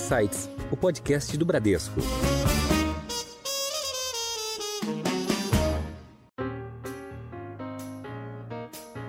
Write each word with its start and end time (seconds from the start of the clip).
Insights, 0.00 0.48
o 0.72 0.76
podcast 0.76 1.36
do 1.36 1.44
Bradesco. 1.44 2.00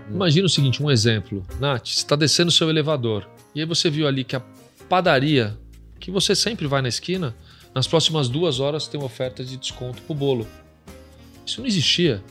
Imagina 0.09 0.45
o 0.45 0.49
seguinte, 0.49 0.83
um 0.83 0.91
exemplo. 0.91 1.45
Nath, 1.61 1.87
você 1.87 1.99
está 1.99 2.17
descendo 2.17 2.49
o 2.49 2.51
seu 2.51 2.69
elevador 2.69 3.25
e 3.55 3.61
aí 3.61 3.65
você 3.65 3.89
viu 3.89 4.05
ali 4.05 4.25
que 4.25 4.35
a 4.35 4.41
padaria, 4.89 5.57
que 5.97 6.11
você 6.11 6.35
sempre 6.35 6.67
vai 6.67 6.81
na 6.81 6.89
esquina, 6.89 7.33
nas 7.73 7.87
próximas 7.87 8.27
duas 8.27 8.59
horas 8.59 8.85
tem 8.85 8.99
uma 8.99 9.05
oferta 9.05 9.45
de 9.45 9.55
desconto 9.55 10.01
pro 10.01 10.13
bolo. 10.13 10.45
Isso 11.45 11.61
não 11.61 11.67
existia. 11.67 12.21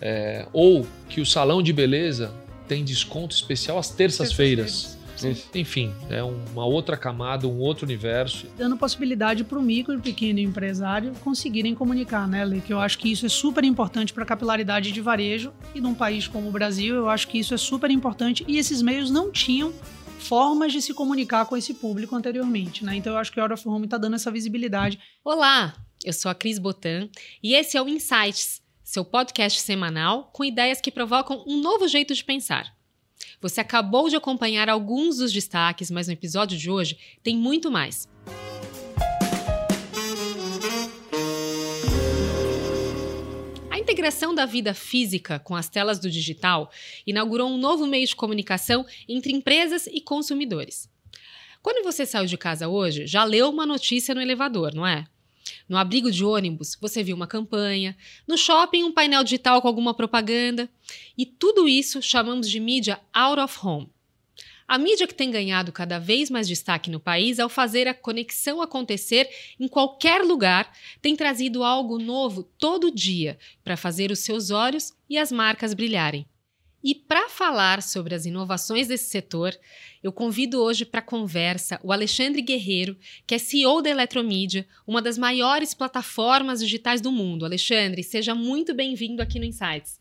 É, 0.00 0.46
ou 0.52 0.86
que 1.08 1.20
o 1.20 1.26
salão 1.26 1.60
de 1.60 1.72
beleza 1.72 2.32
tem 2.68 2.84
desconto 2.84 3.34
especial 3.34 3.78
às 3.78 3.90
terças-feiras. 3.90 4.96
Enfim, 5.54 5.94
é 6.10 6.22
uma 6.22 6.64
outra 6.64 6.96
camada, 6.96 7.46
um 7.46 7.58
outro 7.58 7.84
universo. 7.84 8.46
Dando 8.56 8.76
possibilidade 8.76 9.44
para 9.44 9.58
o 9.58 9.62
micro 9.62 9.94
e 9.94 10.00
pequeno 10.00 10.38
empresário 10.38 11.12
conseguirem 11.22 11.74
comunicar, 11.74 12.28
né, 12.28 12.44
Lê? 12.44 12.60
Que 12.60 12.72
eu 12.72 12.80
acho 12.80 12.98
que 12.98 13.10
isso 13.10 13.26
é 13.26 13.28
super 13.28 13.64
importante 13.64 14.12
para 14.12 14.22
a 14.22 14.26
capilaridade 14.26 14.92
de 14.92 15.00
varejo 15.00 15.52
e 15.74 15.80
num 15.80 15.94
país 15.94 16.26
como 16.28 16.48
o 16.48 16.52
Brasil, 16.52 16.94
eu 16.94 17.08
acho 17.08 17.28
que 17.28 17.38
isso 17.38 17.54
é 17.54 17.56
super 17.56 17.90
importante 17.90 18.44
e 18.46 18.58
esses 18.58 18.82
meios 18.82 19.10
não 19.10 19.30
tinham 19.30 19.72
formas 20.18 20.72
de 20.72 20.82
se 20.82 20.92
comunicar 20.92 21.46
com 21.46 21.56
esse 21.56 21.74
público 21.74 22.14
anteriormente, 22.14 22.84
né? 22.84 22.96
Então 22.96 23.12
eu 23.12 23.18
acho 23.18 23.32
que 23.32 23.38
o 23.38 23.42
Out 23.42 23.54
of 23.54 23.68
Home 23.68 23.84
está 23.84 23.96
dando 23.96 24.16
essa 24.16 24.30
visibilidade. 24.30 24.98
Olá, 25.24 25.74
eu 26.04 26.12
sou 26.12 26.30
a 26.30 26.34
Cris 26.34 26.58
Botan 26.58 27.08
e 27.42 27.54
esse 27.54 27.76
é 27.76 27.82
o 27.82 27.88
Insights, 27.88 28.60
seu 28.82 29.04
podcast 29.04 29.60
semanal 29.60 30.30
com 30.32 30.44
ideias 30.44 30.80
que 30.80 30.90
provocam 30.90 31.44
um 31.46 31.60
novo 31.60 31.86
jeito 31.86 32.14
de 32.14 32.24
pensar. 32.24 32.75
Você 33.40 33.60
acabou 33.60 34.08
de 34.08 34.16
acompanhar 34.16 34.68
alguns 34.68 35.18
dos 35.18 35.32
destaques, 35.32 35.90
mas 35.90 36.06
no 36.06 36.12
episódio 36.14 36.56
de 36.56 36.70
hoje 36.70 36.98
tem 37.22 37.36
muito 37.36 37.70
mais. 37.70 38.08
A 43.70 43.78
integração 43.78 44.34
da 44.34 44.46
vida 44.46 44.72
física 44.72 45.38
com 45.38 45.54
as 45.54 45.68
telas 45.68 45.98
do 45.98 46.10
digital 46.10 46.70
inaugurou 47.06 47.48
um 47.48 47.58
novo 47.58 47.86
meio 47.86 48.06
de 48.06 48.16
comunicação 48.16 48.86
entre 49.08 49.32
empresas 49.32 49.86
e 49.86 50.00
consumidores. 50.00 50.88
Quando 51.62 51.84
você 51.84 52.06
saiu 52.06 52.26
de 52.26 52.38
casa 52.38 52.68
hoje, 52.68 53.06
já 53.06 53.24
leu 53.24 53.50
uma 53.50 53.66
notícia 53.66 54.14
no 54.14 54.20
elevador, 54.20 54.74
não 54.74 54.86
é? 54.86 55.06
No 55.68 55.76
abrigo 55.76 56.10
de 56.10 56.24
ônibus, 56.24 56.76
você 56.80 57.02
viu 57.02 57.16
uma 57.16 57.26
campanha. 57.26 57.96
No 58.26 58.38
shopping, 58.38 58.84
um 58.84 58.92
painel 58.92 59.24
digital 59.24 59.60
com 59.60 59.68
alguma 59.68 59.92
propaganda. 59.92 60.68
E 61.18 61.26
tudo 61.26 61.68
isso 61.68 62.00
chamamos 62.00 62.48
de 62.48 62.60
mídia 62.60 63.00
out 63.12 63.40
of 63.40 63.58
home. 63.62 63.90
A 64.68 64.78
mídia 64.78 65.06
que 65.06 65.14
tem 65.14 65.30
ganhado 65.30 65.70
cada 65.70 65.98
vez 65.98 66.28
mais 66.28 66.48
destaque 66.48 66.90
no 66.90 66.98
país 66.98 67.38
ao 67.38 67.48
fazer 67.48 67.86
a 67.86 67.94
conexão 67.94 68.60
acontecer 68.60 69.28
em 69.60 69.68
qualquer 69.68 70.22
lugar 70.22 70.72
tem 71.00 71.14
trazido 71.14 71.62
algo 71.62 71.98
novo 71.98 72.42
todo 72.42 72.90
dia 72.90 73.38
para 73.62 73.76
fazer 73.76 74.10
os 74.10 74.18
seus 74.20 74.50
olhos 74.50 74.92
e 75.08 75.18
as 75.18 75.30
marcas 75.30 75.72
brilharem. 75.72 76.26
E 76.86 76.94
para 76.94 77.28
falar 77.28 77.82
sobre 77.82 78.14
as 78.14 78.26
inovações 78.26 78.86
desse 78.86 79.10
setor, 79.10 79.52
eu 80.04 80.12
convido 80.12 80.62
hoje 80.62 80.84
para 80.84 81.02
conversa 81.02 81.80
o 81.82 81.90
Alexandre 81.90 82.40
Guerreiro, 82.40 82.96
que 83.26 83.34
é 83.34 83.38
CEO 83.38 83.82
da 83.82 83.90
Eletromídia, 83.90 84.64
uma 84.86 85.02
das 85.02 85.18
maiores 85.18 85.74
plataformas 85.74 86.60
digitais 86.60 87.00
do 87.00 87.10
mundo. 87.10 87.44
Alexandre, 87.44 88.04
seja 88.04 88.36
muito 88.36 88.72
bem-vindo 88.72 89.20
aqui 89.20 89.40
no 89.40 89.44
Insights. 89.44 90.00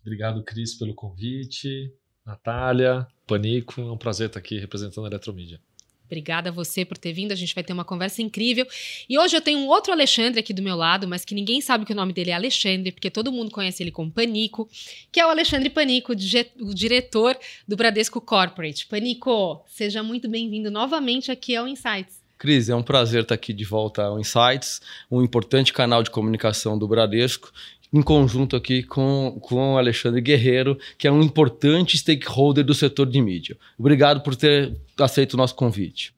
Obrigado, 0.00 0.42
Cris, 0.42 0.74
pelo 0.74 0.92
convite. 0.92 1.94
Natália, 2.26 3.06
Panico, 3.28 3.80
é 3.80 3.92
um 3.92 3.96
prazer 3.96 4.26
estar 4.26 4.40
aqui 4.40 4.58
representando 4.58 5.04
a 5.04 5.10
Eletromídia. 5.10 5.60
Obrigada 6.06 6.50
a 6.50 6.52
você 6.52 6.84
por 6.84 6.98
ter 6.98 7.12
vindo, 7.12 7.32
a 7.32 7.34
gente 7.34 7.54
vai 7.54 7.64
ter 7.64 7.72
uma 7.72 7.84
conversa 7.84 8.22
incrível. 8.22 8.66
E 9.08 9.18
hoje 9.18 9.36
eu 9.36 9.40
tenho 9.40 9.58
um 9.58 9.66
outro 9.66 9.92
Alexandre 9.92 10.40
aqui 10.40 10.52
do 10.52 10.62
meu 10.62 10.76
lado, 10.76 11.08
mas 11.08 11.24
que 11.24 11.34
ninguém 11.34 11.60
sabe 11.60 11.84
que 11.84 11.92
o 11.92 11.96
nome 11.96 12.12
dele 12.12 12.30
é 12.30 12.34
Alexandre, 12.34 12.92
porque 12.92 13.10
todo 13.10 13.32
mundo 13.32 13.50
conhece 13.50 13.82
ele 13.82 13.90
como 13.90 14.10
Panico, 14.10 14.68
que 15.10 15.18
é 15.18 15.26
o 15.26 15.30
Alexandre 15.30 15.70
Panico, 15.70 16.12
o 16.12 16.74
diretor 16.74 17.38
do 17.66 17.76
Bradesco 17.76 18.20
Corporate. 18.20 18.86
Panico, 18.86 19.64
seja 19.66 20.02
muito 20.02 20.28
bem-vindo 20.28 20.70
novamente 20.70 21.30
aqui 21.30 21.56
ao 21.56 21.66
Insights. 21.66 22.22
Cris, 22.36 22.68
é 22.68 22.74
um 22.74 22.82
prazer 22.82 23.22
estar 23.22 23.34
aqui 23.34 23.52
de 23.52 23.64
volta 23.64 24.02
ao 24.02 24.20
Insights, 24.20 24.82
um 25.10 25.22
importante 25.22 25.72
canal 25.72 26.02
de 26.02 26.10
comunicação 26.10 26.78
do 26.78 26.86
Bradesco 26.86 27.50
em 27.94 28.02
conjunto 28.02 28.56
aqui 28.56 28.82
com, 28.82 29.38
com 29.40 29.74
o 29.74 29.78
Alexandre 29.78 30.20
Guerreiro, 30.20 30.76
que 30.98 31.06
é 31.06 31.12
um 31.12 31.22
importante 31.22 31.96
stakeholder 31.96 32.64
do 32.64 32.74
setor 32.74 33.06
de 33.06 33.22
mídia. 33.22 33.56
Obrigado 33.78 34.20
por 34.20 34.34
ter 34.34 34.76
aceito 34.98 35.34
o 35.34 35.36
nosso 35.36 35.54
convite. 35.54 36.12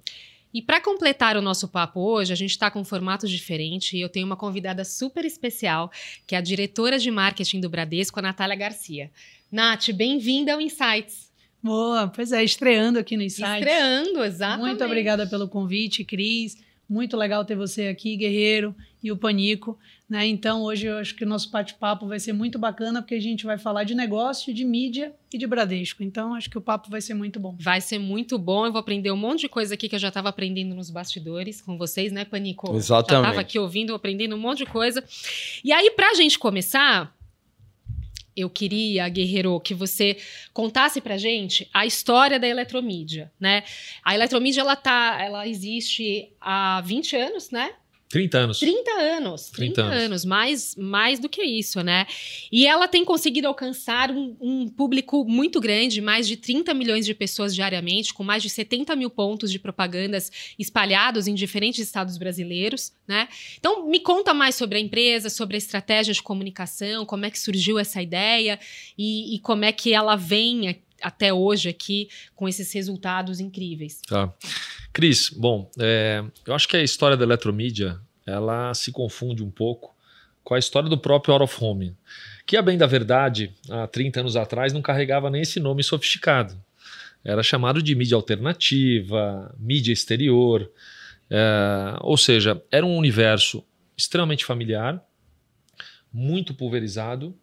E 0.54 0.62
para 0.62 0.81
completar 0.81 1.37
o 1.37 1.42
nosso 1.42 1.69
papo 1.69 2.00
hoje, 2.00 2.32
a 2.32 2.37
gente 2.37 2.53
está 2.53 2.70
com 2.70 2.81
um 2.81 2.84
formato 2.84 3.28
diferente 3.28 3.94
e 3.94 4.00
eu 4.00 4.09
tenho 4.09 4.25
uma 4.25 4.38
convidada 4.38 4.87
super 4.87 5.22
especial, 5.26 5.92
que 6.26 6.34
é 6.34 6.38
a 6.38 6.41
diretora 6.41 6.98
de 6.98 7.10
marketing 7.10 7.60
do 7.60 7.69
Bradesco, 7.69 8.19
a 8.20 8.22
Natália 8.22 8.56
Garcia. 8.56 9.10
Nath, 9.53 9.91
bem-vinda 9.91 10.54
ao 10.54 10.60
Insights. 10.62 11.31
Boa, 11.62 12.08
pois 12.08 12.32
é, 12.32 12.43
estreando 12.43 12.98
aqui 12.98 13.19
no 13.19 13.22
Insights. 13.22 13.53
Estreando, 13.53 14.25
exatamente. 14.25 14.66
Muito 14.66 14.84
obrigada 14.84 15.26
pelo 15.26 15.47
convite, 15.47 16.04
Cris. 16.04 16.56
Muito 16.88 17.19
legal 17.19 17.44
ter 17.44 17.56
você 17.56 17.88
aqui, 17.88 18.16
Guerreiro, 18.16 18.75
e 19.03 19.12
o 19.12 19.16
Panico. 19.16 19.78
Né? 20.09 20.25
Então, 20.28 20.62
hoje 20.62 20.87
eu 20.87 20.99
acho 20.99 21.17
que 21.17 21.25
o 21.25 21.27
nosso 21.27 21.50
bate-papo 21.50 22.06
vai 22.06 22.21
ser 22.21 22.33
muito 22.33 22.61
bacana, 22.61 23.03
porque 23.03 23.17
a 23.17 23.21
gente 23.21 23.44
vai 23.44 23.59
falar 23.59 23.83
de 23.83 23.93
negócio, 23.93 24.55
de 24.55 24.65
mídia 24.65 25.12
e 25.33 25.39
de 25.39 25.47
Bradesco. 25.49 26.00
Então, 26.00 26.33
acho 26.34 26.49
que 26.49 26.56
o 26.56 26.61
papo 26.61 26.89
vai 26.89 27.00
ser 27.00 27.15
muito 27.15 27.41
bom. 27.41 27.56
Vai 27.59 27.81
ser 27.81 27.99
muito 27.99 28.39
bom. 28.39 28.65
Eu 28.65 28.72
vou 28.72 28.81
aprender 28.81 29.11
um 29.11 29.17
monte 29.17 29.41
de 29.41 29.49
coisa 29.49 29.75
aqui 29.75 29.89
que 29.89 29.97
eu 29.97 29.99
já 29.99 30.09
estava 30.09 30.28
aprendendo 30.28 30.77
nos 30.77 30.91
bastidores 30.91 31.61
com 31.61 31.77
vocês, 31.77 32.12
né, 32.12 32.25
Panico? 32.25 32.72
Exatamente. 32.72 33.11
Já 33.11 33.21
estava 33.31 33.41
aqui 33.41 33.59
ouvindo, 33.59 33.94
aprendendo 33.94 34.37
um 34.37 34.39
monte 34.39 34.59
de 34.59 34.67
coisa. 34.67 35.03
E 35.65 35.72
aí, 35.72 35.91
para 35.91 36.11
a 36.11 36.15
gente 36.15 36.38
começar, 36.38 37.12
eu 38.37 38.49
queria, 38.49 39.09
Guerreiro, 39.09 39.59
que 39.59 39.75
você 39.75 40.19
contasse 40.53 41.00
pra 41.00 41.17
gente 41.17 41.69
a 41.75 41.84
história 41.84 42.38
da 42.38 42.47
eletromídia, 42.47 43.33
né? 43.41 43.65
A 44.05 44.15
eletromídia, 44.15 44.61
ela 44.61 44.77
tá, 44.77 45.19
ela 45.21 45.49
existe 45.49 46.33
há 46.41 46.81
20 46.83 47.17
anos, 47.17 47.50
né? 47.50 47.73
30 48.16 48.38
anos. 48.38 48.59
30 48.60 48.91
anos. 48.93 49.50
30, 49.50 49.75
30 49.75 49.82
anos. 49.82 50.04
anos. 50.04 50.25
Mais, 50.25 50.75
mais 50.77 51.19
do 51.19 51.28
que 51.28 51.43
isso, 51.43 51.82
né? 51.82 52.06
E 52.50 52.66
ela 52.66 52.88
tem 52.88 53.04
conseguido 53.04 53.47
alcançar 53.47 54.10
um, 54.10 54.34
um, 54.41 54.69
público 54.69 55.22
muito 55.27 55.60
grande, 55.60 56.00
mais 56.00 56.26
de 56.26 56.34
30 56.37 56.72
milhões 56.72 57.05
de 57.05 57.12
pessoas 57.12 57.55
diariamente, 57.55 58.15
com 58.15 58.25
mais 58.25 58.43
de 58.43 58.49
70 58.49 58.97
mil 58.97 59.10
pontos 59.10 59.53
de 59.53 59.59
propagandas 59.59 60.32
espalhados 60.59 61.26
em 61.26 61.34
diferentes 61.34 61.81
estados 61.81 62.16
brasileiros, 62.16 62.93
né? 63.06 63.28
Então, 63.59 63.87
me 63.87 64.00
conta 64.00 64.32
mais 64.32 64.55
sobre 64.55 64.78
a 64.78 64.81
empresa, 64.81 65.28
sobre 65.28 65.56
a 65.56 65.59
estratégia 65.59 66.15
de 66.15 66.22
comunicação, 66.22 67.05
como 67.05 67.26
é 67.26 67.31
que 67.31 67.38
surgiu 67.38 67.78
essa 67.78 68.00
ideia 68.00 68.59
e, 68.97 69.34
e 69.34 69.38
como 69.41 69.65
é 69.66 69.72
que 69.72 69.93
ela 69.93 70.16
vem 70.16 70.81
até 71.03 71.32
hoje 71.32 71.69
aqui 71.69 72.09
com 72.34 72.49
esses 72.49 72.72
resultados 72.72 73.41
incríveis. 73.41 74.00
Tá. 74.09 74.32
Cris, 74.93 75.31
bom, 75.31 75.71
é, 75.78 76.25
eu 76.47 76.55
acho 76.55 76.66
que 76.69 76.76
a 76.76 76.82
história 76.82 77.16
da 77.16 77.25
eletromídia 77.25 78.00
ela 78.26 78.75
se 78.75 78.91
confunde 78.91 79.42
um 79.42 79.50
pouco 79.50 79.94
com 80.42 80.54
a 80.54 80.59
história 80.59 80.88
do 80.88 80.98
próprio 80.98 81.32
Out 81.32 81.44
of 81.44 81.64
Home, 81.64 81.97
que, 82.47 82.56
a 82.56 82.62
bem 82.62 82.76
da 82.76 82.87
verdade, 82.87 83.53
há 83.70 83.87
30 83.87 84.20
anos 84.20 84.37
atrás 84.37 84.72
não 84.72 84.82
carregava 84.82 85.31
nem 85.31 85.42
esse 85.42 85.59
nome 85.59 85.82
sofisticado. 85.82 86.56
Era 87.25 87.42
chamado 87.42 87.82
de 87.82 87.94
mídia 87.94 88.14
alternativa, 88.14 89.53
mídia 89.59 89.92
exterior, 89.92 90.70
é, 91.28 91.97
ou 92.00 92.16
seja, 92.16 92.62
era 92.70 92.87
um 92.87 92.97
universo 92.97 93.64
extremamente 93.97 94.44
familiar, 94.44 95.03
muito 96.12 96.54
pulverizado, 96.54 97.37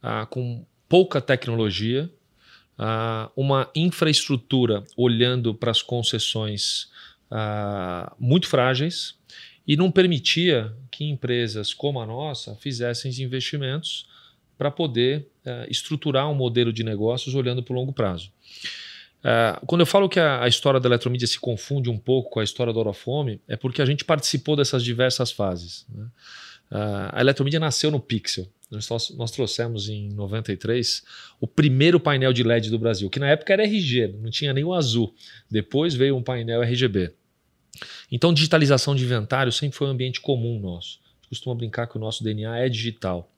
ah, 0.00 0.26
com 0.26 0.64
pouca 0.88 1.20
tecnologia, 1.20 2.10
ah, 2.78 3.30
uma 3.34 3.68
infraestrutura 3.74 4.84
olhando 4.96 5.54
para 5.54 5.70
as 5.70 5.82
concessões 5.82 6.88
ah, 7.30 8.14
muito 8.18 8.46
frágeis 8.46 9.16
e 9.66 9.76
não 9.76 9.90
permitia 9.90 10.74
que 10.90 11.04
empresas 11.04 11.72
como 11.72 12.00
a 12.00 12.06
nossa 12.06 12.54
fizessem 12.56 13.10
investimentos 13.22 14.06
para 14.56 14.70
poder 14.70 15.26
ah, 15.44 15.66
estruturar 15.68 16.30
um 16.30 16.34
modelo 16.34 16.72
de 16.72 16.84
negócios 16.84 17.34
olhando 17.34 17.62
para 17.62 17.72
o 17.72 17.76
longo 17.76 17.92
prazo. 17.92 18.30
Uh, 19.24 19.64
quando 19.64 19.80
eu 19.80 19.86
falo 19.86 20.06
que 20.06 20.20
a, 20.20 20.42
a, 20.42 20.48
história 20.48 20.78
da 20.78 20.86
eletromídia 20.86 21.26
se 21.26 21.40
confunde 21.40 21.88
um 21.88 21.96
pouco 21.96 22.28
com 22.28 22.40
a 22.40 22.44
história 22.44 22.74
da 22.74 22.78
Orofome, 22.78 23.40
é 23.48 23.56
porque 23.56 23.80
a 23.80 23.86
gente 23.86 24.04
participou 24.04 24.54
dessas 24.54 24.84
diversas 24.84 25.32
fases. 25.32 25.86
Né? 25.88 26.04
Uh, 26.70 27.08
a 27.10 27.20
eletromídia 27.22 27.58
nasceu 27.58 27.90
no 27.90 27.98
Pixel. 27.98 28.46
Nós, 28.70 29.10
nós, 29.16 29.30
trouxemos 29.30 29.88
em 29.88 30.10
93 30.10 31.02
o 31.40 31.46
primeiro 31.46 31.98
painel 31.98 32.34
de 32.34 32.42
LED 32.42 32.70
do 32.70 32.78
Brasil, 32.78 33.08
que 33.08 33.18
na 33.18 33.28
época 33.28 33.52
era 33.52 33.62
RG, 33.62 34.14
não 34.20 34.30
tinha 34.30 34.52
nem 34.52 34.64
o 34.64 34.74
azul. 34.74 35.14
Depois 35.50 35.94
veio 35.94 36.16
um 36.16 36.22
painel 36.22 36.62
RGB. 36.62 37.14
Então, 38.10 38.32
digitalização 38.32 38.94
de 38.94 39.04
inventário 39.04 39.52
sempre 39.52 39.76
foi 39.76 39.86
um 39.86 39.90
ambiente 39.90 40.20
comum 40.20 40.58
nosso. 40.58 41.00
Costuma 41.28 41.54
brincar 41.54 41.86
que 41.86 41.96
o 41.96 42.00
nosso 42.00 42.22
DNA 42.22 42.58
é 42.58 42.68
digital. 42.68 43.30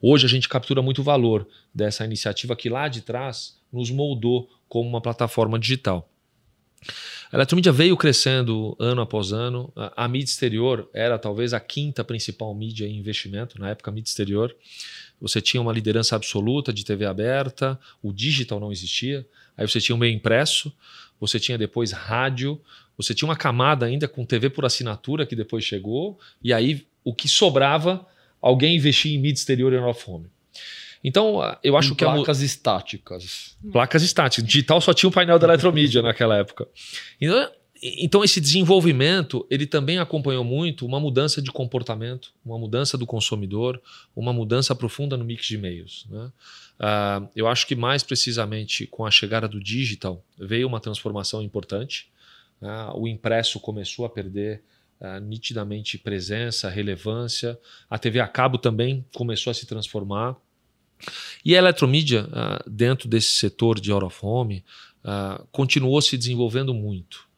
Hoje 0.00 0.24
a 0.24 0.28
gente 0.28 0.48
captura 0.48 0.80
muito 0.80 1.02
valor 1.02 1.46
dessa 1.74 2.04
iniciativa 2.04 2.56
que 2.56 2.68
lá 2.68 2.88
de 2.88 3.02
trás 3.02 3.58
nos 3.72 3.90
moldou 3.90 4.48
como 4.68 4.88
uma 4.88 5.00
plataforma 5.00 5.58
digital. 5.58 6.08
A 7.32 7.36
eletromídia 7.36 7.72
veio 7.72 7.96
crescendo 7.96 8.76
ano 8.78 9.02
após 9.02 9.32
ano. 9.32 9.72
A, 9.74 10.04
a 10.04 10.08
mídia 10.08 10.30
exterior 10.30 10.88
era 10.92 11.18
talvez 11.18 11.52
a 11.52 11.60
quinta 11.60 12.04
principal 12.04 12.54
mídia 12.54 12.86
em 12.86 12.96
investimento, 12.96 13.58
na 13.58 13.70
época, 13.70 13.90
a 13.90 13.94
mídia 13.94 14.08
exterior. 14.08 14.54
Você 15.20 15.40
tinha 15.40 15.60
uma 15.60 15.72
liderança 15.72 16.14
absoluta 16.14 16.72
de 16.72 16.84
TV 16.84 17.04
aberta, 17.04 17.78
o 18.02 18.12
digital 18.12 18.60
não 18.60 18.70
existia. 18.70 19.26
Aí 19.56 19.66
você 19.66 19.80
tinha 19.80 19.96
o 19.96 19.98
meio 19.98 20.14
impresso, 20.14 20.72
você 21.18 21.40
tinha 21.40 21.56
depois 21.56 21.92
rádio, 21.92 22.60
você 22.96 23.14
tinha 23.14 23.28
uma 23.28 23.36
camada 23.36 23.86
ainda 23.86 24.06
com 24.06 24.24
TV 24.24 24.50
por 24.50 24.64
assinatura 24.64 25.26
que 25.26 25.36
depois 25.36 25.64
chegou, 25.64 26.18
e 26.42 26.52
aí 26.52 26.86
o 27.02 27.14
que 27.14 27.28
sobrava, 27.28 28.06
alguém 28.40 28.76
investia 28.76 29.14
em 29.14 29.18
mídia 29.18 29.40
exterior 29.40 29.72
e 29.72 29.76
off 29.76 30.10
home. 30.10 30.26
Então, 31.02 31.40
eu 31.62 31.76
acho 31.76 31.92
em 31.92 31.94
que 31.94 32.04
placas 32.04 32.40
a... 32.40 32.44
estáticas. 32.44 33.56
Placas 33.70 34.02
estáticas. 34.02 34.46
Digital 34.46 34.80
só 34.80 34.94
tinha 34.94 35.08
o 35.08 35.10
um 35.10 35.14
painel 35.14 35.38
da 35.38 35.46
eletromídia 35.46 36.00
naquela 36.02 36.38
época. 36.38 36.66
Então, 37.20 37.50
então, 37.82 38.24
esse 38.24 38.40
desenvolvimento 38.40 39.46
ele 39.50 39.66
também 39.66 39.98
acompanhou 39.98 40.42
muito 40.42 40.86
uma 40.86 40.98
mudança 40.98 41.42
de 41.42 41.52
comportamento, 41.52 42.32
uma 42.42 42.58
mudança 42.58 42.96
do 42.96 43.04
consumidor, 43.04 43.78
uma 44.16 44.32
mudança 44.32 44.74
profunda 44.74 45.18
no 45.18 45.24
mix 45.24 45.44
de 45.44 45.58
meios. 45.58 46.06
Né? 46.08 46.32
Uh, 46.80 47.28
eu 47.36 47.46
acho 47.46 47.66
que 47.66 47.76
mais 47.76 48.02
precisamente 48.02 48.86
com 48.86 49.04
a 49.04 49.10
chegada 49.10 49.46
do 49.46 49.60
digital 49.60 50.24
veio 50.38 50.66
uma 50.66 50.80
transformação 50.80 51.42
importante. 51.42 52.08
Uh, 52.64 52.98
o 52.98 53.06
impresso 53.06 53.60
começou 53.60 54.06
a 54.06 54.08
perder 54.08 54.62
uh, 54.98 55.20
nitidamente 55.20 55.98
presença, 55.98 56.70
relevância. 56.70 57.58
A 57.90 57.98
TV 57.98 58.20
a 58.20 58.26
cabo 58.26 58.56
também 58.56 59.04
começou 59.14 59.50
a 59.50 59.54
se 59.54 59.66
transformar. 59.66 60.34
E 61.44 61.54
a 61.54 61.58
eletromídia, 61.58 62.26
dentro 62.66 63.06
desse 63.06 63.34
setor 63.34 63.78
de 63.78 63.92
out 63.92 64.06
of 64.06 64.18
home, 64.22 64.64
continuou 65.52 66.00
se 66.00 66.16
desenvolvendo 66.16 66.72
muito. 66.72 67.28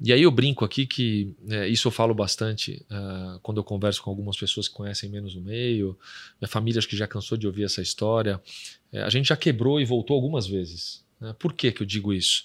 E 0.00 0.12
aí 0.12 0.22
eu 0.22 0.30
brinco 0.30 0.64
aqui 0.64 0.86
que 0.86 1.34
é, 1.48 1.68
isso 1.68 1.88
eu 1.88 1.92
falo 1.92 2.14
bastante 2.14 2.84
uh, 2.90 3.38
quando 3.40 3.58
eu 3.58 3.64
converso 3.64 4.02
com 4.02 4.10
algumas 4.10 4.36
pessoas 4.36 4.68
que 4.68 4.74
conhecem 4.74 5.08
menos 5.08 5.34
o 5.34 5.40
meio. 5.40 5.98
Minha 6.40 6.48
família 6.48 6.78
acho 6.78 6.88
que 6.88 6.96
já 6.96 7.06
cansou 7.06 7.38
de 7.38 7.46
ouvir 7.46 7.64
essa 7.64 7.80
história. 7.80 8.40
É, 8.92 9.02
a 9.02 9.08
gente 9.08 9.28
já 9.28 9.36
quebrou 9.36 9.80
e 9.80 9.84
voltou 9.84 10.14
algumas 10.14 10.46
vezes. 10.46 11.04
Né? 11.20 11.34
Por 11.38 11.54
que, 11.54 11.72
que 11.72 11.82
eu 11.82 11.86
digo 11.86 12.12
isso? 12.12 12.44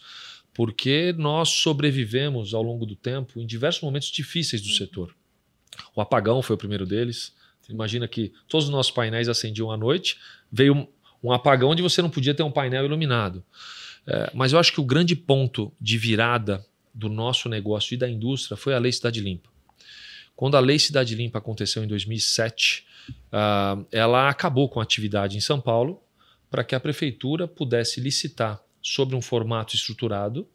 Porque 0.54 1.14
nós 1.18 1.50
sobrevivemos 1.50 2.54
ao 2.54 2.62
longo 2.62 2.86
do 2.86 2.96
tempo 2.96 3.40
em 3.40 3.46
diversos 3.46 3.82
momentos 3.82 4.10
difíceis 4.10 4.62
do 4.62 4.70
uhum. 4.70 4.76
setor. 4.76 5.16
O 5.96 6.02
apagão 6.02 6.42
foi 6.42 6.56
o 6.56 6.60
primeiro 6.60 6.86
deles. 6.86 7.34
Imagina 7.70 8.08
que 8.08 8.34
todos 8.48 8.66
os 8.66 8.72
nossos 8.72 8.92
painéis 8.92 9.30
acendiam 9.30 9.72
à 9.72 9.78
noite, 9.78 10.18
veio 10.52 10.88
um, 11.24 11.32
apagão 11.32 11.70
onde 11.70 11.82
você 11.82 12.02
não 12.02 12.10
podia 12.10 12.34
ter 12.34 12.44
um 12.44 12.52
painel 12.52 12.86
iluminado. 12.86 13.44
É, 14.06 14.32
mas 14.34 14.52
eu 14.52 14.60
acho 14.60 14.74
que 14.74 14.82
o 14.82 14.86
grande 14.86 15.16
ponto 15.16 15.72
de 15.80 15.98
virada 15.98 16.66
do 16.94 17.08
nosso 17.08 17.48
negócio 17.48 17.94
e 17.94 17.98
da 17.98 18.10
indústria 18.10 18.58
foi 18.58 18.74
a 18.74 18.80
Lei 18.80 18.92
Cidade 18.92 19.22
Limpa. 19.22 19.50
Quando 20.36 20.58
a 20.58 20.60
Lei 20.60 20.80
Cidade 20.80 21.16
Limpa 21.16 21.38
aconteceu 21.38 21.84
em 21.84 21.88
2007, 21.88 22.86
uh, 23.10 23.14
ah, 23.32 23.78
ela 23.92 24.28
acabou 24.28 24.68
com 24.68 24.80
a 24.80 24.84
atividade 24.84 25.38
em 25.38 25.40
São 25.40 25.62
Paulo 25.62 26.02
para 26.50 26.64
que 26.64 26.76
a 26.76 26.80
prefeitura 26.80 27.48
pudesse 27.48 28.02
licitar 28.02 28.60
sobre 28.82 29.16
um 29.16 29.22
formato 29.22 29.76
estruturado 29.76 30.48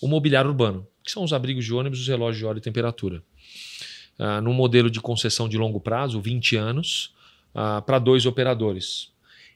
o 0.00 0.08
mobiliário 0.08 0.50
urbano, 0.50 0.86
que 1.02 1.10
são 1.10 1.24
os 1.24 1.32
abrigos 1.32 1.64
de 1.64 1.72
ônibus, 1.72 2.00
os 2.00 2.08
relógios 2.08 2.38
de 2.38 2.46
hora 2.46 2.58
e 2.58 2.60
temperatura. 2.60 3.22
Uh, 4.18 4.40
num 4.42 4.52
modelo 4.52 4.90
de 4.90 5.00
concessão 5.00 5.48
de 5.48 5.58
longo 5.58 5.80
prazo, 5.80 6.20
20 6.20 6.56
anos, 6.56 7.14
uh, 7.54 7.82
para 7.82 7.98
dois 7.98 8.26
operadores. 8.26 9.12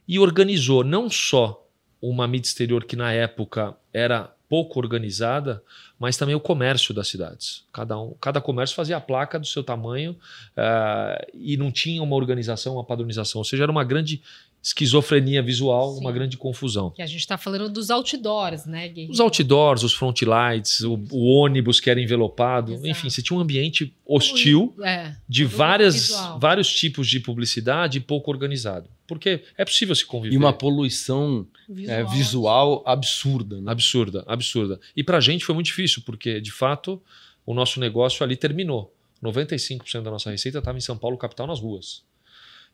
E 0.07 0.19
organizou 0.19 0.85
não 0.85 1.09
só 1.09 1.67
uma 2.01 2.27
mídia 2.27 2.49
exterior 2.49 2.85
que 2.85 2.97
na 2.97 3.13
época 3.13 3.77
era 3.93 4.35
pouco 4.49 4.81
organizada, 4.81 5.63
mas 5.99 6.17
também 6.17 6.35
o 6.35 6.41
comércio 6.41 6.93
das 6.93 7.07
cidades. 7.09 7.65
Cada, 7.73 7.99
um, 7.99 8.15
cada 8.21 8.41
comércio 8.41 8.75
fazia 8.75 8.97
a 8.97 9.01
placa 9.01 9.39
do 9.39 9.47
seu 9.47 9.63
tamanho 9.63 10.13
uh, 10.13 11.31
e 11.33 11.57
não 11.57 11.71
tinha 11.71 12.03
uma 12.03 12.17
organização, 12.17 12.75
uma 12.75 12.85
padronização. 12.85 13.39
Ou 13.39 13.45
seja, 13.45 13.63
era 13.63 13.73
uma 13.73 13.85
grande 13.85 14.23
esquizofrenia 14.63 15.43
visual, 15.43 15.95
Sim. 15.95 16.01
uma 16.01 16.13
grande 16.13 16.37
confusão. 16.37 16.91
Que 16.91 17.01
a 17.01 17.07
gente 17.07 17.21
está 17.21 17.39
falando 17.39 17.69
dos 17.69 17.91
outdoors, 17.91 18.67
né, 18.67 18.89
Gui? 18.89 19.09
Os 19.11 19.19
outdoors, 19.19 19.83
os 19.83 19.95
front 19.95 20.21
lights, 20.23 20.83
o, 20.83 21.01
o 21.11 21.27
ônibus 21.35 21.81
que 21.81 21.89
era 21.89 22.01
envelopado, 22.01 22.73
Exato. 22.73 22.89
enfim, 22.89 23.11
você 23.11 23.23
tinha 23.23 23.39
um 23.39 23.41
ambiente 23.41 23.95
hostil 24.05 24.75
é, 24.83 25.15
de 25.27 25.45
várias, 25.45 26.11
vários 26.39 26.71
tipos 26.73 27.09
de 27.09 27.21
publicidade 27.21 27.99
e 27.99 28.01
pouco 28.01 28.31
organizado. 28.31 28.89
Porque 29.07 29.43
é 29.57 29.65
possível 29.65 29.95
se 29.95 30.05
conviver. 30.05 30.35
E 30.35 30.39
uma 30.39 30.53
poluição 30.53 31.47
visual, 31.69 31.99
é, 31.99 32.05
visual 32.05 32.83
absurda. 32.87 33.61
Né? 33.61 33.73
Absurda, 33.73 34.25
absurda. 34.27 34.81
E 34.95 35.03
para 35.03 35.17
a 35.17 35.21
gente 35.21 35.45
foi 35.45 35.55
muito 35.55 35.67
difícil, 35.67 36.03
porque 36.05 36.41
de 36.41 36.53
fato 36.53 37.03
o 37.47 37.55
nosso 37.55 37.81
negócio 37.81 38.23
ali 38.23 38.37
terminou. 38.37 38.95
95% 39.23 40.03
da 40.03 40.11
nossa 40.11 40.31
receita 40.31 40.59
estava 40.59 40.79
em 40.79 40.81
São 40.81 40.97
Paulo, 40.97 41.17
capital, 41.17 41.47
nas 41.47 41.61
ruas. 41.61 42.05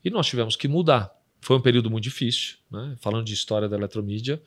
E 0.04 0.10
nós 0.10 0.26
tivemos 0.26 0.56
que 0.56 0.68
mudar. 0.68 1.10
Foi 1.46 1.56
um 1.56 1.60
período 1.60 1.88
muito 1.88 2.02
difícil, 2.02 2.56
né? 2.69 2.96
falando 3.00 3.25
de 3.25 3.32
história 3.32 3.69
da 3.69 3.76
eletromídia, 3.76 4.43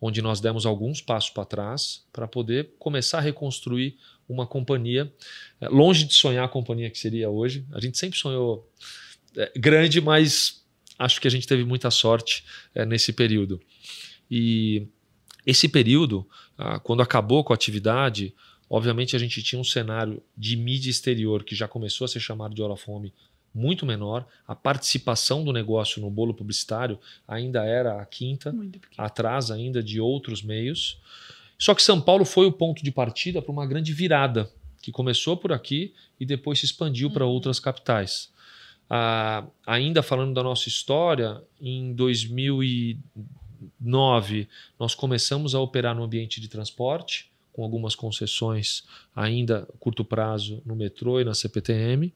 onde 0.00 0.22
nós 0.22 0.40
demos 0.40 0.64
alguns 0.64 1.02
passos 1.02 1.28
para 1.28 1.44
trás 1.44 2.06
para 2.10 2.26
poder 2.26 2.70
começar 2.78 3.18
a 3.18 3.20
reconstruir 3.20 3.98
uma 4.26 4.46
companhia, 4.46 5.12
é, 5.60 5.68
longe 5.68 6.06
de 6.06 6.14
sonhar 6.14 6.46
a 6.46 6.48
companhia 6.48 6.88
que 6.88 6.98
seria 6.98 7.28
hoje. 7.28 7.66
A 7.70 7.78
gente 7.78 7.98
sempre 7.98 8.18
sonhou 8.18 8.66
é, 9.36 9.52
grande, 9.58 10.00
mas 10.00 10.64
acho 10.98 11.20
que 11.20 11.28
a 11.28 11.30
gente 11.30 11.46
teve 11.46 11.64
muita 11.64 11.90
sorte 11.90 12.42
é, 12.74 12.86
nesse 12.86 13.12
período. 13.12 13.60
E 14.30 14.86
esse 15.44 15.68
período, 15.68 16.26
ah, 16.56 16.78
quando 16.78 17.02
acabou 17.02 17.44
com 17.44 17.52
a 17.52 17.56
atividade, 17.56 18.34
obviamente 18.70 19.14
a 19.14 19.18
gente 19.18 19.42
tinha 19.42 19.60
um 19.60 19.64
cenário 19.64 20.22
de 20.34 20.56
mídia 20.56 20.88
exterior 20.88 21.44
que 21.44 21.54
já 21.54 21.68
começou 21.68 22.06
a 22.06 22.08
ser 22.08 22.20
chamado 22.20 22.54
de 22.54 22.62
hora 22.62 22.74
fome 22.74 23.12
muito 23.54 23.86
menor. 23.86 24.26
A 24.46 24.54
participação 24.54 25.44
do 25.44 25.52
negócio 25.52 26.00
no 26.00 26.10
bolo 26.10 26.34
publicitário 26.34 26.98
ainda 27.26 27.64
era 27.64 28.00
a 28.00 28.06
quinta, 28.06 28.54
atrás 28.96 29.50
ainda 29.50 29.82
de 29.82 30.00
outros 30.00 30.42
meios. 30.42 31.00
Só 31.58 31.74
que 31.74 31.82
São 31.82 32.00
Paulo 32.00 32.24
foi 32.24 32.46
o 32.46 32.52
ponto 32.52 32.84
de 32.84 32.90
partida 32.90 33.42
para 33.42 33.50
uma 33.50 33.66
grande 33.66 33.92
virada, 33.92 34.50
que 34.80 34.92
começou 34.92 35.36
por 35.36 35.52
aqui 35.52 35.92
e 36.20 36.24
depois 36.24 36.60
se 36.60 36.66
expandiu 36.66 37.08
uhum. 37.08 37.14
para 37.14 37.26
outras 37.26 37.58
capitais. 37.58 38.30
Ah, 38.88 39.44
ainda 39.66 40.02
falando 40.02 40.32
da 40.32 40.42
nossa 40.42 40.68
história, 40.68 41.42
em 41.60 41.92
2009 41.92 44.48
nós 44.78 44.94
começamos 44.94 45.54
a 45.54 45.60
operar 45.60 45.94
no 45.94 46.02
ambiente 46.02 46.40
de 46.40 46.48
transporte, 46.48 47.30
com 47.52 47.62
algumas 47.64 47.94
concessões 47.94 48.84
ainda 49.14 49.68
curto 49.80 50.02
prazo 50.04 50.62
no 50.64 50.74
metrô 50.76 51.20
e 51.20 51.24
na 51.24 51.34
CPTM, 51.34 52.14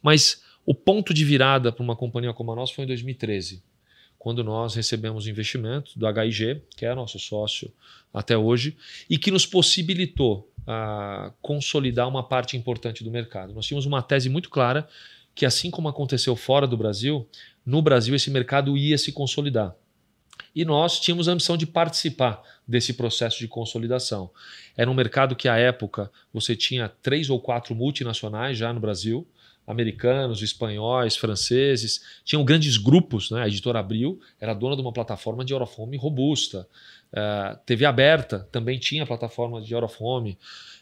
mas 0.00 0.42
o 0.66 0.74
ponto 0.74 1.12
de 1.12 1.24
virada 1.24 1.70
para 1.70 1.82
uma 1.82 1.96
companhia 1.96 2.32
como 2.32 2.52
a 2.52 2.56
nossa 2.56 2.72
foi 2.74 2.84
em 2.84 2.86
2013, 2.86 3.62
quando 4.18 4.42
nós 4.42 4.74
recebemos 4.74 5.26
investimento 5.26 5.98
do 5.98 6.06
HIG, 6.06 6.62
que 6.76 6.86
é 6.86 6.94
nosso 6.94 7.18
sócio 7.18 7.70
até 8.12 8.36
hoje, 8.36 8.76
e 9.08 9.18
que 9.18 9.30
nos 9.30 9.44
possibilitou 9.44 10.50
a, 10.66 11.26
ah, 11.26 11.32
consolidar 11.42 12.08
uma 12.08 12.22
parte 12.22 12.56
importante 12.56 13.04
do 13.04 13.10
mercado. 13.10 13.52
Nós 13.52 13.66
tínhamos 13.66 13.84
uma 13.84 14.00
tese 14.00 14.30
muito 14.30 14.48
clara 14.48 14.88
que, 15.34 15.44
assim 15.44 15.70
como 15.70 15.88
aconteceu 15.88 16.34
fora 16.36 16.66
do 16.66 16.76
Brasil, 16.76 17.28
no 17.66 17.82
Brasil 17.82 18.14
esse 18.14 18.30
mercado 18.30 18.76
ia 18.76 18.96
se 18.96 19.12
consolidar. 19.12 19.74
E 20.54 20.64
nós 20.64 21.00
tínhamos 21.00 21.28
a 21.28 21.32
ambição 21.32 21.56
de 21.56 21.66
participar 21.66 22.40
desse 22.66 22.94
processo 22.94 23.38
de 23.38 23.48
consolidação. 23.48 24.30
Era 24.76 24.90
um 24.90 24.94
mercado 24.94 25.34
que, 25.34 25.48
à 25.48 25.56
época, 25.56 26.10
você 26.32 26.54
tinha 26.54 26.88
três 26.88 27.28
ou 27.28 27.40
quatro 27.40 27.74
multinacionais 27.74 28.56
já 28.56 28.72
no 28.72 28.80
Brasil, 28.80 29.26
americanos, 29.66 30.42
espanhóis, 30.42 31.16
franceses, 31.16 32.20
tinham 32.24 32.44
grandes 32.44 32.76
grupos, 32.76 33.30
né? 33.30 33.42
a 33.42 33.48
editora 33.48 33.78
Abril 33.78 34.20
era 34.40 34.54
dona 34.54 34.76
de 34.76 34.82
uma 34.82 34.92
plataforma 34.92 35.44
de 35.44 35.52
Eurofome 35.52 35.96
robusta, 35.96 36.68
uh, 37.12 37.58
TV 37.64 37.84
aberta 37.84 38.48
também 38.52 38.78
tinha 38.78 39.06
plataforma 39.06 39.60
de 39.60 39.72
Eurofome, 39.72 40.38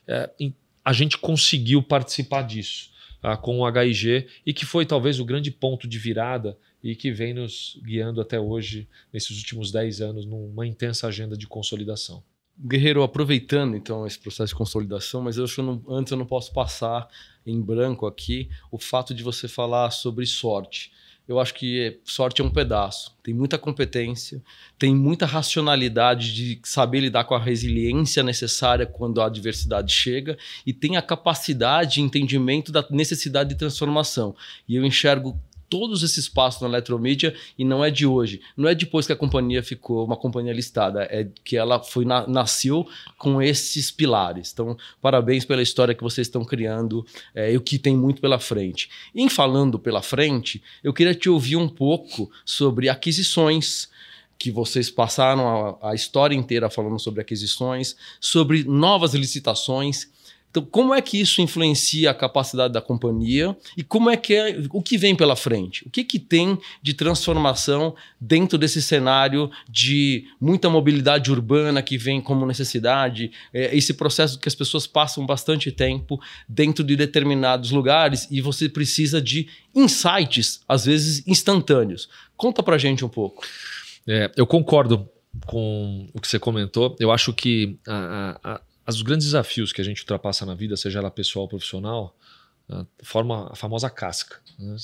uh, 0.09 0.53
a 0.85 0.93
gente 0.93 1.17
conseguiu 1.17 1.83
participar 1.83 2.43
disso 2.43 2.91
uh, 3.23 3.41
com 3.41 3.61
o 3.61 3.69
HIG 3.69 4.27
e 4.45 4.53
que 4.53 4.67
foi 4.67 4.85
talvez 4.85 5.21
o 5.21 5.25
grande 5.25 5.51
ponto 5.51 5.87
de 5.87 5.99
virada 5.99 6.59
e 6.83 6.97
que 6.97 7.13
vem 7.13 7.33
nos 7.33 7.81
guiando 7.85 8.21
até 8.21 8.41
hoje, 8.41 8.89
nesses 9.13 9.39
últimos 9.39 9.71
10 9.71 10.01
anos, 10.01 10.27
numa 10.27 10.67
intensa 10.67 11.07
agenda 11.07 11.37
de 11.37 11.47
consolidação. 11.47 12.23
Guerreiro, 12.59 13.03
aproveitando 13.03 13.77
então 13.77 14.07
esse 14.07 14.19
processo 14.19 14.49
de 14.49 14.55
consolidação, 14.57 15.23
mas 15.23 15.37
eu 15.37 15.45
acho 15.45 15.55
que 15.55 15.63
não, 15.63 15.83
antes 15.89 16.11
eu 16.11 16.19
não 16.19 16.27
posso 16.27 16.53
passar 16.53 17.09
em 17.47 17.61
branco 17.61 18.07
aqui 18.07 18.49
o 18.71 18.79
fato 18.79 19.15
de 19.15 19.23
você 19.23 19.49
falar 19.49 19.91
sobre 19.91 20.27
sorte. 20.27 20.93
Eu 21.27 21.39
acho 21.39 21.55
que 21.55 22.01
sorte 22.05 22.43
é 22.43 22.45
um 22.45 22.51
pedaço. 22.51 23.17
Tem 23.23 23.33
muita 23.33 23.57
competência, 23.57 24.43
tem 24.77 24.95
muita 24.95 25.25
racionalidade 25.25 26.35
de 26.35 26.61
saber 26.65 27.01
lidar 27.01 27.25
com 27.25 27.35
a 27.35 27.39
resiliência 27.39 28.23
necessária 28.23 28.85
quando 28.85 29.21
a 29.21 29.27
adversidade 29.27 29.93
chega 29.93 30.37
e 30.67 30.73
tem 30.73 30.97
a 30.97 31.03
capacidade 31.03 31.95
de 31.95 32.01
entendimento 32.03 32.73
da 32.73 32.85
necessidade 32.91 33.51
de 33.51 33.55
transformação. 33.55 34.35
E 34.69 34.75
eu 34.75 34.85
enxergo 34.85 35.41
todos 35.73 36.03
esses 36.03 36.29
passos 36.29 36.61
na 36.61 36.69
eletromídia 36.69 37.35
e 37.59 37.65
não 37.65 37.83
é 37.83 37.91
de 37.91 38.05
hoje. 38.05 38.43
Não 38.55 38.69
é 38.69 38.75
depois 38.75 39.07
que 39.07 39.13
a 39.15 39.17
companhia 39.17 39.63
ficou 39.63 40.05
uma 40.05 40.19
companhia 40.19 40.53
listada, 40.53 41.05
é 41.05 41.27
que 41.43 41.57
ela 41.57 41.83
foi 41.83 42.05
na, 42.05 42.27
nasceu 42.27 42.87
com 43.17 43.41
esses 43.41 43.91
pilares. 43.91 44.51
Então, 44.53 44.77
parabéns 45.01 45.47
pela 45.47 45.63
história 45.63 45.95
que 45.95 46.03
vocês 46.03 46.27
estão 46.27 46.45
criando 46.45 47.07
é, 47.35 47.55
e 47.55 47.57
o 47.57 47.61
que 47.63 47.79
tem 47.79 47.97
muito 47.97 48.21
pela 48.21 48.39
frente. 48.39 48.91
Em 49.15 49.31
falando 49.31 49.79
pela 49.79 50.03
frente, 50.03 50.63
eu 50.85 50.93
queria 50.93 51.15
te 51.15 51.31
ouvir 51.31 51.57
um 51.57 51.71
pouco 51.71 52.31
sobre 52.45 52.91
aquisições 52.91 53.89
que 54.39 54.51
vocês 54.51 54.91
passaram 54.91 55.79
a, 55.81 55.93
a 55.93 55.95
história 55.95 56.37
inteira 56.37 56.69
falando 56.69 56.99
sobre 56.99 57.23
aquisições, 57.23 57.97
sobre 58.21 58.63
novas 58.65 59.15
licitações 59.15 60.12
então, 60.53 60.63
como 60.67 60.93
é 60.93 61.01
que 61.01 61.19
isso 61.19 61.41
influencia 61.41 62.11
a 62.11 62.15
capacidade 62.15 62.75
da 62.75 62.83
companhia 62.83 63.57
e 63.75 63.83
como 63.83 64.11
é 64.11 64.19
que 64.19 64.35
é 64.35 64.59
o 64.71 64.83
que 64.83 64.99
vem 64.99 65.17
pela 65.17 65.35
frente? 65.35 65.83
O 65.87 65.91
que, 65.91 66.05
que 66.05 66.19
tem 66.19 66.59
de 66.83 66.93
transformação 66.93 67.97
dentro 68.21 68.59
desse 68.59 68.83
cenário 68.83 69.51
de 69.67 70.27
muita 70.39 70.69
mobilidade 70.69 71.33
urbana 71.33 71.81
que 71.83 71.97
vem 71.97 72.21
como 72.21 72.45
necessidade, 72.45 73.33
é, 73.55 73.75
esse 73.75 73.95
processo 73.95 74.39
que 74.39 74.47
as 74.47 74.55
pessoas 74.55 74.87
passam 74.87 75.25
bastante 75.25 75.73
tempo 75.73 76.21
dentro 76.47 76.85
de 76.85 76.97
determinados 76.97 77.71
lugares 77.71 78.29
e 78.31 78.43
você 78.43 78.69
precisa 78.69 79.23
de 79.23 79.49
insights, 79.75 80.61
às 80.69 80.85
vezes 80.85 81.27
instantâneos. 81.27 82.11
Conta 82.37 82.63
pra 82.63 82.77
gente 82.77 83.03
um 83.03 83.09
pouco. 83.09 83.43
É, 84.07 84.31
eu 84.37 84.47
concordo 84.47 85.09
com 85.47 86.07
o 86.13 86.21
que 86.21 86.29
você 86.29 86.39
comentou. 86.39 86.95
Eu 87.01 87.11
acho 87.11 87.33
que 87.33 87.79
a, 87.89 88.39
a, 88.45 88.61
os 88.95 89.03
grandes 89.03 89.27
desafios 89.27 89.73
que 89.73 89.81
a 89.81 89.85
gente 89.85 90.01
ultrapassa 90.01 90.47
na 90.47 90.55
vida, 90.55 90.77
seja 90.77 90.99
ela 90.99 91.11
pessoal 91.11 91.45
ou 91.45 91.49
profissional, 91.49 92.17
uh, 92.69 92.87
forma 93.03 93.51
a 93.51 93.57
famosa 93.57 93.89
casca. 93.91 94.41
Né? 94.59 94.77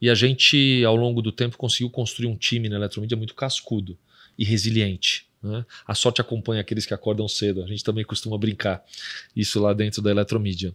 E 0.00 0.10
a 0.10 0.14
gente, 0.14 0.84
ao 0.84 0.96
longo 0.96 1.22
do 1.22 1.32
tempo, 1.32 1.56
conseguiu 1.56 1.90
construir 1.90 2.26
um 2.26 2.36
time 2.36 2.68
na 2.68 2.76
eletromídia 2.76 3.16
muito 3.16 3.34
cascudo 3.34 3.98
e 4.38 4.44
resiliente. 4.44 5.26
Né? 5.42 5.64
A 5.86 5.94
sorte 5.94 6.20
acompanha 6.20 6.60
aqueles 6.60 6.84
que 6.84 6.94
acordam 6.94 7.28
cedo. 7.28 7.62
A 7.62 7.66
gente 7.66 7.84
também 7.84 8.04
costuma 8.04 8.36
brincar 8.36 8.84
isso 9.34 9.60
lá 9.60 9.72
dentro 9.72 10.02
da 10.02 10.10
eletromídia. 10.10 10.74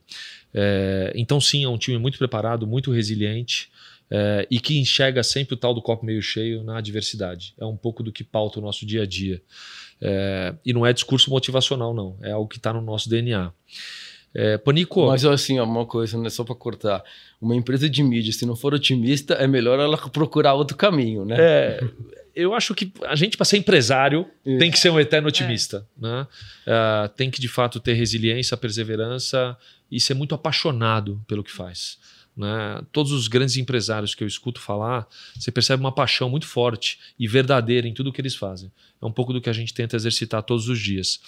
É, 0.54 1.12
então, 1.16 1.40
sim, 1.40 1.64
é 1.64 1.70
um 1.70 1.78
time 1.78 1.98
muito 1.98 2.18
preparado, 2.18 2.66
muito 2.66 2.92
resiliente. 2.92 3.70
É, 4.14 4.46
e 4.52 4.60
que 4.60 4.78
enxerga 4.78 5.24
sempre 5.24 5.54
o 5.54 5.58
tal 5.58 5.74
do 5.74 5.82
copo 5.82 6.06
meio 6.06 6.22
cheio 6.22 6.64
na 6.64 6.80
adversidade. 6.80 7.54
É 7.58 7.66
um 7.66 7.78
pouco 7.78 8.04
do 8.04 8.12
que 8.12 8.26
pauta 8.26 8.60
o 8.60 8.62
nosso 8.62 8.86
dia 8.86 9.04
a 9.04 9.06
dia. 9.06 9.42
É, 10.02 10.56
e 10.66 10.74
não 10.74 10.86
é 10.86 10.92
discurso 10.92 11.30
motivacional, 11.30 11.94
não. 11.94 12.18
É 12.22 12.32
algo 12.32 12.48
que 12.48 12.58
está 12.58 12.74
no 12.74 12.82
nosso 12.82 13.10
DNA. 13.10 13.52
É, 14.34 14.58
Panico. 14.58 15.08
Mas 15.08 15.26
assim, 15.26 15.60
uma 15.60 15.86
coisa, 15.86 16.18
né, 16.18 16.30
só 16.30 16.44
para 16.44 16.56
cortar. 16.56 17.04
Uma 17.40 17.56
empresa 17.56 17.90
de 17.90 18.02
mídia, 18.02 18.32
se 18.32 18.46
não 18.46 18.56
for 18.56 18.74
otimista, 18.74 19.34
é 19.36 19.48
melhor 19.48 19.80
ela 19.80 19.98
procurar 19.98 20.54
outro 20.54 20.78
caminho, 20.78 21.26
né? 21.26 21.36
É, 21.38 21.84
eu 22.34 22.54
acho 22.54 22.74
que 22.74 22.92
a 23.04 23.16
gente, 23.16 23.36
para 23.36 23.46
ser 23.46 23.58
empresário, 23.58 24.26
Isso. 24.46 24.58
tem 24.58 24.72
que 24.72 24.80
ser 24.80 24.90
um 24.90 25.00
eterno 25.00 25.28
otimista. 25.28 25.86
É. 25.98 26.02
Né? 26.02 26.28
Uh, 26.68 27.10
tem 27.10 27.30
que, 27.30 27.42
de 27.42 27.48
fato, 27.48 27.80
ter 27.80 27.94
resiliência, 27.94 28.56
perseverança 28.56 29.58
e 29.92 30.00
ser 30.00 30.14
muito 30.14 30.34
apaixonado 30.34 31.22
pelo 31.28 31.44
que 31.44 31.52
faz. 31.52 31.98
Né? 32.36 32.82
Todos 32.92 33.12
os 33.12 33.28
grandes 33.28 33.58
empresários 33.58 34.16
que 34.16 34.24
eu 34.24 34.28
escuto 34.28 34.60
falar, 34.60 35.08
você 35.38 35.52
percebe 35.52 35.82
uma 35.82 35.92
paixão 35.92 36.30
muito 36.30 36.48
forte 36.48 37.00
e 37.20 37.28
verdadeira 37.28 37.88
em 37.88 37.94
tudo 37.94 38.12
que 38.12 38.22
eles 38.22 38.36
fazem. 38.36 38.72
É 39.02 39.06
um 39.06 39.12
pouco 39.12 39.34
do 39.34 39.42
que 39.42 39.50
a 39.50 39.54
gente 39.54 39.74
tenta 39.74 39.96
exercitar 39.96 40.44
todos 40.44 40.68
os 40.68 40.80
dias. 40.80 41.20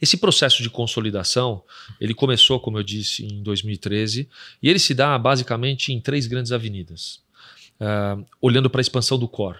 Esse 0.00 0.16
processo 0.16 0.62
de 0.62 0.68
consolidação, 0.68 1.62
ele 2.00 2.14
começou, 2.14 2.60
como 2.60 2.78
eu 2.78 2.82
disse, 2.82 3.24
em 3.24 3.42
2013, 3.42 4.28
e 4.62 4.68
ele 4.68 4.78
se 4.78 4.92
dá 4.94 5.16
basicamente 5.18 5.92
em 5.92 6.00
três 6.00 6.26
grandes 6.26 6.52
avenidas. 6.52 7.22
Uh, 7.80 8.24
olhando 8.40 8.68
para 8.68 8.80
a 8.80 8.82
expansão 8.82 9.18
do 9.18 9.26
core. 9.26 9.58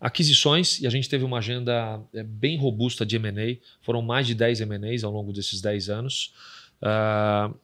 Aquisições, 0.00 0.80
e 0.80 0.86
a 0.86 0.90
gente 0.90 1.08
teve 1.08 1.24
uma 1.24 1.38
agenda 1.38 2.00
é, 2.14 2.22
bem 2.22 2.56
robusta 2.56 3.04
de 3.04 3.16
M&A, 3.16 3.58
foram 3.82 4.00
mais 4.00 4.26
de 4.26 4.34
10 4.34 4.62
M&As 4.62 5.04
ao 5.04 5.12
longo 5.12 5.32
desses 5.32 5.60
10 5.60 5.90
anos. 5.90 6.32
Uh, 6.80 7.54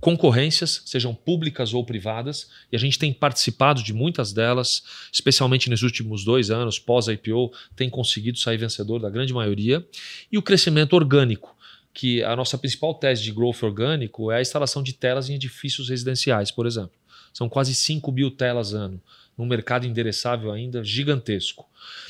concorrências, 0.00 0.82
sejam 0.84 1.14
públicas 1.14 1.72
ou 1.72 1.82
privadas, 1.82 2.50
e 2.70 2.76
a 2.76 2.78
gente 2.78 2.98
tem 2.98 3.10
participado 3.10 3.82
de 3.82 3.94
muitas 3.94 4.34
delas, 4.34 4.82
especialmente 5.10 5.70
nos 5.70 5.82
últimos 5.82 6.24
dois 6.24 6.50
anos, 6.50 6.78
pós-IPO, 6.78 7.50
tem 7.74 7.88
conseguido 7.88 8.38
sair 8.38 8.58
vencedor 8.58 8.98
da 8.98 9.08
grande 9.08 9.32
maioria, 9.32 9.82
e 10.30 10.36
o 10.36 10.42
crescimento 10.42 10.92
orgânico, 10.92 11.56
que 11.94 12.22
a 12.22 12.36
nossa 12.36 12.58
principal 12.58 12.92
tese 12.92 13.22
de 13.22 13.32
growth 13.32 13.62
orgânico 13.62 14.30
é 14.30 14.36
a 14.36 14.42
instalação 14.42 14.82
de 14.82 14.92
telas 14.92 15.30
em 15.30 15.36
edifícios 15.36 15.88
residenciais, 15.88 16.50
por 16.50 16.66
exemplo. 16.66 16.92
São 17.32 17.48
quase 17.48 17.74
5 17.74 18.12
mil 18.12 18.30
telas 18.30 18.74
ano, 18.74 19.00
num 19.38 19.46
mercado 19.46 19.86
endereçável 19.86 20.52
ainda 20.52 20.84
gigantesco. 20.84 21.66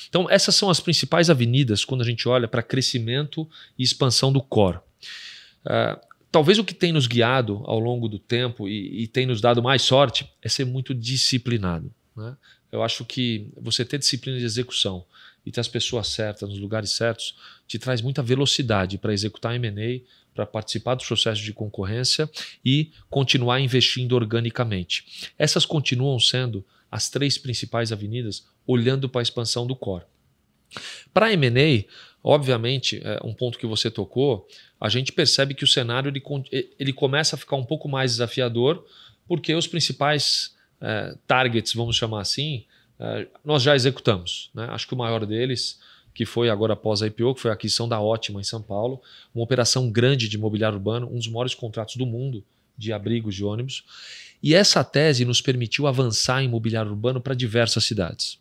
Então, 0.09 0.29
essas 0.29 0.55
são 0.55 0.69
as 0.69 0.81
principais 0.81 1.31
avenidas 1.31 1.85
quando 1.85 2.01
a 2.01 2.05
gente 2.05 2.29
olha 2.29 2.49
para 2.49 2.63
crescimento 2.63 3.49
e 3.79 3.83
expansão 3.83 4.33
do 4.33 4.43
core. 4.43 4.79
Uh, 5.65 6.14
talvez 6.35 6.59
o 6.59 6.65
que 6.65 6.75
tem 6.75 6.91
nos 6.91 7.07
guiado 7.07 7.63
ao 7.65 7.79
longo 7.79 8.09
do 8.09 8.19
tempo 8.19 8.69
e, 8.69 9.05
e 9.05 9.07
tem 9.07 9.25
nos 9.25 9.41
dado 9.41 9.63
mais 9.63 9.83
sorte 9.83 10.29
é 10.43 10.49
ser 10.49 10.65
muito 10.65 10.93
disciplinado. 10.93 11.95
Né? 12.17 12.37
Eu 12.73 12.83
acho 12.83 13.05
que 13.05 13.53
você 13.57 13.85
ter 13.85 13.99
disciplina 13.99 14.37
de 14.37 14.45
execução 14.45 15.07
e 15.47 15.53
ter 15.53 15.61
as 15.61 15.69
pessoas 15.69 16.09
certas 16.09 16.49
nos 16.49 16.59
lugares 16.59 16.91
certos 16.91 17.37
te 17.69 17.79
traz 17.79 18.03
muita 18.03 18.21
velocidade 18.21 18.99
para 18.99 19.13
executar 19.13 19.55
M&A, 19.55 20.01
para 20.35 20.45
participar 20.45 20.97
dos 20.97 21.07
processos 21.07 21.45
de 21.45 21.53
concorrência 21.53 22.29
e 22.65 22.91
continuar 23.09 23.61
investindo 23.61 24.17
organicamente. 24.17 25.33
Essas 25.39 25.65
continuam 25.65 26.19
sendo 26.19 26.67
as 26.91 27.09
três 27.09 27.39
principais 27.39 27.93
avenidas 27.93 28.45
olhando 28.67 29.09
para 29.09 29.21
a 29.21 29.23
expansão 29.23 29.69
do 29.69 29.77
core. 29.77 30.05
Para 31.13 31.33
M&A, 31.33 31.85
obviamente, 32.25 33.03
é 33.05 33.21
um 33.23 33.35
ponto 33.35 33.59
que 33.59 33.67
você 33.67 33.91
tocou, 33.91 34.49
a 34.81 34.89
gente 34.89 35.13
percebe 35.13 35.53
que 35.53 35.63
o 35.63 35.67
cenário 35.67 36.09
ele, 36.09 36.23
ele 36.79 36.93
começa 36.93 37.37
a 37.37 37.39
ficar 37.39 37.57
um 37.57 37.65
pouco 37.65 37.87
mais 37.87 38.13
desafiador, 38.13 38.83
porque 39.29 39.55
os 39.55 39.67
principais 39.67 40.57
é, 40.81 41.15
targets, 41.27 41.75
vamos 41.75 41.97
chamar 41.97 42.23
assim, 42.23 42.65
é, 42.99 43.27
nós 43.45 43.63
já 43.63 43.77
executamos. 43.77 44.51
Né? 44.55 44.67
Acho 44.71 44.89
que 44.89 44.95
o 44.95 44.97
maior 44.97 45.27
deles, 45.27 45.79
que 46.15 46.25
foi 46.25 46.49
agora 46.49 46.73
após 46.73 47.03
a 47.03 47.07
IPO, 47.07 47.35
que 47.35 47.43
foi 47.43 47.51
a 47.51 47.55
aquisição 47.55 47.87
da 47.87 48.01
Ótima 48.01 48.41
em 48.41 48.45
São 48.45 48.63
Paulo, 48.63 49.03
uma 49.35 49.45
operação 49.45 49.91
grande 49.91 50.27
de 50.27 50.37
imobiliário 50.37 50.79
urbano, 50.79 51.09
um 51.13 51.19
dos 51.19 51.29
maiores 51.29 51.55
contratos 51.55 51.97
do 51.97 52.07
mundo 52.07 52.43
de 52.77 52.93
abrigos 52.93 53.35
de 53.35 53.45
ônibus. 53.45 53.85
E 54.43 54.55
essa 54.55 54.83
tese 54.83 55.25
nos 55.25 55.43
permitiu 55.43 55.87
avançar 55.87 56.43
em 56.43 56.47
imobiliário 56.47 56.91
urbano 56.91 57.21
para 57.21 57.35
diversas 57.35 57.85
cidades. 57.85 58.39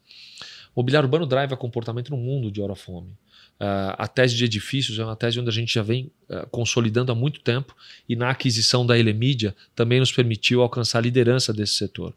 O 0.74 0.80
mobiliário 0.80 1.08
urbano 1.08 1.26
drive 1.26 1.54
a 1.54 1.58
comportamento 1.58 2.10
no 2.10 2.18
mundo 2.18 2.50
de 2.50 2.62
hora 2.62 2.76
fome. 2.76 3.10
Uh, 3.60 3.96
a 3.98 4.08
tese 4.08 4.36
de 4.36 4.44
edifícios 4.44 5.00
é 5.00 5.06
uma 5.06 5.16
tese 5.16 5.40
onde 5.40 5.50
a 5.50 5.54
gente 5.54 5.74
já 5.74 5.84
vem 5.84 6.12
uh, 6.30 6.46
consolidando 6.50 7.12
há 7.12 7.16
muito 7.16 7.40
tempo 7.40 7.76
e 8.10 8.16
na 8.16 8.30
aquisição 8.30 8.86
da 8.86 8.98
Elemídia 8.98 9.56
também 9.76 10.00
nos 10.00 10.12
permitiu 10.12 10.62
alcançar 10.62 10.98
a 10.98 11.02
liderança 11.02 11.54
desse 11.54 11.74
setor. 11.74 12.14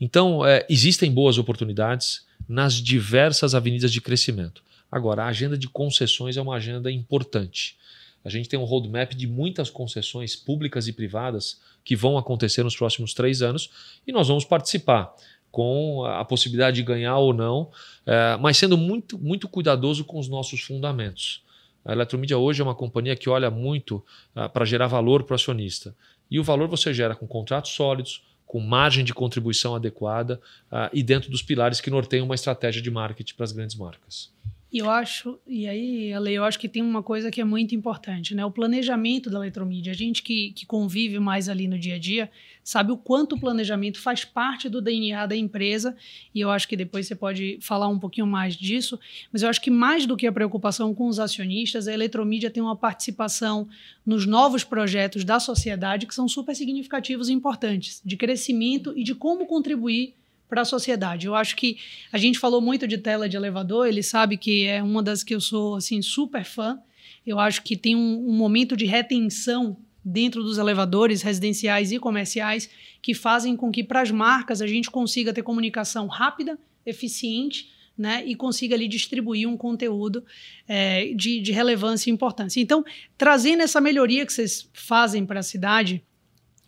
Então, 0.00 0.40
uh, 0.40 0.64
existem 0.68 1.10
boas 1.10 1.38
oportunidades 1.38 2.26
nas 2.48 2.74
diversas 2.74 3.54
avenidas 3.54 3.92
de 3.92 4.00
crescimento. 4.00 4.62
Agora, 4.90 5.24
a 5.24 5.28
agenda 5.28 5.56
de 5.56 5.68
concessões 5.68 6.36
é 6.36 6.42
uma 6.42 6.56
agenda 6.56 6.90
importante. 6.90 7.76
A 8.24 8.30
gente 8.30 8.48
tem 8.48 8.58
um 8.58 8.64
roadmap 8.64 9.12
de 9.12 9.26
muitas 9.26 9.68
concessões 9.68 10.34
públicas 10.34 10.88
e 10.88 10.92
privadas 10.92 11.60
que 11.84 11.94
vão 11.94 12.16
acontecer 12.16 12.62
nos 12.62 12.74
próximos 12.74 13.12
três 13.12 13.42
anos 13.42 13.70
e 14.06 14.12
nós 14.12 14.28
vamos 14.28 14.44
participar 14.44 15.14
com 15.54 16.04
a 16.04 16.24
possibilidade 16.24 16.74
de 16.74 16.82
ganhar 16.82 17.16
ou 17.16 17.32
não, 17.32 17.70
é, 18.04 18.36
mas 18.40 18.56
sendo 18.56 18.76
muito, 18.76 19.16
muito 19.16 19.48
cuidadoso 19.48 20.04
com 20.04 20.18
os 20.18 20.28
nossos 20.28 20.60
fundamentos. 20.60 21.44
A 21.84 21.92
Eletromídia 21.92 22.36
hoje 22.36 22.60
é 22.60 22.64
uma 22.64 22.74
companhia 22.74 23.14
que 23.14 23.30
olha 23.30 23.52
muito 23.52 24.04
uh, 24.34 24.48
para 24.52 24.64
gerar 24.64 24.88
valor 24.88 25.22
para 25.22 25.34
o 25.34 25.36
acionista. 25.36 25.94
E 26.28 26.40
o 26.40 26.42
valor 26.42 26.66
você 26.66 26.92
gera 26.92 27.14
com 27.14 27.24
contratos 27.24 27.70
sólidos, 27.70 28.24
com 28.44 28.58
margem 28.58 29.04
de 29.04 29.14
contribuição 29.14 29.76
adequada 29.76 30.40
uh, 30.72 30.90
e 30.92 31.04
dentro 31.04 31.30
dos 31.30 31.40
pilares 31.40 31.80
que 31.80 31.88
norteiam 31.88 32.26
uma 32.26 32.34
estratégia 32.34 32.82
de 32.82 32.90
marketing 32.90 33.34
para 33.34 33.44
as 33.44 33.52
grandes 33.52 33.76
marcas. 33.76 34.32
E 34.74 34.78
eu 34.78 34.90
acho, 34.90 35.38
e 35.46 35.68
aí, 35.68 36.12
Ale, 36.12 36.34
eu 36.34 36.42
acho 36.42 36.58
que 36.58 36.68
tem 36.68 36.82
uma 36.82 37.00
coisa 37.00 37.30
que 37.30 37.40
é 37.40 37.44
muito 37.44 37.76
importante, 37.76 38.34
né? 38.34 38.44
O 38.44 38.50
planejamento 38.50 39.30
da 39.30 39.38
eletromídia. 39.38 39.92
A 39.92 39.94
gente 39.94 40.20
que, 40.20 40.50
que 40.50 40.66
convive 40.66 41.20
mais 41.20 41.48
ali 41.48 41.68
no 41.68 41.78
dia 41.78 41.94
a 41.94 41.98
dia 41.98 42.28
sabe 42.64 42.90
o 42.90 42.96
quanto 42.96 43.36
o 43.36 43.38
planejamento 43.38 44.00
faz 44.00 44.24
parte 44.24 44.68
do 44.68 44.82
DNA 44.82 45.26
da 45.26 45.36
empresa, 45.36 45.94
e 46.34 46.40
eu 46.40 46.50
acho 46.50 46.66
que 46.66 46.76
depois 46.76 47.06
você 47.06 47.14
pode 47.14 47.56
falar 47.60 47.86
um 47.86 48.00
pouquinho 48.00 48.26
mais 48.26 48.56
disso, 48.56 48.98
mas 49.32 49.42
eu 49.42 49.48
acho 49.48 49.60
que 49.60 49.70
mais 49.70 50.06
do 50.06 50.16
que 50.16 50.26
a 50.26 50.32
preocupação 50.32 50.92
com 50.92 51.06
os 51.06 51.20
acionistas, 51.20 51.86
a 51.86 51.92
eletromídia 51.92 52.50
tem 52.50 52.60
uma 52.60 52.74
participação 52.74 53.68
nos 54.04 54.26
novos 54.26 54.64
projetos 54.64 55.22
da 55.22 55.38
sociedade 55.38 56.04
que 56.04 56.14
são 56.14 56.26
super 56.26 56.56
significativos 56.56 57.28
e 57.28 57.32
importantes, 57.32 58.02
de 58.04 58.16
crescimento 58.16 58.92
e 58.96 59.04
de 59.04 59.14
como 59.14 59.46
contribuir 59.46 60.14
para 60.54 60.62
a 60.62 60.64
sociedade. 60.64 61.26
Eu 61.26 61.34
acho 61.34 61.56
que 61.56 61.78
a 62.12 62.16
gente 62.16 62.38
falou 62.38 62.60
muito 62.60 62.86
de 62.86 62.96
tela 62.96 63.28
de 63.28 63.36
elevador, 63.36 63.88
ele 63.88 64.04
sabe 64.04 64.36
que 64.36 64.64
é 64.64 64.80
uma 64.80 65.02
das 65.02 65.24
que 65.24 65.34
eu 65.34 65.40
sou 65.40 65.74
assim 65.74 66.00
super 66.00 66.44
fã. 66.44 66.78
Eu 67.26 67.40
acho 67.40 67.60
que 67.62 67.76
tem 67.76 67.96
um, 67.96 68.28
um 68.28 68.32
momento 68.32 68.76
de 68.76 68.84
retenção 68.84 69.76
dentro 70.04 70.44
dos 70.44 70.56
elevadores 70.56 71.22
residenciais 71.22 71.90
e 71.90 71.98
comerciais 71.98 72.70
que 73.02 73.14
fazem 73.14 73.56
com 73.56 73.72
que 73.72 73.82
para 73.82 74.02
as 74.02 74.12
marcas 74.12 74.62
a 74.62 74.66
gente 74.68 74.88
consiga 74.92 75.32
ter 75.32 75.42
comunicação 75.42 76.06
rápida, 76.06 76.56
eficiente, 76.86 77.68
né, 77.98 78.22
e 78.24 78.36
consiga 78.36 78.76
ali 78.76 78.86
distribuir 78.86 79.48
um 79.48 79.56
conteúdo 79.56 80.24
é, 80.68 81.12
de, 81.14 81.40
de 81.40 81.50
relevância 81.50 82.10
e 82.10 82.12
importância. 82.12 82.60
Então, 82.60 82.84
trazendo 83.18 83.62
essa 83.62 83.80
melhoria 83.80 84.24
que 84.24 84.32
vocês 84.32 84.68
fazem 84.72 85.26
para 85.26 85.40
a 85.40 85.44
cidade, 85.44 86.02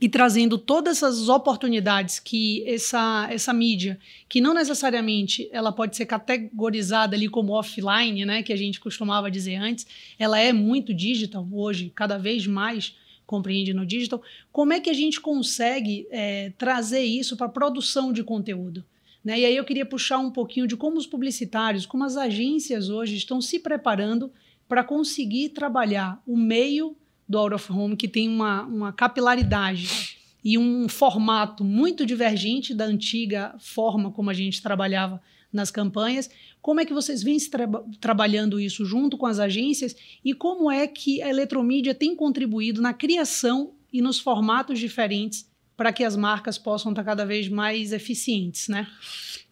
e 0.00 0.09
trazendo 0.09 0.59
todas 0.59 0.99
essas 0.99 1.29
oportunidades 1.29 2.19
que 2.19 2.62
essa, 2.69 3.29
essa 3.31 3.53
mídia, 3.53 3.99
que 4.29 4.41
não 4.41 4.53
necessariamente 4.53 5.49
ela 5.50 5.73
pode 5.73 5.97
ser 5.97 6.05
categorizada 6.05 7.17
ali 7.17 7.29
como 7.29 7.55
offline, 7.55 8.25
né, 8.25 8.43
que 8.43 8.53
a 8.53 8.57
gente 8.57 8.79
costumava 8.79 9.31
dizer 9.31 9.57
antes, 9.57 9.87
ela 10.19 10.38
é 10.38 10.53
muito 10.53 10.93
digital 10.93 11.47
hoje, 11.50 11.91
cada 11.95 12.19
vez 12.19 12.47
mais 12.47 12.95
compreende 13.26 13.75
no 13.75 13.87
digital. 13.87 14.23
Como 14.53 14.73
é 14.73 14.81
que 14.81 14.91
a 14.91 14.95
gente 14.95 15.21
consegue 15.21 16.07
é, 16.11 16.53
trazer 16.57 17.03
isso 17.03 17.37
para 17.37 17.47
a 17.47 17.50
produção 17.50 18.12
de 18.12 18.23
conteúdo? 18.23 18.85
Né? 19.25 19.41
E 19.41 19.45
aí 19.47 19.57
eu 19.57 19.65
queria 19.65 19.85
puxar 19.85 20.19
um 20.19 20.31
pouquinho 20.31 20.67
de 20.67 20.76
como 20.76 20.99
os 20.99 21.07
publicitários, 21.07 21.87
como 21.87 22.05
as 22.05 22.17
agências 22.17 22.88
hoje 22.88 23.17
estão 23.17 23.41
se 23.41 23.59
preparando 23.59 24.31
para 24.69 24.85
conseguir 24.85 25.49
trabalhar 25.49 26.23
o 26.26 26.37
meio 26.37 26.97
do 27.28 27.38
Out 27.38 27.54
of 27.54 27.73
Home, 27.73 27.97
que 27.97 28.09
tem 28.09 28.28
uma, 28.28 28.62
uma 28.62 28.92
capilaridade 28.92 30.16
e 30.45 30.56
um 30.56 30.88
formato 30.88 31.64
muito 31.64 32.06
divergente 32.06 32.73
da 32.73 32.85
antiga 32.85 33.54
forma 33.59 34.12
como 34.12 34.30
a 34.30 34.35
gente 34.35 34.62
trabalhava 34.62 35.21
nas 35.52 35.71
campanhas. 35.71 36.30
Como 36.62 36.80
é 36.80 36.85
que 36.85 36.92
vocês 36.92 37.23
vêm 37.23 37.37
tra 37.38 37.66
trabalhando 38.00 38.61
isso 38.61 38.85
junto 38.85 39.16
com 39.16 39.26
as 39.26 39.38
agências 39.38 39.97
e 40.25 40.33
como 40.33 40.71
é 40.71 40.87
que 40.87 41.21
a 41.21 41.28
eletromídia 41.28 41.95
tem 41.95 42.14
contribuído 42.14 42.80
na 42.80 42.95
criação 42.95 43.73
e 43.92 44.00
nos 44.00 44.21
formatos 44.21 44.78
diferentes 44.78 45.50
para 45.76 45.92
que 45.92 46.04
as 46.04 46.16
marcas 46.16 46.56
possam 46.56 46.92
estar 46.92 47.04
cada 47.04 47.25
vez 47.25 47.49
mais 47.49 47.92
eficientes, 47.92 48.68
né? 48.68 48.87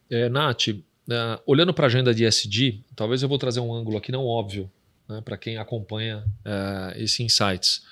É, 0.09 0.29
Nath, 0.29 0.67
uh, 0.69 0.81
olhando 1.45 1.73
para 1.73 1.85
a 1.85 1.87
agenda 1.87 2.13
de 2.13 2.25
SD, 2.25 2.79
talvez 2.95 3.21
eu 3.21 3.29
vou 3.29 3.37
trazer 3.37 3.59
um 3.59 3.73
ângulo 3.73 3.97
aqui 3.97 4.11
não 4.11 4.25
óbvio, 4.25 4.71
né, 5.07 5.21
para 5.21 5.37
quem 5.37 5.57
acompanha 5.57 6.25
uh, 6.45 6.97
esse 6.97 7.23
Insights. 7.23 7.83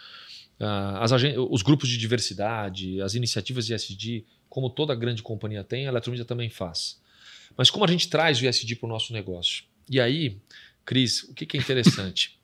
Uh, 0.59 1.47
os 1.49 1.61
grupos 1.61 1.89
de 1.89 1.97
diversidade, 1.97 3.01
as 3.01 3.15
iniciativas 3.15 3.65
de 3.65 3.73
SD, 3.73 4.25
como 4.49 4.69
toda 4.69 4.95
grande 4.95 5.21
companhia 5.21 5.63
tem, 5.63 5.85
a 5.85 5.89
Eletromídia 5.89 6.25
também 6.25 6.49
faz. 6.49 7.01
Mas 7.57 7.69
como 7.69 7.85
a 7.85 7.87
gente 7.87 8.07
traz 8.09 8.41
o 8.41 8.45
ISD 8.45 8.75
para 8.75 8.87
o 8.87 8.89
nosso 8.89 9.13
negócio? 9.13 9.63
E 9.89 9.99
aí, 9.99 10.37
Cris, 10.85 11.23
o 11.23 11.33
que, 11.33 11.45
que 11.45 11.57
é 11.57 11.59
interessante? 11.59 12.39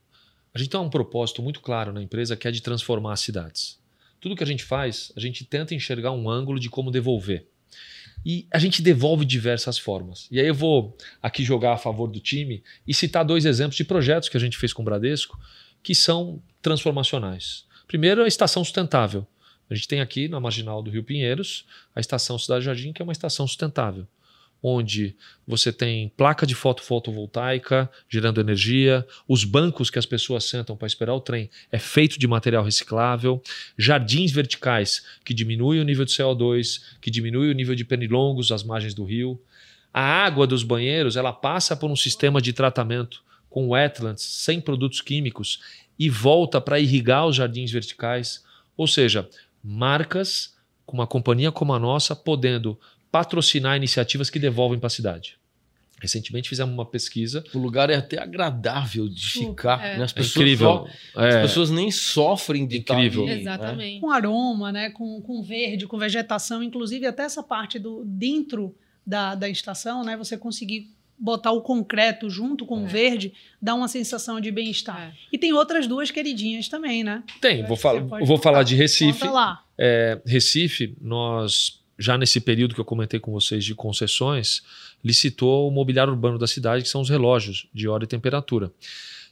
a 0.53 0.57
gente 0.57 0.69
tem 0.69 0.79
um 0.79 0.89
propósito 0.89 1.41
muito 1.41 1.61
claro 1.61 1.93
na 1.93 2.01
empresa 2.01 2.35
que 2.35 2.47
é 2.47 2.51
de 2.51 2.61
transformar 2.61 3.13
as 3.13 3.21
cidades. 3.21 3.79
Tudo 4.19 4.35
que 4.35 4.43
a 4.43 4.47
gente 4.47 4.63
faz, 4.63 5.11
a 5.15 5.19
gente 5.19 5.45
tenta 5.45 5.75
enxergar 5.75 6.11
um 6.11 6.29
ângulo 6.29 6.59
de 6.59 6.69
como 6.69 6.91
devolver. 6.91 7.47
E 8.25 8.47
a 8.51 8.59
gente 8.59 8.81
devolve 8.81 9.25
de 9.25 9.31
diversas 9.31 9.77
formas. 9.77 10.27
E 10.29 10.39
aí 10.39 10.47
eu 10.47 10.53
vou 10.53 10.95
aqui 11.21 11.43
jogar 11.43 11.73
a 11.73 11.77
favor 11.77 12.07
do 12.07 12.19
time 12.19 12.63
e 12.87 12.93
citar 12.93 13.23
dois 13.23 13.45
exemplos 13.45 13.77
de 13.77 13.83
projetos 13.83 14.29
que 14.29 14.37
a 14.37 14.39
gente 14.39 14.57
fez 14.57 14.73
com 14.73 14.81
o 14.81 14.85
Bradesco 14.85 15.39
que 15.81 15.95
são 15.95 16.41
transformacionais. 16.61 17.65
Primeiro, 17.87 18.23
a 18.23 18.27
estação 18.27 18.63
sustentável. 18.63 19.25
A 19.69 19.75
gente 19.75 19.87
tem 19.87 20.01
aqui 20.01 20.27
na 20.27 20.39
marginal 20.39 20.81
do 20.81 20.91
Rio 20.91 21.03
Pinheiros 21.03 21.65
a 21.95 21.99
estação 21.99 22.37
Cidade 22.37 22.65
Jardim, 22.65 22.91
que 22.91 23.01
é 23.01 23.03
uma 23.03 23.13
estação 23.13 23.47
sustentável 23.47 24.07
onde 24.61 25.15
você 25.47 25.71
tem 25.71 26.09
placa 26.17 26.45
de 26.45 26.53
foto 26.53 26.83
fotovoltaica 26.83 27.89
gerando 28.09 28.41
energia, 28.41 29.05
os 29.27 29.43
bancos 29.43 29.89
que 29.89 29.97
as 29.97 30.05
pessoas 30.05 30.43
sentam 30.43 30.75
para 30.75 30.87
esperar 30.87 31.13
o 31.13 31.21
trem 31.21 31.49
é 31.71 31.79
feito 31.79 32.19
de 32.19 32.27
material 32.27 32.63
reciclável, 32.63 33.41
jardins 33.77 34.31
verticais 34.31 35.05
que 35.23 35.33
diminuem 35.33 35.79
o 35.79 35.85
nível 35.85 36.05
de 36.05 36.11
CO2, 36.11 36.81
que 37.01 37.09
diminuem 37.09 37.51
o 37.51 37.55
nível 37.55 37.75
de 37.75 37.85
pernilongos 37.85 38.51
às 38.51 38.63
margens 38.63 38.93
do 38.93 39.03
rio. 39.03 39.41
A 39.93 40.01
água 40.01 40.45
dos 40.45 40.63
banheiros 40.63 41.15
ela 41.15 41.33
passa 41.33 41.75
por 41.75 41.89
um 41.89 41.95
sistema 41.95 42.41
de 42.41 42.53
tratamento 42.53 43.23
com 43.49 43.69
wetlands, 43.69 44.23
sem 44.23 44.61
produtos 44.61 45.01
químicos, 45.01 45.59
e 45.97 46.09
volta 46.09 46.61
para 46.61 46.79
irrigar 46.79 47.25
os 47.25 47.35
jardins 47.35 47.71
verticais. 47.71 48.43
Ou 48.77 48.87
seja, 48.87 49.27
marcas 49.63 50.55
com 50.85 50.97
uma 50.97 51.07
companhia 51.07 51.51
como 51.51 51.73
a 51.73 51.79
nossa 51.79 52.15
podendo 52.15 52.79
patrocinar 53.11 53.75
iniciativas 53.77 54.29
que 54.29 54.39
devolvem 54.39 54.79
para 54.79 54.87
a 54.87 54.91
cidade. 54.91 55.37
Recentemente 56.01 56.47
fizemos 56.47 56.73
uma 56.73 56.85
pesquisa. 56.85 57.43
O 57.53 57.57
lugar 57.59 57.89
é 57.89 57.95
até 57.95 58.21
agradável 58.21 59.09
de 59.09 59.25
ficar. 59.25 59.83
É. 59.85 59.97
Né? 59.97 60.03
As 60.05 60.11
É 60.11 60.15
pessoas 60.15 60.35
incrível. 60.37 60.67
só- 61.13 61.21
As 61.21 61.35
É, 61.35 61.41
pessoas 61.41 61.69
nem 61.69 61.91
sofrem 61.91 62.65
de 62.65 62.77
estar 62.77 62.93
Incrível. 62.93 63.23
ali, 63.23 63.35
né? 63.35 63.41
Exatamente. 63.41 63.99
com 63.99 64.09
aroma, 64.09 64.71
né? 64.71 64.89
Com, 64.91 65.21
com 65.21 65.43
verde, 65.43 65.85
com 65.87 65.97
vegetação, 65.97 66.63
inclusive 66.63 67.05
até 67.05 67.23
essa 67.23 67.43
parte 67.43 67.77
do 67.77 68.03
dentro 68.05 68.73
da, 69.05 69.35
da 69.35 69.49
estação, 69.49 70.01
né? 70.05 70.15
Você 70.15 70.37
conseguir 70.37 70.89
botar 71.21 71.51
o 71.51 71.61
concreto 71.61 72.29
junto 72.29 72.65
com 72.65 72.85
o 72.85 72.87
verde 72.87 73.33
dá 73.61 73.75
uma 73.75 73.89
sensação 73.89 74.39
de 74.39 74.51
bem-estar. 74.51 75.01
É. 75.01 75.13
E 75.33 75.37
tem 75.37 75.51
outras 75.51 75.85
duas 75.85 76.09
queridinhas 76.09 76.69
também, 76.69 77.03
né? 77.03 77.23
tem, 77.41 77.59
Eu 77.59 77.67
vou, 77.67 77.77
pode 77.77 78.25
vou 78.25 78.37
falar 78.37 78.63
de 78.63 78.73
Recife. 78.73 79.19
Conta 79.19 79.31
lá. 79.33 79.65
É, 79.77 80.21
Recife, 80.25 80.95
nós, 81.01 81.78
já 81.99 82.17
nesse 82.17 82.39
período 82.39 82.73
que 82.73 82.79
eu 82.79 82.85
comentei 82.85 83.19
com 83.19 83.31
vocês 83.31 83.65
de 83.65 83.75
concessões, 83.75 84.63
licitou 85.03 85.67
o 85.67 85.71
mobiliário 85.71 86.13
urbano 86.13 86.39
da 86.39 86.47
cidade, 86.47 86.83
que 86.83 86.89
são 86.89 87.01
os 87.01 87.09
relógios 87.09 87.67
de 87.73 87.89
hora 87.89 88.05
e 88.05 88.07
temperatura. 88.07 88.71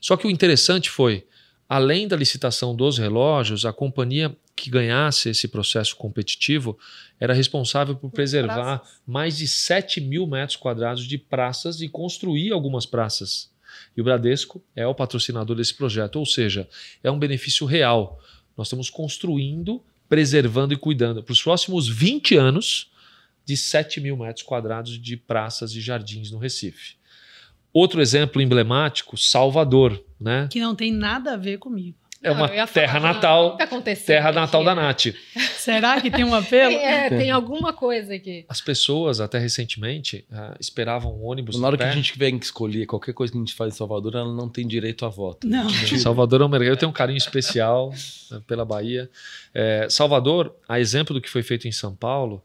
Só 0.00 0.16
que 0.16 0.26
o 0.26 0.30
interessante 0.30 0.90
foi, 0.90 1.26
além 1.66 2.06
da 2.06 2.14
licitação 2.14 2.76
dos 2.76 2.98
relógios, 2.98 3.64
a 3.64 3.72
companhia 3.72 4.36
que 4.54 4.68
ganhasse 4.68 5.30
esse 5.30 5.48
processo 5.48 5.96
competitivo 5.96 6.78
era 7.18 7.32
responsável 7.32 7.96
por 7.96 8.10
preservar 8.10 8.82
mais 9.06 9.38
de 9.38 9.48
7 9.48 10.00
mil 10.00 10.26
metros 10.26 10.56
quadrados 10.56 11.06
de 11.06 11.16
praças 11.16 11.80
e 11.80 11.88
construir 11.88 12.52
algumas 12.52 12.84
praças. 12.84 13.50
E 13.96 14.00
o 14.00 14.04
Bradesco 14.04 14.62
é 14.74 14.86
o 14.86 14.94
patrocinador 14.94 15.56
desse 15.56 15.74
projeto, 15.74 16.16
ou 16.16 16.26
seja, 16.26 16.68
é 17.02 17.10
um 17.10 17.18
benefício 17.18 17.66
real. 17.66 18.20
Nós 18.56 18.66
estamos 18.66 18.90
construindo, 18.90 19.82
preservando 20.08 20.72
e 20.72 20.76
cuidando 20.76 21.22
para 21.22 21.32
os 21.32 21.42
próximos 21.42 21.88
20 21.88 22.36
anos 22.36 22.90
de 23.44 23.56
7 23.56 24.00
mil 24.00 24.16
metros 24.16 24.44
quadrados 24.44 25.00
de 25.00 25.16
praças 25.16 25.72
e 25.72 25.80
jardins 25.80 26.30
no 26.30 26.38
Recife. 26.38 26.96
Outro 27.72 28.00
exemplo 28.00 28.40
emblemático, 28.40 29.16
Salvador, 29.16 30.02
né? 30.20 30.48
Que 30.50 30.60
não 30.60 30.74
tem 30.74 30.92
nada 30.92 31.34
a 31.34 31.36
ver 31.36 31.58
comigo. 31.58 31.98
É 32.20 32.32
uma 32.32 32.48
terra 32.66 32.98
natal, 32.98 33.48
o 33.48 33.50
que 33.52 33.58
tá 33.58 33.64
acontecendo 33.64 34.06
terra 34.06 34.30
aqui? 34.30 34.38
natal 34.40 34.64
da 34.64 34.74
Nath. 34.74 35.06
Será 35.56 36.00
que 36.00 36.10
tem 36.10 36.24
um 36.24 36.34
apelo? 36.34 36.72
É, 36.74 37.08
tem 37.08 37.30
alguma 37.30 37.72
coisa 37.72 38.14
aqui. 38.14 38.44
As 38.48 38.60
pessoas, 38.60 39.20
até 39.20 39.38
recentemente, 39.38 40.24
ah, 40.32 40.56
esperavam 40.58 41.14
um 41.14 41.24
ônibus. 41.24 41.60
Na 41.60 41.68
hora 41.68 41.76
que 41.76 41.84
a 41.84 41.92
gente 41.92 42.12
tiver 42.12 42.32
que 42.32 42.44
escolher 42.44 42.86
qualquer 42.86 43.12
coisa 43.12 43.32
que 43.32 43.38
a 43.38 43.40
gente 43.40 43.54
faz 43.54 43.74
em 43.74 43.76
Salvador, 43.76 44.16
ela 44.16 44.34
não 44.34 44.48
tem 44.48 44.66
direito 44.66 45.06
a 45.06 45.08
voto. 45.08 45.46
Não. 45.46 45.68
Salvador 45.98 46.40
é 46.40 46.44
um 46.44 46.48
mercado. 46.48 46.68
Eu 46.68 46.76
tenho 46.76 46.90
um 46.90 46.94
carinho 46.94 47.18
especial 47.18 47.92
né, 48.30 48.42
pela 48.46 48.64
Bahia. 48.64 49.08
É, 49.54 49.86
Salvador, 49.88 50.54
a 50.68 50.80
exemplo 50.80 51.14
do 51.14 51.20
que 51.20 51.30
foi 51.30 51.44
feito 51.44 51.68
em 51.68 51.72
São 51.72 51.94
Paulo, 51.94 52.42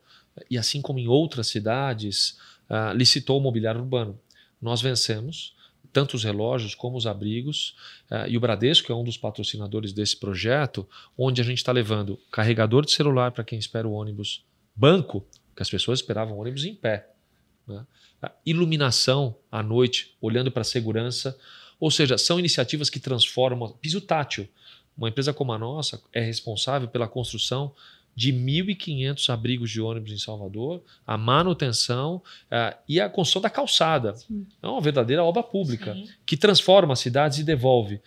e 0.50 0.58
assim 0.58 0.82
como 0.82 1.00
em 1.00 1.08
outras 1.08 1.48
cidades, 1.48 2.38
ah, 2.70 2.94
licitou 2.94 3.40
o 3.40 3.42
mobiliário 3.42 3.82
urbano. 3.82 4.20
Nós 4.62 4.82
vencemos 4.82 5.56
tanto 5.94 6.16
os 6.16 6.24
relógios 6.24 6.74
como 6.74 6.98
os 6.98 7.06
abrigos, 7.06 7.76
ah, 8.10 8.28
e 8.28 8.36
o 8.36 8.40
Bradesco 8.40 8.92
é 8.92 8.96
um 8.96 9.04
dos 9.04 9.16
patrocinadores 9.16 9.94
desse 9.94 10.18
projeto, 10.18 10.90
onde 11.16 11.40
a 11.40 11.44
gente 11.44 11.60
está 11.60 11.72
levando 11.72 12.20
carregador 12.32 12.84
de 12.84 12.92
celular 12.92 13.32
para 13.32 13.44
quem 13.44 13.60
espera 13.60 13.88
o 13.88 13.94
ônibus, 13.94 14.44
banco, 14.76 15.26
que 15.56 15.62
as 15.62 15.70
pessoas 15.70 16.00
esperavam 16.00 16.38
ônibus 16.38 16.66
em 16.66 16.74
pé, 16.74 17.10
né? 17.68 17.86
Ah, 18.22 18.32
iluminação 18.46 19.36
à 19.52 19.62
noite, 19.62 20.16
olhando 20.20 20.52
para 20.52 20.62
a 20.62 20.66
segurança, 20.66 21.38
ou 21.80 21.92
seja, 21.92 22.18
são 22.18 22.40
iniciativas 22.40 22.90
que 22.90 23.00
transformam 23.00 23.74
piso 23.82 24.02
tátil. 24.02 24.48
Uma 24.98 25.10
empresa 25.10 25.34
como 25.34 25.52
a 25.52 25.60
nossa 25.60 26.02
é 26.14 26.22
responsável 26.22 26.88
pela 26.88 27.08
construção 27.08 27.74
de 28.16 28.32
1.500 28.32 29.30
abrigos 29.34 29.72
de 29.72 29.82
ônibus 29.82 30.12
em 30.12 30.18
Salvador, 30.18 30.84
a 31.06 31.18
manutenção 31.18 32.22
ah, 32.50 32.78
e 32.88 33.00
a 33.00 33.10
construção 33.10 33.42
da 33.42 33.50
calçada. 33.50 34.16
Sim. 34.16 34.46
É 34.62 34.68
uma 34.68 34.82
verdadeira 34.82 35.24
obra 35.24 35.42
pública 35.42 35.94
Sim. 35.94 36.08
que 36.26 36.38
transforma 36.38 36.94
as 36.94 37.00
cidades 37.00 37.40
e 37.40 37.44
devolve. 37.44 38.00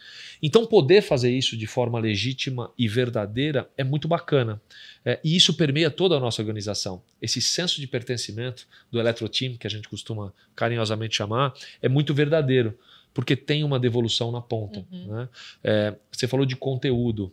Então, 0.43 0.67
poder 0.67 1.03
fazer 1.03 1.31
isso 1.31 1.57
de 1.57 1.67
forma 1.67 1.99
legítima 1.99 2.71
e 2.79 2.87
verdadeira 2.87 3.69
é 3.77 3.83
muito 3.83 4.07
bacana. 4.07 4.61
É, 5.05 5.19
e 5.23 5.37
isso 5.37 5.55
permeia 5.55 5.91
toda 5.91 6.17
a 6.17 6.21
nossa 6.21 6.43
organização. 6.43 7.03
Esse 7.21 7.41
senso 7.41 7.81
de 7.81 7.87
pertencimento 7.87 8.67
do 8.91 8.99
Eletroteam, 8.99 9.57
que 9.57 9.67
a 9.67 9.71
gente 9.71 9.89
costuma 9.89 10.33
carinhosamente 10.55 11.17
chamar, 11.17 11.55
é 11.81 11.89
muito 11.89 12.13
verdadeiro, 12.13 12.77
porque 13.15 13.35
tem 13.35 13.65
uma 13.65 13.79
devolução 13.79 14.31
na 14.31 14.41
ponta. 14.41 14.85
Uhum. 14.91 15.07
né? 15.07 15.29
É, 15.65 15.95
você 16.11 16.27
falou 16.27 16.45
de 16.45 16.57
conteúdo. 16.57 17.33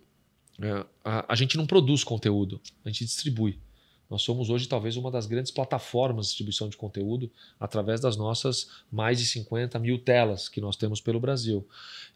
É, 0.63 0.86
a, 1.04 1.34
a 1.34 1.36
gente 1.36 1.58
não 1.58 1.65
produz 1.65 2.06
conteúdo, 2.06 2.62
a 2.86 2.89
gente 2.89 3.04
distribui. 3.04 3.60
Nós 4.10 4.21
somos 4.21 4.49
hoje 4.49 4.67
talvez 4.67 4.95
uma 4.95 5.10
das 5.10 5.26
grandes 5.26 5.52
plataformas 5.52 6.28
de 6.28 6.32
distribuição 6.32 6.69
de 6.69 6.78
conteúdo 6.78 7.30
através 7.60 7.99
das 7.99 8.15
nossas 8.15 8.69
mais 8.91 9.17
de 9.17 9.26
50 9.26 9.78
mil 9.80 9.97
telas 9.97 10.47
que 10.47 10.62
nós 10.62 10.78
temos 10.78 11.02
pelo 11.02 11.19
Brasil. 11.19 11.67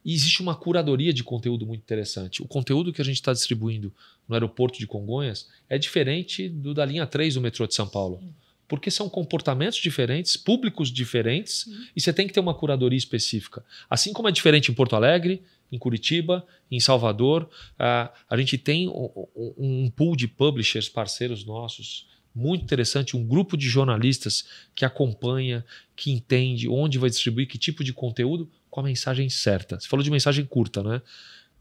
E 0.05 0.13
existe 0.13 0.41
uma 0.41 0.55
curadoria 0.55 1.11
de 1.11 1.23
conteúdo 1.23 1.65
muito 1.65 1.81
interessante. 1.81 2.41
O 2.41 2.47
conteúdo 2.47 2.93
que 2.93 3.01
a 3.01 3.05
gente 3.05 3.15
está 3.15 3.33
distribuindo 3.33 3.91
no 4.27 4.35
aeroporto 4.35 4.77
de 4.77 4.87
Congonhas 4.87 5.49
é 5.67 5.77
diferente 5.77 6.47
do 6.47 6.73
da 6.73 6.85
linha 6.85 7.07
3 7.07 7.33
do 7.33 7.41
metrô 7.41 7.65
de 7.67 7.73
São 7.73 7.87
Paulo. 7.87 8.21
Porque 8.67 8.91
são 8.91 9.09
comportamentos 9.09 9.77
diferentes, 9.77 10.35
públicos 10.35 10.91
diferentes, 10.91 11.65
e 11.95 12.01
você 12.01 12.11
tem 12.11 12.27
que 12.27 12.33
ter 12.33 12.39
uma 12.39 12.53
curadoria 12.53 12.97
específica. 12.97 13.63
Assim 13.89 14.11
como 14.11 14.27
é 14.27 14.31
diferente 14.31 14.69
em 14.69 14.73
Porto 14.73 14.95
Alegre, 14.95 15.41
em 15.71 15.77
Curitiba, 15.77 16.45
em 16.69 16.79
Salvador. 16.79 17.49
Uh, 17.73 18.09
a 18.29 18.37
gente 18.37 18.57
tem 18.57 18.87
um, 18.87 19.27
um, 19.57 19.89
pool 19.89 20.15
de 20.15 20.27
publishers, 20.27 20.89
parceiros 20.89 21.45
nossos, 21.45 22.07
muito 22.33 22.63
interessante, 22.63 23.17
um 23.17 23.25
grupo 23.25 23.57
de 23.57 23.67
jornalistas 23.67 24.45
que 24.75 24.85
acompanha, 24.85 25.65
que 25.95 26.11
entende 26.11 26.69
onde 26.69 26.97
vai 26.97 27.09
distribuir, 27.09 27.47
que 27.47 27.57
tipo 27.57 27.83
de 27.83 27.93
conteúdo, 27.93 28.49
com 28.69 28.79
a 28.79 28.83
mensagem 28.83 29.29
certa. 29.29 29.79
Você 29.79 29.87
falou 29.87 30.03
de 30.03 30.11
mensagem 30.11 30.45
curta, 30.45 30.83
né? 30.83 31.01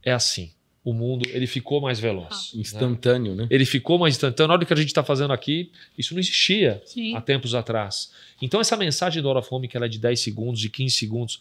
É 0.03 0.13
assim. 0.13 0.53
O 0.87 0.93
mundo 0.93 1.29
ele 1.31 1.49
ficou 1.49 1.81
mais 1.81 1.99
veloz. 1.99 2.53
Ah. 2.55 2.59
Instantâneo, 2.59 3.35
né? 3.35 3.49
Ele 3.51 3.67
ficou 3.67 3.99
mais 3.99 4.15
instantâneo. 4.15 4.47
Na 4.47 4.55
hora 4.55 4.65
que 4.65 4.73
a 4.73 4.77
gente 4.77 4.87
está 4.87 5.03
fazendo 5.03 5.33
aqui, 5.33 5.73
isso 5.99 6.15
não 6.15 6.21
existia 6.21 6.81
Sim. 6.87 7.17
há 7.17 7.21
tempos 7.21 7.57
atrás. 7.57 8.13
Então, 8.41 8.61
essa 8.61 8.77
mensagem 8.77 9.21
do 9.21 9.29
Hora 9.29 9.43
Fome, 9.43 9.67
que 9.67 9.77
ela 9.77 9.87
é 9.87 9.89
de 9.89 9.99
10 9.99 10.21
segundos, 10.21 10.61
de 10.61 10.71
15 10.71 10.95
segundos, 10.95 11.41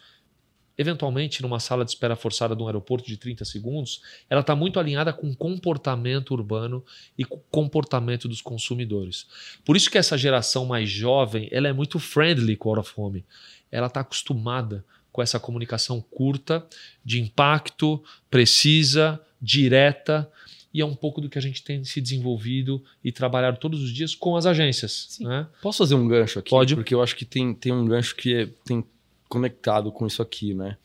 eventualmente 0.75 1.43
numa 1.43 1.59
sala 1.59 1.85
de 1.85 1.91
espera 1.91 2.15
forçada 2.15 2.55
de 2.55 2.63
um 2.63 2.65
aeroporto 2.65 3.07
de 3.07 3.17
30 3.17 3.45
segundos, 3.45 4.01
ela 4.27 4.41
está 4.41 4.55
muito 4.55 4.79
alinhada 4.79 5.13
com 5.13 5.29
o 5.29 5.35
comportamento 5.35 6.31
urbano 6.31 6.83
e 7.15 7.23
com 7.23 7.35
o 7.35 7.43
comportamento 7.51 8.27
dos 8.27 8.41
consumidores. 8.41 9.27
Por 9.63 9.77
isso 9.77 9.91
que 9.91 9.97
essa 9.99 10.17
geração 10.17 10.65
mais 10.65 10.89
jovem, 10.89 11.47
ela 11.51 11.67
é 11.67 11.73
muito 11.73 11.99
friendly 11.99 12.55
com 12.55 12.69
a 12.69 12.71
hora 12.71 12.83
fome. 12.83 13.23
Ela 13.71 13.85
está 13.85 13.99
acostumada 13.99 14.83
com 15.15 15.21
essa 15.21 15.39
comunicação 15.39 16.01
curta, 16.01 16.67
de 17.05 17.21
impacto, 17.21 18.03
precisa, 18.29 19.17
direta, 19.41 20.29
e 20.73 20.81
é 20.81 20.85
um 20.85 20.93
pouco 20.93 21.21
do 21.21 21.29
que 21.29 21.37
a 21.37 21.41
gente 21.41 21.63
tem 21.63 21.85
se 21.85 22.01
desenvolvido 22.01 22.83
e 23.01 23.13
trabalhado 23.13 23.57
todos 23.57 23.81
os 23.81 23.93
dias 23.93 24.13
com 24.13 24.35
as 24.35 24.45
agências. 24.45 25.17
Né? 25.21 25.47
Posso 25.61 25.77
fazer 25.77 25.95
um 25.95 26.05
gancho 26.05 26.39
aqui? 26.39 26.49
Pode. 26.49 26.75
Porque 26.75 26.93
eu 26.93 27.01
acho 27.01 27.15
que 27.15 27.23
tem, 27.23 27.53
tem 27.53 27.71
um 27.71 27.85
gancho 27.85 28.13
que 28.13 28.35
é, 28.35 28.49
tem 28.65 28.83
conectado 29.29 29.89
com 29.89 30.05
isso 30.05 30.21
aqui, 30.21 30.53
né? 30.53 30.75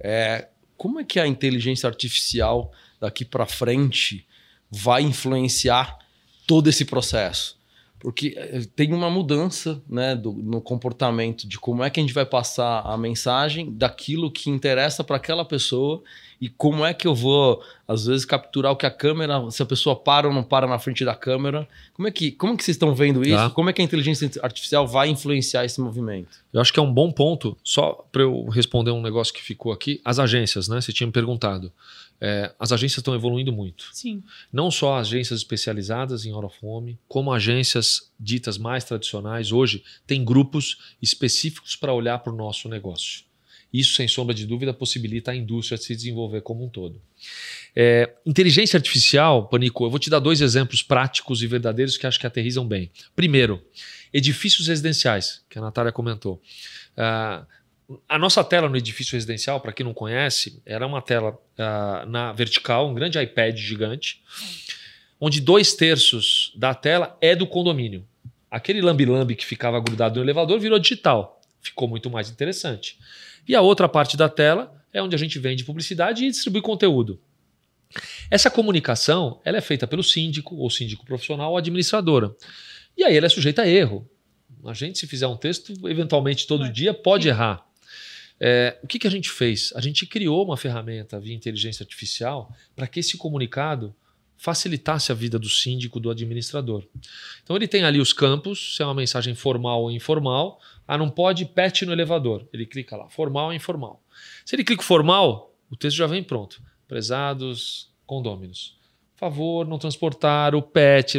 É, 0.00 0.48
como 0.76 0.98
é 0.98 1.04
que 1.04 1.20
a 1.20 1.26
inteligência 1.28 1.86
artificial 1.88 2.72
daqui 3.00 3.24
para 3.24 3.46
frente 3.46 4.26
vai 4.68 5.02
influenciar 5.02 5.96
todo 6.44 6.68
esse 6.68 6.84
processo? 6.84 7.56
Porque 8.00 8.34
eh, 8.36 8.62
tem 8.76 8.92
uma 8.92 9.10
mudança 9.10 9.82
né, 9.88 10.14
do, 10.14 10.32
no 10.32 10.60
comportamento 10.60 11.48
de 11.48 11.58
como 11.58 11.82
é 11.82 11.90
que 11.90 11.98
a 11.98 12.02
gente 12.02 12.12
vai 12.12 12.26
passar 12.26 12.80
a 12.80 12.96
mensagem 12.96 13.72
daquilo 13.72 14.30
que 14.30 14.50
interessa 14.50 15.02
para 15.02 15.16
aquela 15.16 15.44
pessoa 15.44 16.02
e 16.40 16.48
como 16.48 16.84
é 16.84 16.92
que 16.92 17.06
eu 17.06 17.14
vou, 17.14 17.62
às 17.88 18.06
vezes, 18.06 18.24
capturar 18.24 18.72
o 18.72 18.76
que 18.76 18.84
a 18.84 18.90
câmera, 18.90 19.50
se 19.50 19.62
a 19.62 19.66
pessoa 19.66 19.96
para 19.96 20.28
ou 20.28 20.34
não 20.34 20.42
para 20.42 20.66
na 20.66 20.78
frente 20.78 21.04
da 21.04 21.14
câmera. 21.14 21.66
Como 21.94 22.06
é 22.06 22.10
que, 22.10 22.30
como 22.30 22.56
que 22.56 22.62
vocês 22.62 22.74
estão 22.74 22.94
vendo 22.94 23.22
isso? 23.22 23.36
Tá. 23.36 23.50
Como 23.50 23.70
é 23.70 23.72
que 23.72 23.80
a 23.80 23.84
inteligência 23.84 24.30
artificial 24.42 24.86
vai 24.86 25.08
influenciar 25.08 25.64
esse 25.64 25.80
movimento? 25.80 26.28
Eu 26.52 26.60
acho 26.60 26.72
que 26.72 26.78
é 26.78 26.82
um 26.82 26.92
bom 26.92 27.10
ponto, 27.10 27.56
só 27.64 28.06
para 28.12 28.22
eu 28.22 28.46
responder 28.48 28.90
um 28.90 29.00
negócio 29.00 29.32
que 29.32 29.42
ficou 29.42 29.72
aqui. 29.72 30.00
As 30.04 30.18
agências, 30.18 30.68
né? 30.68 30.80
Você 30.80 30.92
tinha 30.92 31.06
me 31.06 31.12
perguntado. 31.12 31.72
É, 32.20 32.54
as 32.58 32.72
agências 32.72 32.98
estão 32.98 33.14
evoluindo 33.14 33.52
muito. 33.52 33.88
Sim. 33.92 34.22
Não 34.52 34.70
só 34.70 34.96
agências 34.96 35.40
especializadas 35.40 36.24
em 36.24 36.32
hora 36.32 36.48
fome, 36.48 36.98
como 37.06 37.32
agências 37.32 38.10
ditas 38.18 38.56
mais 38.56 38.84
tradicionais. 38.84 39.52
Hoje 39.52 39.84
tem 40.06 40.24
grupos 40.24 40.78
específicos 41.00 41.76
para 41.76 41.92
olhar 41.92 42.18
para 42.18 42.32
o 42.32 42.36
nosso 42.36 42.68
negócio. 42.68 43.24
Isso, 43.72 43.94
sem 43.94 44.08
sombra 44.08 44.34
de 44.34 44.46
dúvida, 44.46 44.72
possibilita 44.72 45.32
a 45.32 45.36
indústria 45.36 45.76
se 45.76 45.94
desenvolver 45.94 46.40
como 46.40 46.64
um 46.64 46.68
todo. 46.68 47.00
É, 47.74 48.10
inteligência 48.24 48.78
artificial, 48.78 49.48
Panico, 49.48 49.84
eu 49.84 49.90
vou 49.90 49.98
te 49.98 50.08
dar 50.08 50.18
dois 50.18 50.40
exemplos 50.40 50.82
práticos 50.82 51.42
e 51.42 51.46
verdadeiros 51.46 51.96
que 51.98 52.06
acho 52.06 52.18
que 52.18 52.26
aterrizam 52.26 52.66
bem. 52.66 52.90
Primeiro, 53.14 53.62
edifícios 54.12 54.68
residenciais, 54.68 55.42
que 55.50 55.58
a 55.58 55.62
Natália 55.62 55.92
comentou. 55.92 56.40
Uh, 56.96 57.44
a 58.08 58.18
nossa 58.18 58.42
tela 58.42 58.68
no 58.68 58.76
edifício 58.76 59.14
residencial, 59.14 59.60
para 59.60 59.72
quem 59.72 59.84
não 59.84 59.94
conhece, 59.94 60.60
era 60.66 60.86
uma 60.86 61.00
tela 61.00 61.32
uh, 61.32 62.08
na 62.08 62.32
vertical, 62.32 62.88
um 62.88 62.94
grande 62.94 63.18
iPad 63.20 63.56
gigante, 63.56 64.22
onde 65.20 65.40
dois 65.40 65.74
terços 65.74 66.52
da 66.56 66.74
tela 66.74 67.16
é 67.20 67.34
do 67.34 67.46
condomínio. 67.46 68.06
Aquele 68.50 68.80
lambi-lambi 68.80 69.34
que 69.34 69.46
ficava 69.46 69.80
grudado 69.80 70.16
no 70.16 70.24
elevador 70.24 70.58
virou 70.58 70.78
digital. 70.78 71.40
Ficou 71.60 71.88
muito 71.88 72.10
mais 72.10 72.30
interessante. 72.30 72.98
E 73.46 73.54
a 73.54 73.60
outra 73.60 73.88
parte 73.88 74.16
da 74.16 74.28
tela 74.28 74.74
é 74.92 75.02
onde 75.02 75.14
a 75.14 75.18
gente 75.18 75.38
vende 75.38 75.64
publicidade 75.64 76.24
e 76.24 76.30
distribui 76.30 76.62
conteúdo. 76.62 77.20
Essa 78.30 78.50
comunicação 78.50 79.40
ela 79.44 79.58
é 79.58 79.60
feita 79.60 79.86
pelo 79.86 80.02
síndico, 80.02 80.56
ou 80.56 80.68
síndico 80.68 81.04
profissional, 81.04 81.52
ou 81.52 81.56
administradora. 81.56 82.34
E 82.96 83.04
aí 83.04 83.16
ela 83.16 83.26
é 83.26 83.28
sujeita 83.28 83.62
a 83.62 83.68
erro. 83.68 84.08
A 84.64 84.72
gente, 84.72 84.98
se 84.98 85.06
fizer 85.06 85.26
um 85.26 85.36
texto, 85.36 85.72
eventualmente 85.88 86.46
todo 86.46 86.68
dia 86.68 86.92
pode 86.92 87.28
errar. 87.28 87.64
É, 88.40 88.78
o 88.82 88.86
que, 88.86 88.98
que 88.98 89.06
a 89.06 89.10
gente 89.10 89.30
fez? 89.30 89.72
A 89.74 89.80
gente 89.80 90.06
criou 90.06 90.44
uma 90.44 90.56
ferramenta 90.56 91.18
via 91.18 91.34
inteligência 91.34 91.82
artificial 91.82 92.54
para 92.74 92.86
que 92.86 93.00
esse 93.00 93.16
comunicado 93.16 93.94
facilitasse 94.36 95.10
a 95.10 95.14
vida 95.14 95.38
do 95.38 95.48
síndico, 95.48 95.98
do 95.98 96.10
administrador. 96.10 96.84
Então 97.42 97.56
ele 97.56 97.66
tem 97.66 97.84
ali 97.84 97.98
os 97.98 98.12
campos, 98.12 98.76
se 98.76 98.82
é 98.82 98.84
uma 98.84 98.94
mensagem 98.94 99.34
formal 99.34 99.82
ou 99.82 99.90
informal. 99.90 100.60
Ah, 100.86 100.98
não 100.98 101.10
pode 101.10 101.46
pet 101.46 101.86
no 101.86 101.92
elevador. 101.92 102.46
Ele 102.52 102.66
clica 102.66 102.96
lá, 102.96 103.08
formal 103.08 103.46
ou 103.46 103.52
informal. 103.54 104.02
Se 104.44 104.54
ele 104.54 104.64
clica 104.64 104.82
formal, 104.82 105.54
o 105.70 105.76
texto 105.76 105.96
já 105.96 106.06
vem 106.06 106.22
pronto. 106.22 106.62
Prezados 106.86 107.90
condôminos. 108.06 108.76
Favor 109.16 109.66
não 109.66 109.78
transportar 109.78 110.54
o 110.54 110.60
pet 110.60 111.18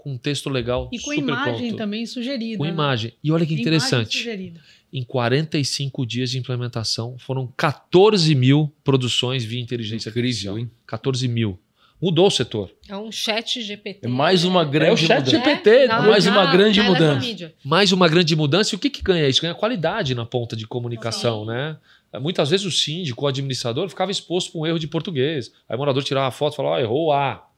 com 0.00 0.12
um 0.12 0.18
texto 0.18 0.48
legal. 0.48 0.88
E 0.90 0.98
com 0.98 1.12
imagem 1.12 1.68
pronto. 1.68 1.76
também 1.76 2.06
sugerida. 2.06 2.56
Com 2.58 2.64
né? 2.64 2.70
imagem. 2.70 3.12
E 3.22 3.30
olha 3.30 3.44
que 3.44 3.54
interessante. 3.54 4.56
Em 4.92 5.04
45 5.04 6.04
dias 6.04 6.30
de 6.30 6.38
implementação, 6.38 7.16
foram 7.18 7.46
14 7.56 8.34
mil 8.34 8.72
produções 8.82 9.44
via 9.44 9.60
inteligência 9.60 10.08
artificial. 10.08 10.56
14 10.86 11.28
mil. 11.28 11.58
Mudou 12.00 12.28
o 12.28 12.30
setor. 12.30 12.70
É 12.88 12.96
um 12.96 13.12
chat 13.12 13.60
GPT. 13.60 14.06
É 14.06 14.08
mais 14.08 14.42
uma 14.42 14.64
grande 14.64 14.90
é 14.90 14.92
o 14.94 14.96
chat 14.96 15.18
mudança. 15.18 15.30
GPT. 15.30 15.70
É, 15.70 15.88
mais 15.88 16.26
uma 16.26 16.50
grande 16.50 16.80
mudança. 16.80 17.52
Mais 17.62 17.92
uma 17.92 18.08
grande 18.08 18.34
mudança. 18.34 18.74
E 18.74 18.76
o 18.76 18.78
que, 18.78 18.88
que 18.88 19.02
ganha 19.02 19.28
isso? 19.28 19.42
Ganha 19.42 19.54
qualidade 19.54 20.14
na 20.14 20.24
ponta 20.24 20.56
de 20.56 20.66
comunicação, 20.66 21.44
né? 21.44 21.76
Muitas 22.18 22.50
vezes 22.50 22.64
o 22.66 22.70
síndico, 22.70 23.24
o 23.24 23.28
administrador, 23.28 23.88
ficava 23.88 24.10
exposto 24.10 24.50
para 24.50 24.60
um 24.62 24.66
erro 24.66 24.78
de 24.78 24.88
português. 24.88 25.52
Aí 25.68 25.76
o 25.76 25.78
morador 25.78 26.02
tirava 26.02 26.26
a 26.26 26.30
foto 26.30 26.54
e 26.54 26.56
falava, 26.56 26.76
oh, 26.76 26.80
errou 26.80 27.12
A. 27.12 27.49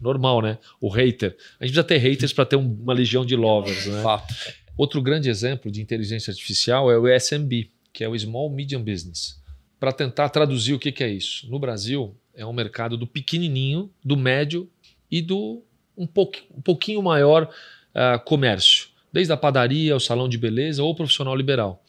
Normal, 0.00 0.42
né? 0.42 0.58
O 0.80 0.88
hater. 0.88 1.36
A 1.58 1.64
gente 1.64 1.74
precisa 1.74 1.84
ter 1.84 1.98
haters 1.98 2.32
para 2.32 2.44
ter 2.44 2.56
uma 2.56 2.92
legião 2.92 3.24
de 3.24 3.36
lovers, 3.36 3.86
né? 3.86 4.02
Fato. 4.02 4.34
Outro 4.76 5.00
grande 5.00 5.30
exemplo 5.30 5.70
de 5.70 5.80
inteligência 5.80 6.30
artificial 6.30 6.90
é 6.90 6.98
o 6.98 7.06
SMB, 7.08 7.70
que 7.92 8.02
é 8.02 8.08
o 8.08 8.18
Small 8.18 8.50
Medium 8.50 8.82
Business. 8.82 9.40
Para 9.78 9.92
tentar 9.92 10.28
traduzir 10.30 10.74
o 10.74 10.78
que, 10.78 10.90
que 10.90 11.04
é 11.04 11.08
isso. 11.08 11.48
No 11.48 11.58
Brasil, 11.58 12.16
é 12.34 12.44
um 12.44 12.52
mercado 12.52 12.96
do 12.96 13.06
pequenininho, 13.06 13.90
do 14.04 14.16
médio 14.16 14.68
e 15.10 15.22
do 15.22 15.62
um, 15.96 16.06
pouqu, 16.06 16.42
um 16.56 16.60
pouquinho 16.60 17.00
maior 17.00 17.44
uh, 17.44 18.18
comércio, 18.24 18.88
desde 19.12 19.32
a 19.32 19.36
padaria, 19.36 19.94
o 19.94 20.00
salão 20.00 20.28
de 20.28 20.36
beleza 20.36 20.82
ou 20.82 20.90
o 20.90 20.94
profissional 20.94 21.36
liberal. 21.36 21.84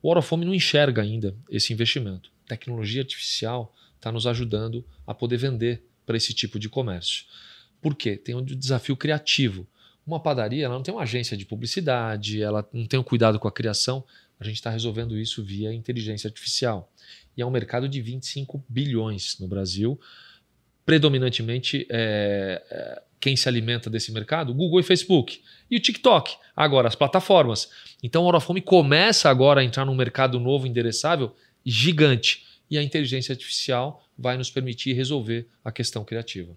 O 0.00 0.08
Orofome 0.08 0.44
não 0.44 0.54
enxerga 0.54 1.02
ainda 1.02 1.34
esse 1.50 1.72
investimento. 1.72 2.30
Tecnologia 2.46 3.02
artificial 3.02 3.74
está 3.96 4.12
nos 4.12 4.26
ajudando 4.26 4.84
a 5.04 5.12
poder 5.12 5.38
vender 5.38 5.82
para 6.06 6.16
esse 6.16 6.32
tipo 6.32 6.58
de 6.58 6.68
comércio. 6.68 7.24
Por 7.80 7.94
quê? 7.94 8.16
Tem 8.16 8.34
um 8.34 8.44
desafio 8.44 8.96
criativo. 8.96 9.66
Uma 10.06 10.20
padaria 10.20 10.64
ela 10.64 10.74
não 10.74 10.82
tem 10.82 10.92
uma 10.92 11.02
agência 11.02 11.36
de 11.36 11.44
publicidade, 11.44 12.42
ela 12.42 12.66
não 12.72 12.86
tem 12.86 12.98
um 12.98 13.02
cuidado 13.02 13.38
com 13.38 13.46
a 13.46 13.52
criação. 13.52 14.04
A 14.40 14.44
gente 14.44 14.56
está 14.56 14.70
resolvendo 14.70 15.18
isso 15.18 15.44
via 15.44 15.72
inteligência 15.74 16.28
artificial 16.28 16.90
e 17.38 17.42
é 17.42 17.46
um 17.46 17.50
mercado 17.50 17.88
de 17.88 18.02
25 18.02 18.64
bilhões 18.68 19.38
no 19.38 19.46
Brasil. 19.46 19.98
Predominantemente, 20.84 21.86
é, 21.88 22.60
é, 22.68 23.02
quem 23.20 23.36
se 23.36 23.48
alimenta 23.48 23.88
desse 23.88 24.10
mercado? 24.10 24.52
Google 24.52 24.80
e 24.80 24.82
Facebook. 24.82 25.40
E 25.70 25.76
o 25.76 25.80
TikTok. 25.80 26.36
Agora, 26.56 26.88
as 26.88 26.96
plataformas. 26.96 27.70
Então, 28.02 28.24
a 28.24 28.26
Orofome 28.26 28.60
começa 28.60 29.30
agora 29.30 29.60
a 29.60 29.64
entrar 29.64 29.84
num 29.84 29.94
mercado 29.94 30.40
novo, 30.40 30.66
endereçável, 30.66 31.32
gigante. 31.64 32.44
E 32.68 32.76
a 32.76 32.82
inteligência 32.82 33.32
artificial 33.32 34.04
vai 34.18 34.36
nos 34.36 34.50
permitir 34.50 34.94
resolver 34.94 35.46
a 35.64 35.70
questão 35.70 36.04
criativa. 36.04 36.56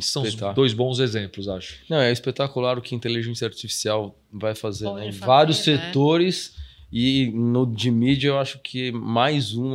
São 0.00 0.24
dois 0.54 0.72
bons 0.72 0.98
exemplos, 0.98 1.48
acho. 1.48 1.76
Não, 1.88 1.98
é 1.98 2.12
espetacular 2.12 2.78
o 2.78 2.82
que 2.82 2.94
a 2.94 2.98
inteligência 2.98 3.46
artificial 3.46 4.18
vai 4.32 4.54
fazer 4.54 4.90
né? 4.92 5.08
em 5.08 5.10
vários 5.10 5.58
né? 5.58 5.64
setores 5.64 6.54
E 6.92 7.32
no 7.34 7.66
de 7.66 7.90
mídia 7.90 8.28
eu 8.28 8.38
acho 8.38 8.60
que 8.60 8.92
mais 8.92 9.56
um 9.56 9.74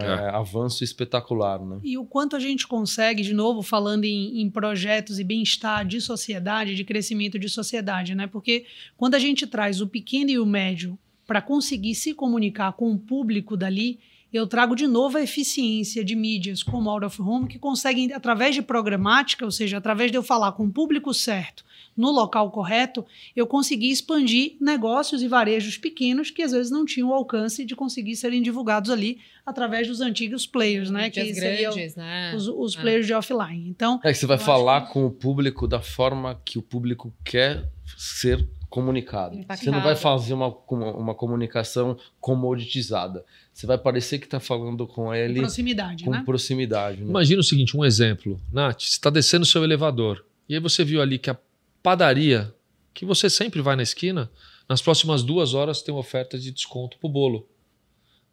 é, 0.00 0.06
É. 0.06 0.28
avanço 0.30 0.84
espetacular, 0.84 1.60
né? 1.60 1.80
E 1.82 1.98
o 1.98 2.04
quanto 2.04 2.36
a 2.36 2.40
gente 2.40 2.66
consegue, 2.68 3.22
de 3.22 3.34
novo, 3.34 3.62
falando 3.62 4.04
em, 4.04 4.40
em 4.40 4.48
projetos 4.48 5.18
e 5.18 5.24
bem-estar 5.24 5.84
de 5.84 6.00
sociedade, 6.00 6.76
de 6.76 6.84
crescimento 6.84 7.38
de 7.38 7.48
sociedade, 7.48 8.14
né? 8.14 8.26
Porque 8.26 8.64
quando 8.96 9.16
a 9.16 9.18
gente 9.18 9.46
traz 9.46 9.80
o 9.80 9.88
pequeno 9.88 10.30
e 10.30 10.38
o 10.38 10.46
médio 10.46 10.96
para 11.26 11.42
conseguir 11.42 11.94
se 11.94 12.14
comunicar 12.14 12.72
com 12.72 12.92
o 12.92 12.98
público 12.98 13.56
dali, 13.56 13.98
eu 14.32 14.46
trago 14.46 14.74
de 14.74 14.86
novo 14.86 15.18
a 15.18 15.22
eficiência 15.22 16.04
de 16.04 16.14
mídias 16.16 16.62
como 16.62 16.88
Out 16.90 17.04
of 17.06 17.20
Home, 17.22 17.48
que 17.48 17.58
conseguem, 17.58 18.12
através 18.12 18.54
de 18.54 18.62
programática, 18.62 19.44
ou 19.44 19.50
seja, 19.50 19.78
através 19.78 20.10
de 20.10 20.16
eu 20.16 20.22
falar 20.22 20.52
com 20.52 20.64
o 20.64 20.70
público 20.72 21.12
certo, 21.12 21.64
no 21.94 22.10
local 22.10 22.50
correto, 22.50 23.04
eu 23.36 23.46
consegui 23.46 23.90
expandir 23.90 24.56
negócios 24.58 25.22
e 25.22 25.28
varejos 25.28 25.76
pequenos 25.76 26.30
que 26.30 26.40
às 26.42 26.52
vezes 26.52 26.70
não 26.72 26.86
tinham 26.86 27.10
o 27.10 27.12
alcance 27.14 27.66
de 27.66 27.76
conseguir 27.76 28.16
serem 28.16 28.40
divulgados 28.40 28.90
ali 28.90 29.18
através 29.44 29.86
dos 29.88 30.00
antigos 30.00 30.46
players, 30.46 30.88
né? 30.90 31.04
Mídias 31.04 31.26
Que 31.28 31.34
seriam 31.34 31.74
grandes, 31.74 31.94
né? 31.96 32.32
os, 32.34 32.48
os 32.48 32.76
É. 32.76 32.80
players 32.80 33.06
de 33.06 33.12
offline. 33.12 33.68
Então, 33.68 34.00
É 34.02 34.10
que 34.10 34.18
você 34.18 34.24
vai 34.26 34.38
falar 34.38 34.86
que- 34.86 34.92
com 34.94 35.04
o 35.04 35.10
público 35.10 35.68
da 35.68 35.82
forma 35.82 36.40
que 36.44 36.58
o 36.58 36.62
público 36.62 37.12
quer 37.22 37.68
ser 37.98 38.48
comunicado. 38.72 39.34
Você 39.34 39.42
Impactado. 39.42 39.70
não 39.70 39.82
vai 39.82 39.94
fazer 39.94 40.32
uma, 40.32 40.48
uma, 40.48 41.14
comunicação 41.14 41.98
comoditizada. 42.18 43.22
Você 43.52 43.66
vai 43.66 43.76
parecer 43.76 44.18
que 44.18 44.24
está 44.24 44.40
falando 44.40 44.86
com 44.86 45.14
ele 45.14 45.40
proximidade, 45.40 46.04
com 46.04 46.10
né? 46.10 46.22
proximidade. 46.24 47.02
Né? 47.02 47.06
Imagina 47.06 47.40
o 47.40 47.44
seguinte, 47.44 47.76
um 47.76 47.84
exemplo. 47.84 48.40
Nath, 48.50 48.80
você 48.80 48.88
está 48.92 49.10
descendo 49.10 49.42
o 49.42 49.46
seu 49.46 49.62
elevador. 49.62 50.24
E 50.48 50.54
aí 50.54 50.60
você 50.60 50.82
viu 50.84 51.02
ali 51.02 51.18
que 51.18 51.28
a 51.28 51.36
padaria, 51.82 52.52
que 52.94 53.04
você 53.04 53.28
sempre 53.28 53.60
vai 53.60 53.76
na 53.76 53.82
esquina, 53.82 54.30
nas 54.66 54.80
próximas 54.80 55.22
duas 55.22 55.52
horas 55.52 55.82
tem 55.82 55.94
uma 55.94 56.00
oferta 56.00 56.38
de 56.38 56.50
desconto 56.50 56.96
pro 56.98 57.10
bolo. 57.10 57.46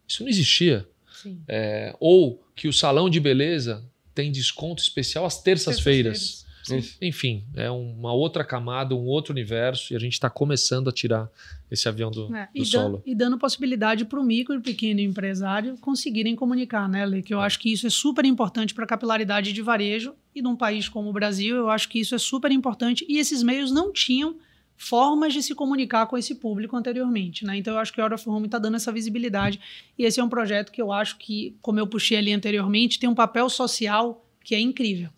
Isso 0.08 0.22
não 0.22 0.30
existia. 0.30 0.88
Sim. 1.22 1.42
É, 1.46 1.94
ou 2.00 2.42
que 2.56 2.66
o 2.66 2.72
salão 2.72 3.10
de 3.10 3.20
beleza 3.20 3.84
tem 4.14 4.32
desconto 4.32 4.82
especial 4.82 5.26
às 5.26 5.42
terças-feiras. 5.42 6.46
Isso. 6.78 6.96
Enfim, 7.00 7.44
é 7.54 7.70
uma 7.70 8.12
outra 8.12 8.44
camada, 8.44 8.94
um 8.94 9.06
outro 9.06 9.32
universo, 9.32 9.92
e 9.92 9.96
a 9.96 9.98
gente 9.98 10.12
está 10.14 10.28
começando 10.30 10.88
a 10.88 10.92
tirar 10.92 11.28
esse 11.70 11.88
avião 11.88 12.10
do, 12.10 12.34
É, 12.34 12.44
do 12.46 12.50
e, 12.54 12.60
dan- 12.60 12.66
solo. 12.66 13.02
e 13.06 13.14
dando 13.14 13.38
possibilidade 13.38 14.04
para 14.04 14.18
o 14.20 14.24
micro 14.24 14.54
e 14.56 14.60
pequeno 14.60 15.00
empresário 15.00 15.76
conseguirem 15.80 16.34
comunicar, 16.34 16.88
né, 16.88 17.04
Lê? 17.06 17.22
Que 17.22 17.32
eu 17.34 17.40
acho 17.40 17.58
que 17.58 17.70
isso 17.72 17.86
é 17.86 17.90
super 17.90 18.24
importante 18.24 18.74
para 18.74 18.84
a 18.84 18.88
capilaridade 18.88 19.52
de 19.52 19.62
varejo 19.62 20.14
e 20.34 20.42
num 20.42 20.56
país 20.56 20.88
como 20.88 21.10
o 21.10 21.12
Brasil, 21.12 21.56
eu 21.56 21.70
acho 21.70 21.88
que 21.88 22.00
isso 22.00 22.14
é 22.14 22.18
super 22.18 22.50
importante 22.50 23.04
e 23.08 23.18
esses 23.18 23.42
meios 23.42 23.70
não 23.70 23.92
tinham 23.92 24.36
formas 24.76 25.34
de 25.34 25.42
se 25.42 25.54
comunicar 25.54 26.06
com 26.06 26.16
esse 26.16 26.34
público 26.36 26.74
anteriormente, 26.74 27.44
né? 27.44 27.54
Então 27.58 27.74
eu 27.74 27.78
acho 27.80 27.92
que 27.92 28.00
o 28.00 28.02
Out 28.02 28.14
of 28.14 28.28
Home 28.28 28.46
está 28.46 28.58
dando 28.58 28.76
essa 28.76 28.90
visibilidade 28.90 29.60
e 29.98 30.04
esse 30.04 30.18
é 30.18 30.24
um 30.24 30.28
projeto 30.28 30.72
que 30.72 30.80
eu 30.80 30.90
acho 30.90 31.18
que, 31.18 31.54
como 31.60 31.78
eu 31.78 31.86
puxei 31.86 32.16
ali 32.16 32.32
anteriormente, 32.32 32.98
tem 32.98 33.08
um 33.08 33.14
papel 33.14 33.50
social 33.50 34.24
que 34.44 34.54
é 34.54 34.60
incrível. 34.60 35.10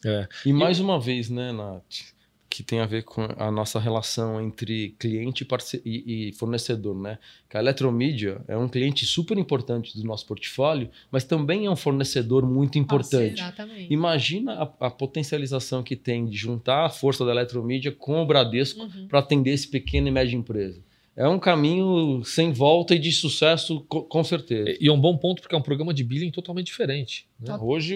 E 0.45 0.53
mais 0.53 0.79
uma 0.81 1.01
vez, 1.01 1.29
né, 1.31 1.53
Nath, 1.53 2.13
que 2.51 2.63
tem 2.63 2.81
a 2.81 2.87
ver 2.87 3.03
com 3.05 3.27
a 3.39 3.51
nossa 3.51 3.81
relação 3.81 4.39
entre 4.39 4.95
cliente 4.99 5.43
e, 5.43 5.47
parce- 5.47 5.81
e- 5.87 6.29
e 6.29 6.33
fornecedor, 6.35 6.95
né? 6.95 7.19
Que 7.49 7.57
a 7.57 7.61
Eletromídia 7.61 8.43
é 8.47 8.55
um 8.55 8.69
cliente 8.69 9.07
super 9.07 9.39
importante 9.39 9.97
do 9.99 10.05
nosso 10.07 10.27
portfólio, 10.27 10.91
mas 11.11 11.25
também 11.25 11.65
é 11.65 11.71
um 11.71 11.77
fornecedor 11.77 12.45
muito 12.47 12.77
importante. 12.79 13.41
Exatamente. 13.41 13.91
Imagina 13.91 14.53
a, 14.81 14.87
a 14.87 14.91
potencialização 14.91 15.83
que 15.83 15.97
tem 15.97 16.27
de 16.27 16.37
juntar 16.37 16.85
a 16.85 16.91
força 16.91 17.25
da 17.25 17.31
Eletromídia 17.31 17.91
com 17.91 18.21
o 18.23 18.27
Bradesco 18.27 18.81
Uhum. 18.83 19.07
para 19.09 19.21
atender 19.21 19.53
esse 19.53 19.69
pequeno 19.69 20.09
e 20.09 20.11
média 20.11 20.37
empresa. 20.37 20.83
É 21.15 21.29
um 21.29 21.39
caminho 21.39 22.25
sem 22.25 22.53
volta 22.53 22.95
e 22.95 22.99
de 22.99 23.13
sucesso, 23.13 23.81
co- 23.89 24.03
com 24.05 24.25
certeza. 24.25 24.75
E 24.81 24.89
é 24.89 24.93
um 24.93 24.99
bom 25.01 25.17
ponto 25.17 25.43
porque 25.43 25.55
é 25.55 25.59
um 25.59 25.63
programa 25.63 25.93
de 25.93 26.03
billing 26.03 26.31
totalmente 26.31 26.67
diferente. 26.69 27.27
né? 27.39 27.55
Hoje, 27.61 27.95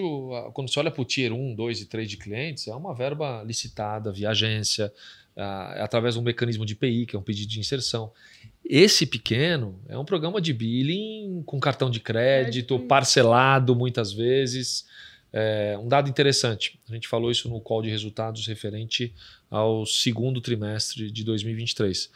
quando 0.53 0.69
você 0.71 0.79
olha 0.79 0.91
para 0.91 1.01
o 1.01 1.05
Tier 1.05 1.33
1, 1.33 1.55
2 1.55 1.81
e 1.81 1.85
3 1.85 2.07
de 2.09 2.15
clientes, 2.17 2.67
é 2.67 2.75
uma 2.75 2.93
verba 2.93 3.43
licitada 3.43 4.11
via 4.11 4.29
agência, 4.29 4.93
é 5.35 5.81
através 5.81 6.13
de 6.13 6.19
um 6.19 6.23
mecanismo 6.23 6.63
de 6.65 6.75
PI, 6.75 7.07
que 7.07 7.15
é 7.15 7.19
um 7.19 7.23
pedido 7.23 7.49
de 7.49 7.59
inserção. 7.59 8.11
Esse 8.63 9.05
pequeno 9.05 9.79
é 9.87 9.97
um 9.97 10.05
programa 10.05 10.39
de 10.39 10.53
billing 10.53 11.41
com 11.45 11.59
cartão 11.59 11.89
de 11.89 11.99
crédito, 11.99 12.75
Crédito. 12.75 12.87
parcelado 12.87 13.75
muitas 13.75 14.11
vezes. 14.13 14.85
É, 15.33 15.77
um 15.81 15.87
dado 15.87 16.09
interessante, 16.09 16.79
a 16.89 16.93
gente 16.93 17.07
falou 17.07 17.29
isso 17.31 17.49
no 17.49 17.59
call 17.59 17.81
de 17.81 17.89
resultados 17.89 18.45
referente 18.47 19.13
ao 19.49 19.85
segundo 19.85 20.39
trimestre 20.39 21.09
de 21.11 21.23
2023. 21.23 22.09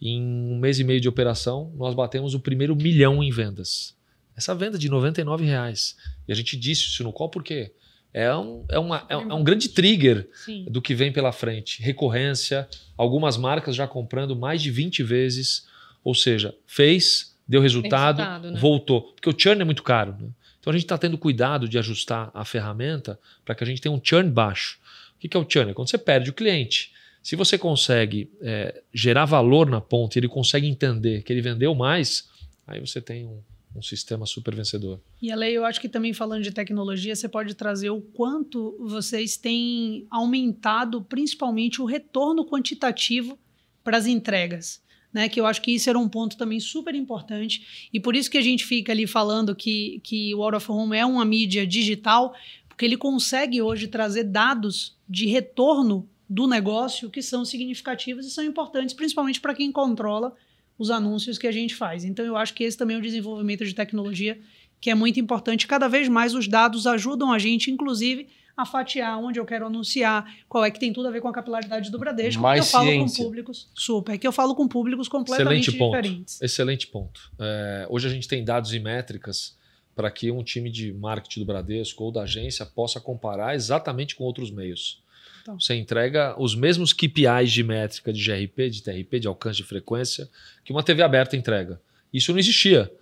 Em 0.00 0.20
um 0.22 0.58
mês 0.58 0.78
e 0.78 0.84
meio 0.84 1.00
de 1.00 1.08
operação, 1.08 1.72
nós 1.76 1.94
batemos 1.94 2.34
o 2.34 2.40
primeiro 2.40 2.76
milhão 2.76 3.22
em 3.22 3.30
vendas. 3.30 3.96
Essa 4.36 4.54
venda 4.54 4.78
de 4.78 4.88
99 4.90 5.44
reais. 5.44 5.96
E 6.28 6.32
a 6.32 6.34
gente 6.36 6.56
disse 6.56 6.82
isso 6.82 7.02
no 7.02 7.12
call 7.12 7.30
porque 7.30 7.72
é 8.12 8.34
um, 8.36 8.64
é, 8.68 8.78
uma, 8.78 9.06
é, 9.08 9.16
um- 9.16 9.30
é 9.30 9.34
um 9.34 9.42
grande 9.42 9.70
trigger 9.70 10.28
Sim. 10.44 10.66
do 10.70 10.82
que 10.82 10.94
vem 10.94 11.10
pela 11.12 11.32
frente. 11.32 11.82
Recorrência, 11.82 12.68
algumas 12.96 13.36
marcas 13.38 13.74
já 13.74 13.86
comprando 13.88 14.36
mais 14.36 14.60
de 14.60 14.70
20 14.70 15.02
vezes. 15.02 15.66
Ou 16.04 16.14
seja, 16.14 16.54
fez, 16.66 17.34
deu 17.48 17.60
resultado, 17.62 18.18
resultado, 18.18 18.50
né? 18.52 18.60
voltou. 18.60 19.12
Porque 19.14 19.30
o 19.30 19.34
churn 19.38 19.60
é 19.62 19.64
muito 19.64 19.82
caro. 19.82 20.12
né? 20.20 20.28
Então 20.60 20.70
a 20.70 20.74
gente 20.74 20.84
está 20.84 20.98
tendo 20.98 21.16
cuidado 21.16 21.66
de 21.68 21.78
ajustar 21.78 22.30
a 22.34 22.44
ferramenta 22.44 23.18
para 23.44 23.54
que 23.54 23.64
a 23.64 23.66
gente 23.66 23.80
tenha 23.80 23.94
um 23.94 24.00
churn 24.02 24.30
baixo. 24.30 24.78
O 25.16 25.18
que 25.18 25.28
que 25.28 25.36
é 25.36 25.40
o 25.40 25.46
churn? 25.48 25.70
É 25.70 25.74
quando 25.74 25.88
você 25.88 25.96
perde 25.98 26.28
o 26.28 26.34
cliente. 26.34 26.92
Se 27.26 27.34
você 27.34 27.58
consegue 27.58 28.30
é, 28.40 28.84
gerar 28.94 29.24
valor 29.24 29.68
na 29.68 29.80
ponta 29.80 30.16
ele 30.16 30.28
consegue 30.28 30.68
entender 30.68 31.24
que 31.24 31.32
ele 31.32 31.40
vendeu 31.40 31.74
mais, 31.74 32.28
aí 32.64 32.78
você 32.78 33.00
tem 33.00 33.26
um, 33.26 33.40
um 33.74 33.82
sistema 33.82 34.24
super 34.24 34.54
vencedor. 34.54 35.00
E 35.20 35.32
a 35.32 35.34
lei, 35.34 35.56
eu 35.56 35.64
acho 35.64 35.80
que 35.80 35.88
também 35.88 36.12
falando 36.12 36.44
de 36.44 36.52
tecnologia, 36.52 37.16
você 37.16 37.28
pode 37.28 37.56
trazer 37.56 37.90
o 37.90 38.00
quanto 38.00 38.76
vocês 38.78 39.36
têm 39.36 40.06
aumentado, 40.08 41.02
principalmente, 41.02 41.82
o 41.82 41.84
retorno 41.84 42.46
quantitativo 42.46 43.36
para 43.82 43.96
as 43.96 44.06
entregas. 44.06 44.80
Né, 45.12 45.28
que 45.28 45.40
eu 45.40 45.46
acho 45.46 45.62
que 45.62 45.72
isso 45.72 45.90
era 45.90 45.98
um 45.98 46.08
ponto 46.08 46.36
também 46.36 46.60
super 46.60 46.94
importante. 46.94 47.88
E 47.92 47.98
por 47.98 48.14
isso 48.14 48.30
que 48.30 48.38
a 48.38 48.42
gente 48.42 48.64
fica 48.64 48.92
ali 48.92 49.06
falando 49.06 49.56
que, 49.56 49.98
que 50.04 50.32
o 50.32 50.44
Out 50.44 50.58
of 50.58 50.70
Home 50.70 50.96
é 50.96 51.04
uma 51.04 51.24
mídia 51.24 51.66
digital, 51.66 52.36
porque 52.68 52.84
ele 52.84 52.96
consegue 52.96 53.60
hoje 53.60 53.88
trazer 53.88 54.24
dados 54.24 54.96
de 55.08 55.26
retorno 55.26 56.08
do 56.28 56.46
negócio 56.46 57.10
que 57.10 57.22
são 57.22 57.44
significativos 57.44 58.26
e 58.26 58.30
são 58.30 58.44
importantes, 58.44 58.94
principalmente 58.94 59.40
para 59.40 59.54
quem 59.54 59.70
controla 59.70 60.34
os 60.78 60.90
anúncios 60.90 61.38
que 61.38 61.46
a 61.46 61.52
gente 61.52 61.74
faz. 61.74 62.04
Então, 62.04 62.24
eu 62.24 62.36
acho 62.36 62.52
que 62.54 62.64
esse 62.64 62.76
também 62.76 62.96
é 62.96 62.98
um 62.98 63.02
desenvolvimento 63.02 63.64
de 63.64 63.74
tecnologia 63.74 64.38
que 64.80 64.90
é 64.90 64.94
muito 64.94 65.18
importante. 65.18 65.66
Cada 65.66 65.88
vez 65.88 66.08
mais 66.08 66.34
os 66.34 66.46
dados 66.46 66.86
ajudam 66.86 67.32
a 67.32 67.38
gente, 67.38 67.70
inclusive, 67.70 68.28
a 68.56 68.64
fatiar 68.64 69.18
onde 69.18 69.38
eu 69.38 69.44
quero 69.44 69.66
anunciar, 69.66 70.24
qual 70.48 70.64
é 70.64 70.70
que 70.70 70.80
tem 70.80 70.92
tudo 70.92 71.08
a 71.08 71.10
ver 71.10 71.20
com 71.20 71.28
a 71.28 71.32
capilaridade 71.32 71.90
do 71.90 71.98
Bradesco. 71.98 72.40
Mais 72.40 72.60
que 72.60 72.66
eu 72.66 72.70
falo 72.70 72.90
ciência. 72.90 73.18
com 73.18 73.24
públicos 73.24 73.68
super, 73.74 74.14
é 74.14 74.18
que 74.18 74.26
eu 74.26 74.32
falo 74.32 74.54
com 74.54 74.66
públicos 74.66 75.08
completamente 75.08 75.68
Excelente 75.68 75.78
ponto. 75.78 75.96
diferentes. 75.96 76.42
Excelente 76.42 76.86
ponto. 76.86 77.32
É, 77.38 77.86
hoje 77.90 78.06
a 78.06 78.10
gente 78.10 78.26
tem 78.26 78.42
dados 78.42 78.72
e 78.72 78.80
métricas 78.80 79.56
para 79.94 80.10
que 80.10 80.30
um 80.30 80.42
time 80.42 80.70
de 80.70 80.92
marketing 80.92 81.40
do 81.40 81.46
Bradesco 81.46 82.04
ou 82.04 82.12
da 82.12 82.22
agência 82.22 82.64
possa 82.64 83.00
comparar 83.00 83.54
exatamente 83.54 84.16
com 84.16 84.24
outros 84.24 84.50
meios. 84.50 85.02
Então. 85.46 85.60
Você 85.60 85.76
entrega 85.76 86.34
os 86.38 86.56
mesmos 86.56 86.92
KPIs 86.92 87.52
de 87.52 87.62
métrica 87.62 88.12
de 88.12 88.20
GRP, 88.24 88.68
de 88.68 88.82
TRP, 88.82 89.20
de 89.20 89.28
alcance 89.28 89.58
de 89.58 89.62
frequência, 89.62 90.28
que 90.64 90.72
uma 90.72 90.82
TV 90.82 91.02
aberta 91.02 91.36
entrega. 91.36 91.80
Isso 92.12 92.32
não 92.32 92.38
existia. 92.40 92.92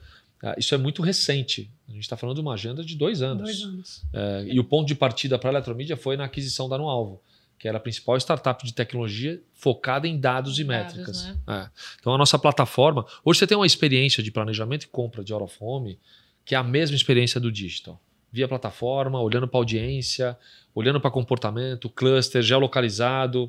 Ah, 0.43 0.55
Isso 0.59 0.75
é 0.75 0.79
muito 0.79 1.01
recente. 1.01 1.71
A 1.89 1.93
gente 1.93 2.03
está 2.03 2.17
falando 2.19 2.37
de 2.37 2.43
uma 2.43 2.53
agenda 2.53 2.85
de 2.85 2.97
dois 2.97 3.23
anos. 3.23 3.45
Dois 3.45 3.63
anos. 3.63 4.03
É, 4.13 4.45
e 4.47 4.61
o 4.61 4.65
ponto 4.65 4.87
de 4.87 4.95
partida 4.95 5.39
para 5.39 5.49
a 5.49 5.53
Eletromídia 5.53 5.97
foi 5.97 6.19
na 6.19 6.25
aquisição 6.25 6.69
da 6.69 6.77
Nualvo, 6.77 7.23
que 7.59 7.67
era 7.67 7.79
a 7.79 7.81
principal 7.81 8.17
startup 8.19 8.63
de 8.63 8.75
tecnologia 8.75 9.41
focada 9.55 10.07
em 10.07 10.19
dados 10.21 10.59
e 10.59 10.65
Dados, 10.65 10.95
métricas. 10.95 11.25
né? 11.25 11.37
É. 11.49 11.71
Então 11.99 12.13
a 12.13 12.19
nossa 12.19 12.39
plataforma. 12.39 13.07
Hoje 13.25 13.39
você 13.39 13.47
tem 13.47 13.57
uma 13.57 13.67
experiência 13.67 14.23
de 14.23 14.31
planejamento 14.31 14.83
e 14.83 14.89
compra 14.89 15.25
de 15.25 15.33
out 15.33 15.45
of 15.45 15.57
home 15.59 15.99
que 16.45 16.55
é 16.55 16.59
a 16.59 16.63
mesma 16.63 16.95
experiência 16.95 17.41
do 17.41 17.51
digital. 17.51 17.99
Via 18.35 18.49
plataforma, 18.49 19.21
olhando 19.23 19.47
para 19.47 19.61
audiência, 19.61 20.37
olhando 20.75 21.01
para 21.01 21.09
comportamento, 21.09 21.89
cluster, 21.89 22.43
geolocalizado. 22.43 23.49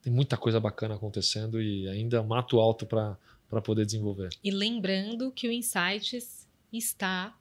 Tem 0.00 0.12
muita 0.12 0.36
coisa 0.36 0.60
bacana 0.60 0.94
acontecendo 0.94 1.60
e 1.60 1.88
ainda 1.88 2.22
mato 2.22 2.60
alto 2.60 2.86
para 2.86 3.16
poder 3.64 3.84
desenvolver. 3.84 4.28
E 4.44 4.52
lembrando 4.52 5.32
que 5.32 5.48
o 5.48 5.50
Insights 5.50 6.46
está 6.72 7.36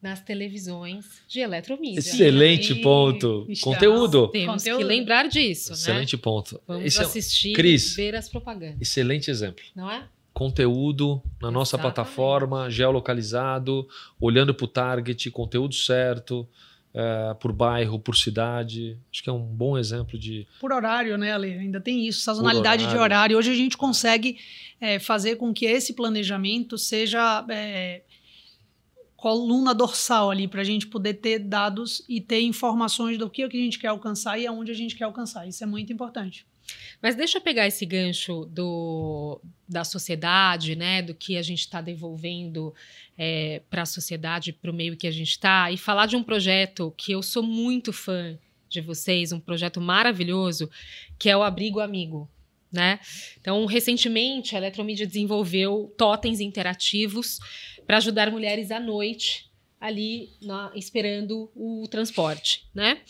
nas 0.00 0.22
televisões 0.22 1.22
de 1.28 1.40
eletromídia. 1.40 1.98
Excelente 1.98 2.72
E- 2.72 2.80
ponto. 2.82 3.44
está. 3.50 3.64
Conteúdo. 3.70 4.28
Temos 4.28 4.62
Conteúdo. 4.62 4.78
que 4.78 4.84
lembrar 4.84 5.28
disso, 5.28 5.74
Excelente 5.74 6.16
ponto. 6.16 6.54
né? 6.54 6.60
Vamos 6.66 6.84
Esse 6.86 7.00
é 7.00 7.04
assistir, 7.04 7.52
Cris. 7.52 7.94
ver 7.94 8.14
as 8.16 8.30
propagandas, 8.30 8.80
excelente 8.80 9.30
exemplo. 9.30 9.62
não 9.76 9.90
é? 9.90 10.08
Conteúdo 10.32 11.22
na 11.40 11.50
nossa 11.50 11.76
Exatamente. 11.76 11.94
plataforma, 11.94 12.70
geolocalizado, 12.70 13.86
olhando 14.20 14.54
para 14.54 14.64
o 14.64 14.68
target, 14.68 15.30
conteúdo 15.30 15.74
certo. 15.74 16.48
é, 16.94 17.34
por 17.34 17.52
bairro, 17.52 17.98
por 17.98 18.16
cidade. 18.16 18.98
Acho 19.10 19.22
que 19.22 19.30
é 19.30 19.32
um 19.32 19.42
bom 19.42 19.78
exemplo 19.78 20.18
de. 20.18 20.46
Por 20.60 20.72
horário, 20.72 21.16
né, 21.16 21.32
Ale? 21.32 21.52
Ainda 21.52 21.80
tem 21.80 22.06
isso, 22.06 22.20
sazonalidade 22.20 22.82
horário. 22.82 22.98
de 22.98 23.02
horário. 23.02 23.38
Hoje 23.38 23.50
a 23.50 23.54
gente 23.54 23.76
consegue 23.76 24.38
é, 24.80 24.98
fazer 24.98 25.36
com 25.36 25.52
que 25.52 25.66
esse 25.66 25.94
planejamento 25.94 26.76
seja 26.76 27.44
é, 27.48 28.02
coluna 29.16 29.72
dorsal 29.72 30.32
ali, 30.32 30.48
para 30.48 30.62
a 30.62 30.64
gente 30.64 30.86
poder 30.86 31.14
ter 31.14 31.38
dados 31.38 32.04
e 32.08 32.20
ter 32.20 32.40
informações 32.40 33.16
do 33.16 33.30
que, 33.30 33.48
que 33.48 33.56
a 33.56 33.60
gente 33.60 33.78
quer 33.78 33.86
alcançar 33.88 34.36
e 34.36 34.46
aonde 34.46 34.72
a 34.72 34.74
gente 34.74 34.96
quer 34.96 35.04
alcançar. 35.04 35.46
Isso 35.46 35.62
é 35.62 35.66
muito 35.66 35.92
importante. 35.92 36.44
Mas 37.00 37.14
deixa 37.14 37.38
eu 37.38 37.42
pegar 37.42 37.66
esse 37.66 37.84
gancho 37.84 38.44
do, 38.46 39.40
da 39.68 39.84
sociedade, 39.84 40.76
né? 40.76 41.02
Do 41.02 41.14
que 41.14 41.36
a 41.36 41.42
gente 41.42 41.60
está 41.60 41.80
devolvendo 41.80 42.74
é, 43.18 43.60
para 43.68 43.82
a 43.82 43.86
sociedade, 43.86 44.52
para 44.52 44.70
o 44.70 44.74
meio 44.74 44.96
que 44.96 45.06
a 45.06 45.10
gente 45.10 45.30
está, 45.30 45.70
e 45.70 45.76
falar 45.76 46.06
de 46.06 46.16
um 46.16 46.22
projeto 46.22 46.94
que 46.96 47.12
eu 47.12 47.22
sou 47.22 47.42
muito 47.42 47.92
fã 47.92 48.38
de 48.68 48.80
vocês, 48.80 49.32
um 49.32 49.40
projeto 49.40 49.80
maravilhoso, 49.80 50.70
que 51.18 51.28
é 51.28 51.36
o 51.36 51.42
Abrigo 51.42 51.80
Amigo. 51.80 52.28
Né? 52.72 52.98
Então, 53.38 53.66
recentemente, 53.66 54.54
a 54.54 54.58
Eletromídia 54.58 55.06
desenvolveu 55.06 55.94
totens 55.98 56.40
interativos 56.40 57.38
para 57.86 57.98
ajudar 57.98 58.30
mulheres 58.30 58.70
à 58.70 58.80
noite 58.80 59.50
ali 59.78 60.30
na, 60.40 60.72
esperando 60.74 61.50
o 61.54 61.86
transporte, 61.90 62.64
né? 62.72 63.02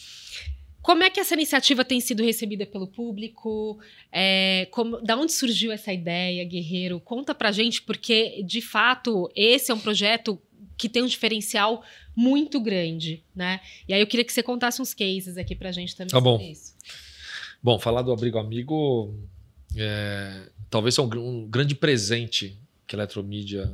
Como 0.83 1.05
é 1.05 1.11
que 1.11 1.21
essa 1.21 1.35
iniciativa 1.35 1.85
tem 1.85 2.01
sido 2.01 2.25
recebida 2.25 2.66
pelo 2.66 2.88
público? 2.88 3.79
É, 4.11 4.66
como, 4.73 5.01
da 5.01 5.16
onde 5.16 5.33
surgiu 5.33 5.71
essa 5.71 5.92
ideia, 5.92 6.45
Guerreiro? 6.45 6.99
Conta 6.99 7.35
pra 7.35 7.53
gente, 7.53 7.81
porque 7.83 8.42
de 8.42 8.61
fato 8.61 9.31
esse 9.35 9.71
é 9.71 9.75
um 9.75 9.79
projeto 9.79 10.40
que 10.77 10.88
tem 10.88 11.03
um 11.03 11.07
diferencial 11.07 11.85
muito 12.16 12.61
grande, 12.61 13.23
né? 13.35 13.61
E 13.88 13.95
aí 13.95 14.01
eu 14.01 14.07
queria 14.07 14.25
que 14.25 14.33
você 14.33 14.42
contasse 14.42 14.83
uns 14.83 14.92
cases 14.92 15.37
aqui 15.37 15.55
pra 15.55 15.71
gente 15.71 15.95
também 15.95 16.11
tá 16.11 16.21
bom. 16.21 16.40
isso. 16.40 16.75
Bom, 17.62 17.79
falar 17.79 18.03
do 18.03 18.12
Abrigo 18.12 18.38
Amigo 18.38 19.14
é, 19.77 20.49
talvez 20.68 20.95
seja 20.95 21.07
um, 21.07 21.29
um, 21.29 21.47
grande 21.47 21.77
presente 21.77 22.59
que 22.87 22.97
a 22.97 22.99
Eletromídia 22.99 23.73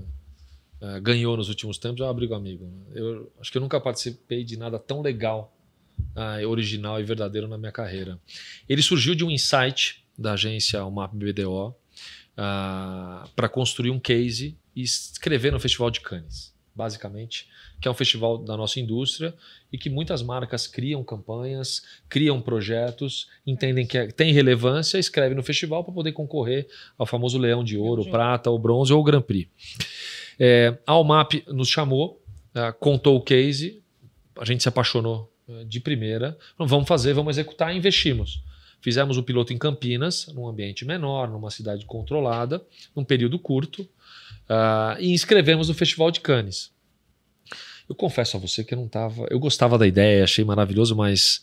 é, 0.81 1.01
ganhou 1.01 1.37
nos 1.37 1.49
últimos 1.49 1.79
tempos 1.79 2.01
é 2.01 2.05
o 2.05 2.09
Abrigo 2.09 2.35
Amigo. 2.35 2.71
Eu 2.95 3.33
acho 3.41 3.51
que 3.51 3.57
eu 3.57 3.63
nunca 3.63 3.81
participei 3.81 4.45
de 4.45 4.59
nada 4.59 4.79
tão 4.79 5.01
legal 5.01 5.58
uh, 6.17 6.47
original 6.49 7.01
e 7.01 7.05
verdadeiro 7.05 7.49
na 7.49 7.57
minha 7.57 7.73
carreira. 7.73 8.19
Ele 8.69 8.83
surgiu 8.83 9.15
de 9.15 9.25
um 9.25 9.31
insight 9.31 10.05
da 10.19 10.33
agência 10.33 10.85
UMAP 10.85 11.15
BDO 11.15 11.69
uh, 11.69 13.29
para 13.35 13.49
construir 13.49 13.91
um 13.91 14.01
case 14.01 14.59
e 14.75 14.83
escrever 14.83 15.53
no 15.53 15.61
Festival 15.61 15.91
de 15.91 16.01
Cannes, 16.01 16.55
basicamente, 16.75 17.49
que 17.81 17.87
é 17.87 17.91
um 17.91 17.95
festival 17.95 18.39
da 18.39 18.57
nossa 18.57 18.81
indústria 18.81 19.35
e 19.73 19.79
que 19.79 19.89
muitas 19.89 20.23
marcas 20.23 20.67
criam 20.67 21.03
campanhas, 21.05 21.83
criam 22.09 22.41
projetos, 22.41 23.29
entendem 23.47 23.87
que 23.87 23.99
é, 23.99 24.07
tem 24.09 24.33
relevância, 24.33 24.99
escrevem 24.99 25.37
no 25.37 25.43
festival 25.43 25.85
para 25.85 25.95
poder 25.95 26.13
concorrer 26.13 26.69
ao 26.97 27.07
famoso 27.07 27.39
Leão 27.39 27.63
de 27.63 27.77
Ouro, 27.77 28.03
de 28.03 28.11
Prata, 28.11 28.51
o 28.51 28.59
Bronze 28.59 28.93
ou 28.93 29.01
o 29.01 29.05
Grand 29.05 29.23
Prix. 29.23 29.49
É, 30.39 30.77
a 30.87 30.99
UMAP 30.99 31.45
nos 31.49 31.69
chamou, 31.69 32.23
uh, 32.55 32.73
contou 32.79 33.17
o 33.17 33.21
case, 33.21 33.83
a 34.37 34.45
gente 34.45 34.63
se 34.63 34.69
apaixonou 34.69 35.33
de 35.67 35.81
primeira. 35.81 36.37
Vamos 36.59 36.89
fazer, 36.89 37.13
vamos 37.13 37.37
executar 37.37 37.75
investimos. 37.75 38.43
Fizemos 38.81 39.17
o 39.17 39.23
piloto 39.23 39.53
em 39.53 39.59
Campinas, 39.59 40.29
num 40.29 40.47
ambiente 40.47 40.85
menor, 40.85 41.29
numa 41.29 41.51
cidade 41.51 41.85
controlada, 41.85 42.65
num 42.95 43.05
período 43.05 43.39
curto, 43.39 43.83
uh, 43.83 45.01
e 45.01 45.13
inscrevemos 45.13 45.69
no 45.69 45.75
Festival 45.75 46.11
de 46.11 46.21
Cannes. 46.21 46.71
Eu 47.89 47.95
confesso 47.95 48.37
a 48.37 48.41
você 48.41 48.63
que 48.63 48.75
eu 48.75 48.79
não 48.79 48.87
estava. 48.87 49.27
Eu 49.31 49.41
gostava 49.41 49.79
da 49.79 49.87
ideia, 49.87 50.23
achei 50.23 50.45
maravilhoso, 50.45 50.95
mas 50.95 51.43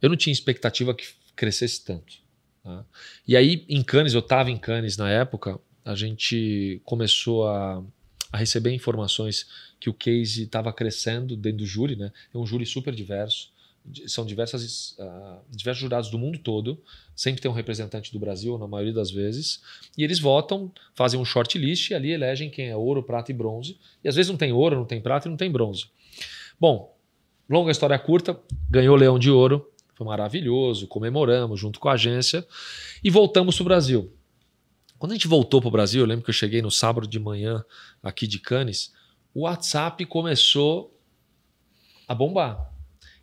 eu 0.00 0.08
não 0.08 0.16
tinha 0.16 0.32
expectativa 0.32 0.94
que 0.94 1.06
crescesse 1.36 1.84
tanto. 1.84 2.14
Tá? 2.64 2.84
E 3.28 3.36
aí, 3.36 3.64
em 3.68 3.82
Cannes, 3.82 4.14
eu 4.14 4.20
estava 4.20 4.50
em 4.50 4.56
Cannes 4.56 4.96
na 4.96 5.10
época, 5.10 5.60
a 5.84 5.94
gente 5.94 6.80
começou 6.84 7.46
a, 7.46 7.82
a 8.32 8.38
receber 8.38 8.72
informações 8.72 9.46
que 9.78 9.88
o 9.88 9.94
case 9.94 10.44
estava 10.44 10.72
crescendo 10.72 11.36
dentro 11.36 11.58
do 11.58 11.66
júri, 11.66 11.96
né? 11.96 12.12
É 12.34 12.38
um 12.38 12.46
júri 12.46 12.66
super 12.66 12.94
diverso, 12.94 13.50
são 14.06 14.24
diversas, 14.26 14.96
uh, 14.98 15.40
diversos 15.50 15.80
jurados 15.80 16.10
do 16.10 16.18
mundo 16.18 16.38
todo, 16.38 16.80
sempre 17.14 17.40
tem 17.40 17.50
um 17.50 17.54
representante 17.54 18.12
do 18.12 18.18
Brasil, 18.18 18.58
na 18.58 18.66
maioria 18.66 18.92
das 18.92 19.10
vezes, 19.10 19.62
e 19.96 20.02
eles 20.02 20.18
votam, 20.18 20.72
fazem 20.94 21.18
um 21.18 21.24
shortlist 21.24 21.90
e 21.90 21.94
ali 21.94 22.10
elegem 22.10 22.50
quem 22.50 22.68
é 22.68 22.76
ouro, 22.76 23.02
prata 23.02 23.30
e 23.30 23.34
bronze. 23.34 23.78
E 24.02 24.08
às 24.08 24.16
vezes 24.16 24.30
não 24.30 24.36
tem 24.36 24.52
ouro, 24.52 24.76
não 24.76 24.84
tem 24.84 25.00
prata 25.00 25.28
e 25.28 25.30
não 25.30 25.36
tem 25.36 25.50
bronze. 25.50 25.86
Bom, 26.60 26.96
longa 27.48 27.70
história 27.70 27.98
curta, 27.98 28.38
ganhou 28.68 28.96
o 28.96 28.98
Leão 28.98 29.18
de 29.18 29.30
Ouro, 29.30 29.70
foi 29.94 30.06
maravilhoso, 30.06 30.86
comemoramos 30.86 31.58
junto 31.58 31.80
com 31.80 31.88
a 31.88 31.92
agência 31.92 32.46
e 33.02 33.10
voltamos 33.10 33.56
para 33.56 33.62
o 33.62 33.64
Brasil. 33.64 34.12
Quando 34.98 35.12
a 35.12 35.14
gente 35.14 35.28
voltou 35.28 35.60
para 35.60 35.68
o 35.68 35.72
Brasil, 35.72 36.00
eu 36.00 36.06
lembro 36.06 36.24
que 36.24 36.30
eu 36.30 36.34
cheguei 36.34 36.62
no 36.62 36.70
sábado 36.70 37.06
de 37.06 37.18
manhã 37.18 37.64
aqui 38.02 38.26
de 38.26 38.38
Cannes, 38.38 38.92
o 39.34 39.42
WhatsApp 39.42 40.04
começou 40.06 40.98
a 42.08 42.14
bombar. 42.14 42.72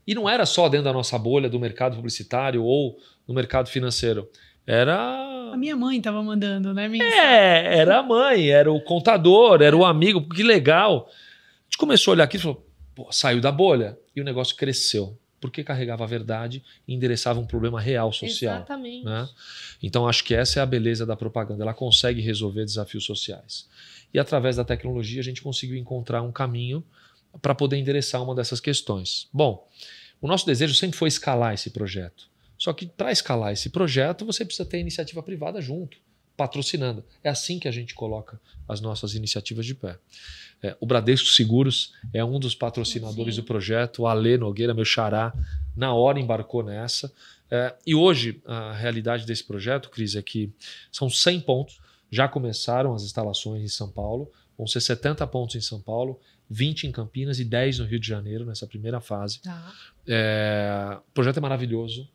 E 0.06 0.14
não 0.14 0.30
era 0.30 0.46
só 0.46 0.70
dentro 0.70 0.86
da 0.86 0.94
nossa 0.94 1.18
bolha 1.18 1.50
do 1.50 1.60
mercado 1.60 1.96
publicitário 1.96 2.64
ou 2.64 2.98
no 3.28 3.34
mercado 3.34 3.70
financeiro. 3.70 4.30
Era. 4.68 5.52
A 5.52 5.58
minha 5.58 5.76
mãe 5.76 5.98
estava 5.98 6.22
mandando, 6.22 6.74
né? 6.74 6.88
Minha... 6.88 7.04
É, 7.04 7.78
era 7.78 8.00
a 8.00 8.04
mãe, 8.04 8.50
era 8.50 8.72
o 8.72 8.82
contador, 8.82 9.62
era 9.62 9.76
o 9.76 9.86
amigo, 9.86 10.28
que 10.28 10.44
legal. 10.44 11.08
A 11.08 11.64
gente 11.66 11.78
começou 11.78 12.12
a 12.12 12.14
olhar 12.16 12.24
aqui 12.26 12.38
e 12.38 12.40
falou: 12.40 12.68
saiu 13.12 13.42
da 13.42 13.52
bolha. 13.52 13.98
E 14.16 14.22
o 14.22 14.24
negócio 14.24 14.56
cresceu. 14.56 15.18
Porque 15.44 15.62
carregava 15.62 16.06
a 16.06 16.08
verdade 16.08 16.64
e 16.88 16.94
endereçava 16.94 17.38
um 17.38 17.46
problema 17.46 17.82
real 17.82 18.14
social. 18.14 18.56
Exatamente. 18.56 19.04
Né? 19.04 19.28
Então 19.82 20.08
acho 20.08 20.24
que 20.24 20.34
essa 20.34 20.62
é 20.62 20.64
a 20.64 20.66
beleza 20.66 21.06
da 21.06 21.18
propaganda. 21.18 21.64
Ela 21.64 21.74
consegue 21.74 22.22
resolver 22.22 22.64
desafios 22.64 23.04
sociais 23.04 23.68
e 24.14 24.20
através 24.20 24.56
da 24.56 24.64
tecnologia 24.64 25.20
a 25.20 25.24
gente 25.24 25.42
conseguiu 25.42 25.76
encontrar 25.76 26.22
um 26.22 26.32
caminho 26.32 26.82
para 27.42 27.54
poder 27.54 27.76
endereçar 27.76 28.24
uma 28.24 28.34
dessas 28.34 28.62
questões. 28.62 29.28
Bom, 29.34 29.68
o 30.22 30.28
nosso 30.28 30.46
desejo 30.46 30.74
sempre 30.74 30.98
foi 30.98 31.10
escalar 31.10 31.54
esse 31.54 31.72
projeto. 31.72 32.32
Só 32.58 32.72
que 32.72 32.86
para 32.86 33.12
escalar 33.12 33.52
esse 33.52 33.70
projeto, 33.70 34.26
você 34.26 34.46
precisa 34.46 34.64
ter 34.68 34.80
iniciativa 34.80 35.22
privada 35.22 35.60
junto, 35.60 35.98
patrocinando. 36.36 37.04
É 37.24 37.30
assim 37.30 37.60
que 37.60 37.68
a 37.68 37.72
gente 37.72 37.94
coloca 37.94 38.40
as 38.68 38.82
nossas 38.82 39.16
iniciativas 39.16 39.66
de 39.66 39.76
pé. 39.76 39.98
É, 40.62 40.76
o 40.80 40.86
Bradesco 40.86 41.28
Seguros 41.28 41.94
é 42.14 42.24
um 42.24 42.40
dos 42.40 42.56
patrocinadores 42.56 43.36
Sim. 43.36 43.42
do 43.42 43.46
projeto. 43.46 44.04
O 44.04 44.08
Ale 44.08 44.38
Nogueira, 44.38 44.74
meu 44.74 44.86
xará, 44.86 45.34
na 45.76 45.94
hora 45.94 46.20
embarcou 46.20 46.64
nessa. 46.64 47.12
É, 47.52 47.76
e 47.86 47.94
hoje, 47.94 48.42
a 48.46 48.74
realidade 48.74 49.26
desse 49.26 49.44
projeto, 49.44 49.90
Cris, 49.90 50.16
é 50.16 50.22
que 50.22 50.52
são 50.92 51.10
100 51.10 51.42
pontos 51.42 51.84
já 52.14 52.28
começaram 52.28 52.94
as 52.94 53.02
instalações 53.02 53.64
em 53.64 53.68
São 53.68 53.90
Paulo, 53.90 54.32
vão 54.56 54.68
ser 54.68 54.80
70 54.82 55.26
pontos 55.26 55.56
em 55.56 55.62
São 55.62 55.82
Paulo, 55.82 56.20
20 56.48 56.86
em 56.86 56.92
Campinas 56.92 57.40
e 57.40 57.44
10 57.44 57.80
no 57.80 57.86
Rio 57.86 58.00
de 58.00 58.08
Janeiro, 58.08 58.46
nessa 58.46 58.68
primeira 58.68 59.02
fase. 59.02 59.42
Tá. 59.42 59.74
É, 60.08 61.00
o 61.10 61.12
projeto 61.12 61.38
é 61.38 61.42
maravilhoso, 61.42 62.08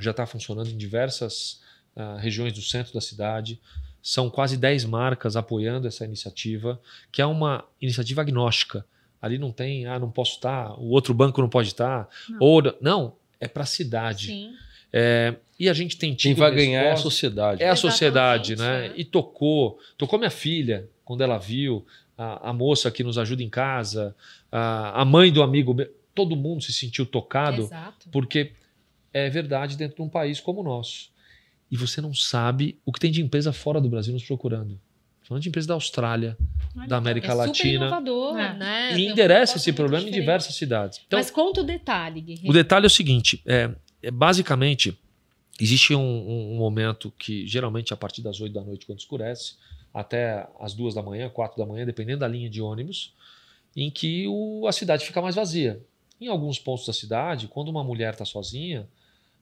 já 0.00 0.12
está 0.12 0.24
funcionando 0.24 0.70
em 0.70 0.78
diversas 0.78 1.60
uh, 1.96 2.16
regiões 2.18 2.52
do 2.52 2.62
centro 2.62 2.92
da 2.92 3.00
cidade. 3.00 3.60
São 4.02 4.28
quase 4.28 4.56
10 4.56 4.84
marcas 4.84 5.36
apoiando 5.36 5.88
essa 5.88 6.04
iniciativa, 6.04 6.80
que 7.10 7.22
é 7.22 7.26
uma 7.26 7.64
iniciativa 7.80 8.20
agnóstica. 8.20 8.84
Ali 9.20 9.38
não 9.38 9.50
tem, 9.50 9.86
ah, 9.86 9.98
não 9.98 10.10
posso 10.10 10.34
estar, 10.34 10.78
o 10.78 10.90
outro 10.90 11.14
banco 11.14 11.40
não 11.40 11.48
pode 11.48 11.68
estar. 11.68 12.08
Não, 12.28 12.38
ou, 12.40 12.62
não 12.80 13.16
é 13.40 13.48
para 13.48 13.62
a 13.62 13.66
cidade. 13.66 14.26
Sim. 14.26 14.52
É, 14.92 15.34
e 15.58 15.68
a 15.68 15.72
gente 15.72 15.96
tem 15.96 16.14
tido. 16.14 16.34
Quem 16.34 16.34
vai 16.34 16.54
ganhar 16.54 16.82
é 16.82 16.92
a 16.92 16.96
sociedade. 16.96 17.62
É 17.62 17.68
a 17.68 17.76
sociedade, 17.76 18.56
né? 18.56 18.92
E 18.96 19.04
tocou. 19.04 19.78
Tocou 19.96 20.18
minha 20.18 20.30
filha, 20.30 20.88
quando 21.04 21.22
ela 21.22 21.38
viu, 21.38 21.84
a, 22.16 22.50
a 22.50 22.52
moça 22.52 22.90
que 22.90 23.02
nos 23.02 23.18
ajuda 23.18 23.42
em 23.42 23.48
casa, 23.48 24.14
a, 24.50 25.02
a, 25.02 25.04
mãe 25.04 25.32
do 25.32 25.42
amigo. 25.42 25.76
Todo 26.14 26.36
mundo 26.36 26.62
se 26.62 26.72
sentiu 26.72 27.04
tocado, 27.04 27.62
Exato. 27.62 28.08
porque 28.12 28.52
é 29.12 29.28
verdade 29.28 29.76
dentro 29.76 29.96
de 29.96 30.02
um 30.02 30.08
país 30.08 30.38
como 30.38 30.60
o 30.60 30.64
nosso. 30.64 31.10
E 31.70 31.76
você 31.76 32.00
não 32.00 32.14
sabe 32.14 32.78
o 32.84 32.92
que 32.92 33.00
tem 33.00 33.10
de 33.10 33.22
empresa 33.22 33.52
fora 33.52 33.80
do 33.80 33.88
Brasil 33.88 34.12
nos 34.12 34.24
procurando. 34.24 34.80
Falando 35.22 35.42
de 35.42 35.48
empresa 35.48 35.68
da 35.68 35.74
Austrália, 35.74 36.36
da 36.86 36.98
América 36.98 37.28
é 37.28 37.34
Latina. 37.34 37.54
Super 37.54 37.74
inovador, 37.74 38.38
é. 38.38 38.54
né? 38.54 38.98
E 38.98 39.06
endereça 39.06 39.56
esse 39.56 39.72
problema 39.72 40.04
diferente. 40.04 40.18
em 40.18 40.20
diversas 40.20 40.54
cidades. 40.54 41.00
Então, 41.06 41.18
Mas 41.18 41.30
conta 41.30 41.62
o 41.62 41.64
detalhe, 41.64 42.20
Guerreiro. 42.20 42.50
O 42.50 42.52
detalhe 42.52 42.84
é 42.84 42.88
o 42.88 42.90
seguinte: 42.90 43.42
é, 43.46 43.70
é 44.02 44.10
basicamente 44.10 44.98
Existe 45.60 45.94
um, 45.94 46.00
um, 46.00 46.56
momento 46.56 47.12
que, 47.16 47.46
geralmente, 47.46 47.94
a 47.94 47.96
partir 47.96 48.22
das 48.22 48.40
8 48.40 48.52
da 48.52 48.60
noite, 48.60 48.86
quando 48.86 48.98
escurece, 48.98 49.54
até 49.92 50.48
as 50.58 50.74
2 50.74 50.94
da 50.94 51.02
manhã, 51.02 51.28
4 51.28 51.56
da 51.56 51.64
manhã, 51.64 51.86
dependendo 51.86 52.20
da 52.20 52.28
linha 52.28 52.50
de 52.50 52.60
ônibus, 52.60 53.14
em 53.76 53.88
que 53.88 54.26
o, 54.26 54.66
a 54.66 54.72
cidade 54.72 55.04
fica 55.06 55.22
mais 55.22 55.36
vazia. 55.36 55.80
Em 56.20 56.26
alguns 56.26 56.58
pontos 56.58 56.86
da 56.86 56.92
cidade, 56.92 57.46
quando 57.46 57.68
uma 57.68 57.84
mulher 57.84 58.14
está 58.14 58.24
sozinha, 58.24 58.88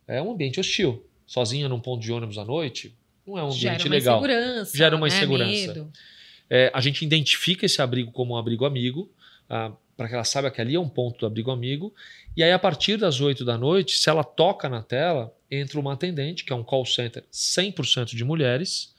é 0.07 0.21
um 0.21 0.33
ambiente 0.33 0.61
hostil. 0.61 1.07
Sozinha 1.27 1.69
num 1.69 1.81
ponto 1.81 2.03
de 2.03 2.13
ônibus 2.13 2.39
à 2.39 2.45
noite, 2.45 2.95
não 3.27 3.39
é 3.39 3.43
um 3.43 3.47
ambiente 3.47 3.61
Gera 3.61 3.85
uma 3.85 3.91
legal. 3.91 4.19
Insegurança, 4.19 4.77
Gera 4.79 4.97
uma 4.97 5.09
né? 5.09 5.15
insegurança. 5.17 5.89
É, 6.51 6.71
a 6.75 6.81
gente 6.81 7.05
identifica 7.05 7.65
esse 7.65 7.81
abrigo 7.81 8.11
como 8.13 8.35
um 8.35 8.37
abrigo 8.37 8.65
amigo. 8.65 9.11
Ah, 9.49 9.73
para 9.97 10.09
que 10.09 10.15
ela 10.15 10.25
saiba 10.25 10.51
que 10.51 10.61
ali 10.61 10.75
é 10.75 10.81
um 10.81 10.89
ponto 10.89 11.21
do 11.21 11.27
abrigo 11.27 11.51
amigo. 11.51 11.95
E 12.37 12.43
aí, 12.43 12.51
a 12.51 12.59
partir 12.59 12.97
das 12.97 13.21
8 13.21 13.45
da 13.45 13.59
noite, 13.59 13.97
se 13.97 14.09
ela 14.09 14.25
toca 14.25 14.69
na 14.69 14.83
tela, 14.83 15.33
entra 15.51 15.79
uma 15.79 15.93
atendente, 15.93 16.45
que 16.45 16.53
é 16.53 16.57
um 16.57 16.65
call 16.65 16.85
center 16.87 17.23
100% 17.33 18.07
de 18.07 18.25
mulheres, 18.25 18.95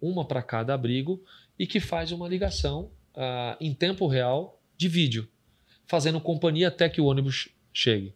uma 0.00 0.24
para 0.24 0.42
cada 0.42 0.74
abrigo, 0.74 1.22
e 1.58 1.66
que 1.66 1.80
faz 1.80 2.12
uma 2.12 2.28
ligação 2.28 2.90
uh, 3.14 3.56
em 3.60 3.72
tempo 3.72 4.06
real 4.06 4.60
de 4.76 4.86
vídeo, 4.86 5.28
fazendo 5.86 6.20
companhia 6.20 6.68
até 6.68 6.88
que 6.88 7.00
o 7.00 7.06
ônibus 7.06 7.48
chegue. 7.72 8.14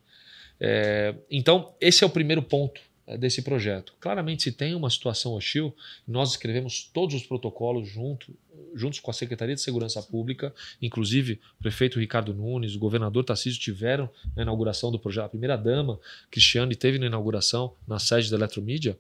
É, 0.61 1.15
então, 1.31 1.75
esse 1.81 2.05
é 2.05 2.07
o 2.07 2.11
primeiro 2.11 2.43
ponto 2.43 2.81
desse 3.17 3.43
projeto. 3.43 3.95
Claramente, 4.01 4.43
se 4.43 4.53
tem 4.53 4.75
uma 4.75 4.91
situação 4.91 5.33
hostil, 5.33 5.75
nós 6.07 6.31
escrevemos 6.31 6.83
todos 6.93 7.15
os 7.15 7.23
protocolos 7.23 7.89
junto, 7.89 8.35
juntos 8.75 9.01
com 9.01 9.11
a 9.11 9.15
Secretaria 9.15 9.55
de 9.55 9.61
Segurança 9.61 10.03
Pública, 10.03 10.55
inclusive 10.83 11.41
o 11.59 11.63
prefeito 11.63 11.99
Ricardo 11.99 12.35
Nunes, 12.35 12.75
o 12.75 12.79
governador 12.79 13.25
Tarcísio 13.25 13.61
tiveram 13.61 14.11
na 14.37 14.43
inauguração 14.43 14.93
do 14.93 14.99
projeto, 14.99 15.27
a 15.27 15.31
primeira-dama, 15.31 15.99
Cristiane, 16.31 16.75
teve 16.75 16.99
na 16.99 17.07
inauguração 17.07 17.75
na 17.87 17.99
sede 17.99 18.31
da 18.31 18.37
Eletromídia. 18.37 18.99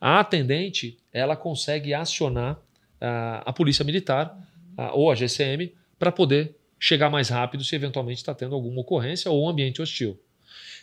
A 0.00 0.20
atendente, 0.20 0.98
ela 1.12 1.36
consegue 1.36 1.94
acionar 1.94 2.60
a, 3.00 3.50
a 3.50 3.52
Polícia 3.52 3.84
Militar 3.84 4.36
a, 4.76 4.94
ou 4.94 5.10
a 5.10 5.14
GCM 5.14 5.72
para 5.98 6.10
poder 6.10 6.56
chegar 6.78 7.08
mais 7.08 7.28
rápido 7.28 7.62
se 7.62 7.74
eventualmente 7.76 8.18
está 8.18 8.34
tendo 8.34 8.54
alguma 8.54 8.80
ocorrência 8.80 9.30
ou 9.30 9.44
um 9.44 9.48
ambiente 9.48 9.80
hostil. 9.80 10.18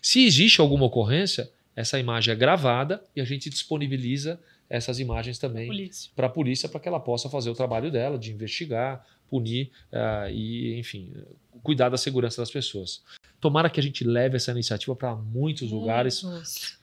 Se 0.01 0.25
existe 0.25 0.59
alguma 0.59 0.85
ocorrência, 0.85 1.51
essa 1.75 1.99
imagem 1.99 2.33
é 2.33 2.35
gravada 2.35 3.03
e 3.15 3.21
a 3.21 3.25
gente 3.25 3.49
disponibiliza 3.49 4.39
essas 4.69 4.99
imagens 4.99 5.37
também 5.37 5.89
para 6.15 6.27
a 6.27 6.29
polícia 6.29 6.69
para 6.69 6.79
que 6.79 6.87
ela 6.87 6.99
possa 6.99 7.29
fazer 7.29 7.49
o 7.49 7.53
trabalho 7.53 7.91
dela 7.91 8.17
de 8.17 8.31
investigar, 8.31 9.05
punir 9.29 9.69
uh, 9.91 10.29
e, 10.31 10.77
enfim, 10.79 11.13
cuidar 11.61 11.89
da 11.89 11.97
segurança 11.97 12.41
das 12.41 12.49
pessoas. 12.49 13.03
Tomara 13.39 13.69
que 13.69 13.79
a 13.79 13.83
gente 13.83 14.03
leve 14.03 14.37
essa 14.37 14.51
iniciativa 14.51 14.95
para 14.95 15.15
muitos, 15.15 15.33
muitos 15.33 15.71
lugares. 15.71 16.23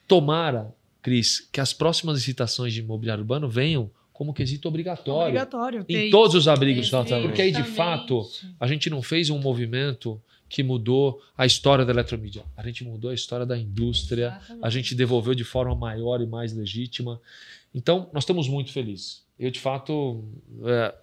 Tomara, 0.07 0.73
Cris, 1.01 1.47
que 1.51 1.59
as 1.59 1.73
próximas 1.73 2.17
licitações 2.17 2.73
de 2.73 2.81
imobiliário 2.81 3.21
urbano 3.21 3.49
venham 3.49 3.89
como 4.11 4.33
quesito 4.33 4.67
obrigatório, 4.67 5.29
obrigatório 5.29 5.85
em 5.87 6.09
todos 6.09 6.35
os 6.35 6.47
abrigos. 6.47 6.89
Porque 6.89 7.41
aí, 7.41 7.51
de 7.51 7.63
fato, 7.63 8.29
a 8.59 8.67
gente 8.67 8.89
não 8.89 9.01
fez 9.01 9.29
um 9.29 9.39
movimento 9.39 10.21
que 10.49 10.63
mudou 10.63 11.21
a 11.37 11.45
história 11.45 11.85
da 11.85 11.93
eletromídia. 11.93 12.43
A 12.57 12.63
gente 12.63 12.83
mudou 12.83 13.11
a 13.11 13.13
história 13.13 13.45
da 13.45 13.57
indústria, 13.57 14.27
Exatamente. 14.27 14.65
a 14.65 14.69
gente 14.69 14.95
devolveu 14.95 15.35
de 15.35 15.43
forma 15.43 15.75
maior 15.75 16.19
e 16.21 16.25
mais 16.25 16.51
legítima. 16.51 17.21
Então, 17.73 18.09
nós 18.11 18.23
estamos 18.23 18.47
muito 18.47 18.71
felizes. 18.71 19.23
Eu, 19.39 19.51
de 19.51 19.59
fato, 19.59 20.23
é, 20.65 20.95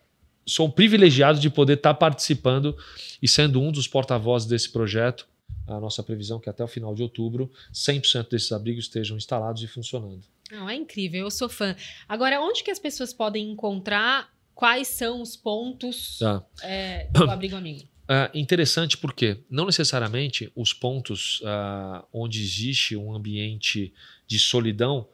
sou 0.45 0.67
um 0.67 0.71
privilegiado 0.71 1.39
de 1.39 1.49
poder 1.49 1.75
estar 1.75 1.95
participando 1.95 2.77
e 3.23 3.29
sendo 3.29 3.61
um 3.63 3.71
dos 3.71 3.87
porta-vozes 3.87 4.49
desse 4.49 4.71
projeto. 4.71 5.29
A 5.67 5.81
nossa 5.81 6.03
previsão 6.03 6.39
é 6.39 6.41
que 6.41 6.51
até 6.51 6.63
o 6.63 6.69
final 6.69 6.95
de 6.95 7.03
outubro, 7.03 7.51
100% 7.73 8.29
desses 8.29 8.53
abrigos 8.53 8.85
estejam 8.85 9.17
instalados 9.17 9.63
e 9.63 9.67
funcionando. 9.67 10.23
Não, 10.51 10.69
é 10.69 10.75
incrível, 10.75 11.23
eu 11.23 11.31
sou 11.31 11.49
fã. 11.49 11.75
Agora, 12.09 12.41
onde 12.41 12.63
que 12.63 12.71
as 12.71 12.79
pessoas 12.79 13.13
podem 13.13 13.51
encontrar 13.51 14.33
quais 14.55 14.89
são 14.89 15.21
os 15.21 15.37
pontos 15.37 16.19
tá. 16.19 16.45
é, 16.63 17.09
do 17.11 17.29
abrigo 17.31 17.57
amigo? 17.57 17.89
Uh, 18.09 18.31
interessante 18.39 18.97
porque 18.97 19.39
não 19.51 19.67
necessariamente 19.67 20.51
os 20.55 20.73
pontos 20.73 21.41
uh, 21.41 22.07
onde 22.13 22.41
existe 22.41 22.97
um 22.97 23.13
ambiente 23.13 23.93
de 24.29 24.39
solidão 24.39 25.09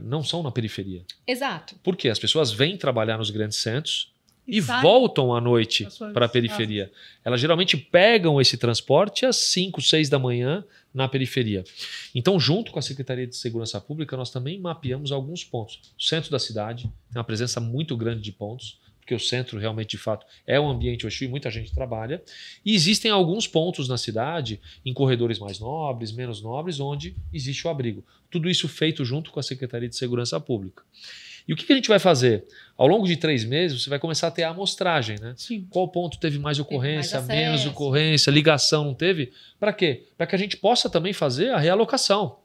não 0.00 0.22
são 0.22 0.42
na 0.42 0.50
periferia. 0.50 1.04
Exato. 1.26 1.74
Porque 1.82 2.08
as 2.08 2.18
pessoas 2.18 2.52
vêm 2.52 2.76
trabalhar 2.76 3.18
nos 3.18 3.30
grandes 3.30 3.58
centros 3.58 4.12
e, 4.46 4.58
e 4.58 4.60
voltam 4.60 5.34
à 5.34 5.40
noite 5.40 5.88
para 6.12 6.26
a 6.26 6.28
periferia. 6.28 6.92
Elas 7.24 7.40
geralmente 7.40 7.76
pegam 7.76 8.40
esse 8.40 8.56
transporte 8.56 9.26
às 9.26 9.36
5, 9.36 9.82
6 9.82 10.08
da 10.08 10.18
manhã 10.18 10.64
na 10.94 11.08
periferia. 11.08 11.64
Então, 12.14 12.38
junto 12.38 12.70
com 12.70 12.78
a 12.78 12.82
Secretaria 12.82 13.26
de 13.26 13.36
Segurança 13.36 13.80
Pública, 13.80 14.16
nós 14.16 14.30
também 14.30 14.58
mapeamos 14.58 15.10
alguns 15.10 15.42
pontos. 15.42 15.80
O 15.98 16.02
centro 16.02 16.30
da 16.30 16.38
cidade 16.38 16.84
tem 17.10 17.18
uma 17.18 17.24
presença 17.24 17.60
muito 17.60 17.96
grande 17.96 18.22
de 18.22 18.32
pontos 18.32 18.78
porque 19.06 19.14
o 19.14 19.20
centro 19.20 19.56
realmente, 19.56 19.90
de 19.90 19.98
fato, 19.98 20.26
é 20.44 20.58
um 20.58 20.68
ambiente 20.68 21.06
hostil 21.06 21.28
e 21.28 21.30
muita 21.30 21.48
gente 21.48 21.72
trabalha. 21.72 22.20
E 22.64 22.74
existem 22.74 23.08
alguns 23.08 23.46
pontos 23.46 23.88
na 23.88 23.96
cidade, 23.96 24.60
em 24.84 24.92
corredores 24.92 25.38
mais 25.38 25.60
nobres, 25.60 26.10
menos 26.10 26.42
nobres, 26.42 26.80
onde 26.80 27.14
existe 27.32 27.64
o 27.64 27.70
abrigo. 27.70 28.04
Tudo 28.28 28.50
isso 28.50 28.66
feito 28.66 29.04
junto 29.04 29.30
com 29.30 29.38
a 29.38 29.44
Secretaria 29.44 29.88
de 29.88 29.94
Segurança 29.94 30.40
Pública. 30.40 30.82
E 31.46 31.52
o 31.52 31.56
que 31.56 31.72
a 31.72 31.76
gente 31.76 31.88
vai 31.88 32.00
fazer? 32.00 32.44
Ao 32.76 32.88
longo 32.88 33.06
de 33.06 33.16
três 33.16 33.44
meses, 33.44 33.80
você 33.80 33.88
vai 33.88 34.00
começar 34.00 34.26
a 34.26 34.30
ter 34.32 34.42
a 34.42 34.50
amostragem, 34.50 35.20
né? 35.20 35.34
Sim. 35.36 35.64
Qual 35.70 35.86
ponto 35.86 36.18
teve 36.18 36.40
mais 36.40 36.58
ocorrência, 36.58 37.20
teve 37.20 37.28
mais 37.28 37.40
menos 37.40 37.66
ocorrência, 37.66 38.32
ligação 38.32 38.86
não 38.86 38.94
teve? 38.94 39.32
Para 39.60 39.72
quê? 39.72 40.08
Para 40.18 40.26
que 40.26 40.34
a 40.34 40.38
gente 40.38 40.56
possa 40.56 40.90
também 40.90 41.12
fazer 41.12 41.50
a 41.50 41.58
realocação. 41.58 42.40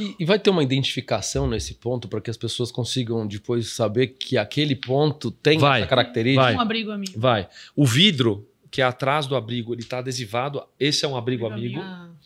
E, 0.00 0.16
e, 0.20 0.24
vai 0.24 0.38
ter 0.38 0.50
uma 0.50 0.62
identificação 0.62 1.48
nesse 1.48 1.74
ponto 1.74 2.08
para 2.08 2.20
que 2.20 2.30
as 2.30 2.36
pessoas 2.36 2.70
consigam 2.70 3.26
depois 3.26 3.72
saber 3.72 4.08
que 4.08 4.38
aquele 4.38 4.76
ponto 4.76 5.30
tem 5.30 5.58
vai, 5.58 5.80
essa 5.80 5.88
característica? 5.88 6.42
Vai, 6.42 6.54
um 6.54 6.60
abrigo 6.60 6.90
amigo. 6.90 7.12
Vai. 7.16 7.48
O 7.74 7.84
vidro 7.84 8.48
que 8.72 8.80
é 8.80 8.84
atrás 8.84 9.26
do 9.26 9.36
abrigo, 9.36 9.74
ele 9.74 9.82
está 9.82 9.98
adesivado. 9.98 10.64
Esse 10.80 11.04
é 11.04 11.08
um 11.08 11.14
abrigo, 11.14 11.46
abrigo 11.46 11.78
amigo. 11.78 12.16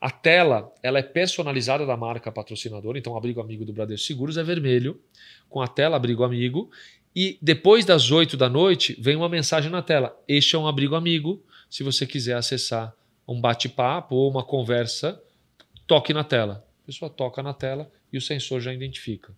A 0.00 0.10
tela, 0.10 0.70
ela 0.82 0.98
é 0.98 1.02
personalizada 1.02 1.86
da 1.86 1.96
marca 1.96 2.32
patrocinadora. 2.32 2.98
Então, 2.98 3.12
o 3.12 3.16
abrigo 3.16 3.40
amigo 3.40 3.64
do 3.64 3.72
Bradesco 3.72 4.04
Seguros 4.04 4.36
é 4.36 4.42
vermelho, 4.42 5.00
com 5.48 5.62
a 5.62 5.68
tela 5.68 5.96
abrigo 5.96 6.24
amigo. 6.24 6.68
E 7.14 7.38
depois 7.40 7.84
das 7.84 8.10
8 8.10 8.36
da 8.36 8.48
noite, 8.48 8.96
vem 8.98 9.14
uma 9.14 9.28
mensagem 9.28 9.70
na 9.70 9.82
tela. 9.82 10.20
Este 10.26 10.56
é 10.56 10.58
um 10.58 10.66
abrigo 10.66 10.96
amigo. 10.96 11.40
Se 11.70 11.84
você 11.84 12.04
quiser 12.04 12.36
acessar 12.36 12.92
um 13.26 13.40
bate-papo 13.40 14.16
ou 14.16 14.28
uma 14.28 14.42
conversa, 14.42 15.22
toque 15.86 16.12
na 16.12 16.24
tela. 16.24 16.63
A 16.84 16.86
pessoa 16.86 17.10
toca 17.10 17.42
na 17.42 17.52
tela 17.52 17.90
e 18.12 18.18
o 18.18 18.20
sensor 18.20 18.60
já 18.60 18.72
identifica. 18.72 19.34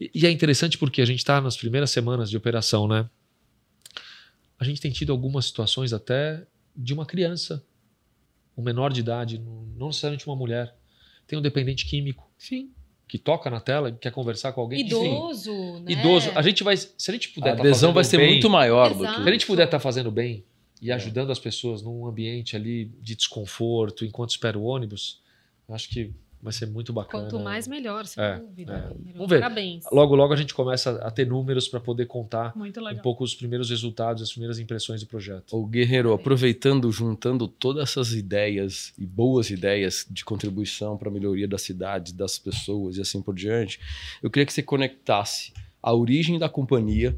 E, 0.00 0.10
e 0.14 0.26
é 0.26 0.30
interessante 0.30 0.78
porque 0.78 1.02
a 1.02 1.04
gente 1.04 1.18
está 1.18 1.40
nas 1.40 1.56
primeiras 1.56 1.90
semanas 1.90 2.30
de 2.30 2.36
operação, 2.36 2.86
né? 2.86 3.10
A 4.58 4.64
gente 4.64 4.80
tem 4.80 4.90
tido 4.90 5.12
algumas 5.12 5.46
situações 5.46 5.92
até 5.92 6.46
de 6.74 6.94
uma 6.94 7.04
criança, 7.04 7.64
um 8.56 8.62
menor 8.62 8.92
de 8.92 9.00
idade, 9.00 9.38
não 9.38 9.88
necessariamente 9.88 10.26
uma 10.26 10.36
mulher. 10.36 10.74
Tem 11.26 11.38
um 11.38 11.42
dependente 11.42 11.84
químico. 11.84 12.30
Sim 12.38 12.72
que 13.08 13.16
toca 13.16 13.48
na 13.48 13.58
tela 13.58 13.88
e 13.88 13.92
quer 13.92 14.12
conversar 14.12 14.52
com 14.52 14.60
alguém. 14.60 14.80
Idoso, 14.80 15.50
Enfim, 15.50 15.82
né? 15.82 15.92
Idoso. 15.92 16.30
A 16.34 16.42
gente 16.42 16.62
vai, 16.62 16.76
se 16.76 16.92
a 17.08 17.12
gente 17.12 17.30
puder, 17.30 17.52
a 17.52 17.56
tá 17.56 17.62
adesão 17.62 17.92
vai 17.92 18.04
ser 18.04 18.18
bem, 18.18 18.32
muito 18.32 18.50
maior 18.50 18.90
Exato. 18.90 18.98
do 18.98 19.16
que. 19.16 19.22
Se 19.22 19.28
a 19.28 19.32
gente 19.32 19.46
puder 19.46 19.64
estar 19.64 19.78
tá 19.78 19.82
fazendo 19.82 20.10
bem 20.10 20.44
e 20.80 20.90
é. 20.90 20.94
ajudando 20.94 21.32
as 21.32 21.38
pessoas 21.38 21.82
num 21.82 22.06
ambiente 22.06 22.54
ali 22.54 22.92
de 23.00 23.16
desconforto 23.16 24.04
enquanto 24.04 24.30
espera 24.30 24.58
o 24.58 24.62
ônibus, 24.62 25.22
acho 25.70 25.88
que 25.88 26.12
vai 26.40 26.52
ser 26.52 26.66
muito 26.66 26.92
bacana. 26.92 27.24
Quanto 27.24 27.38
mais 27.40 27.66
melhor, 27.66 28.06
sem 28.06 28.22
é, 28.22 28.38
dúvida. 28.38 28.72
É. 28.72 29.12
Vamos 29.12 29.28
ver. 29.28 29.40
Parabéns. 29.40 29.84
Logo, 29.90 30.14
logo 30.14 30.32
a 30.32 30.36
gente 30.36 30.54
começa 30.54 30.92
a 31.02 31.10
ter 31.10 31.26
números 31.26 31.68
para 31.68 31.80
poder 31.80 32.06
contar 32.06 32.54
um 32.56 32.98
pouco 33.02 33.24
os 33.24 33.34
primeiros 33.34 33.70
resultados, 33.70 34.22
as 34.22 34.30
primeiras 34.30 34.58
impressões 34.58 35.00
do 35.00 35.06
projeto. 35.06 35.56
O 35.56 35.66
Guerreiro, 35.66 36.12
aproveitando, 36.12 36.90
juntando 36.92 37.48
todas 37.48 37.90
essas 37.90 38.12
ideias 38.12 38.92
e 38.96 39.04
boas 39.04 39.50
ideias 39.50 40.06
de 40.08 40.24
contribuição 40.24 40.96
para 40.96 41.08
a 41.08 41.12
melhoria 41.12 41.48
da 41.48 41.58
cidade, 41.58 42.14
das 42.14 42.38
pessoas 42.38 42.96
e 42.96 43.00
assim 43.00 43.20
por 43.20 43.34
diante, 43.34 43.80
eu 44.22 44.30
queria 44.30 44.46
que 44.46 44.52
você 44.52 44.62
conectasse 44.62 45.52
a 45.82 45.92
origem 45.92 46.38
da 46.38 46.48
companhia 46.48 47.16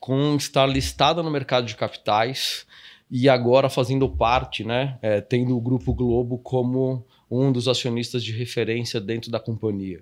com 0.00 0.36
estar 0.36 0.66
listada 0.66 1.22
no 1.22 1.30
mercado 1.30 1.66
de 1.66 1.74
capitais 1.74 2.66
e 3.10 3.28
agora 3.28 3.68
fazendo 3.68 4.08
parte, 4.08 4.64
né, 4.64 4.98
é, 5.00 5.20
tendo 5.20 5.56
o 5.56 5.60
Grupo 5.60 5.92
Globo 5.94 6.38
como 6.38 7.04
um 7.30 7.50
dos 7.52 7.68
acionistas 7.68 8.22
de 8.22 8.32
referência 8.32 9.00
dentro 9.00 9.30
da 9.30 9.40
companhia. 9.40 10.00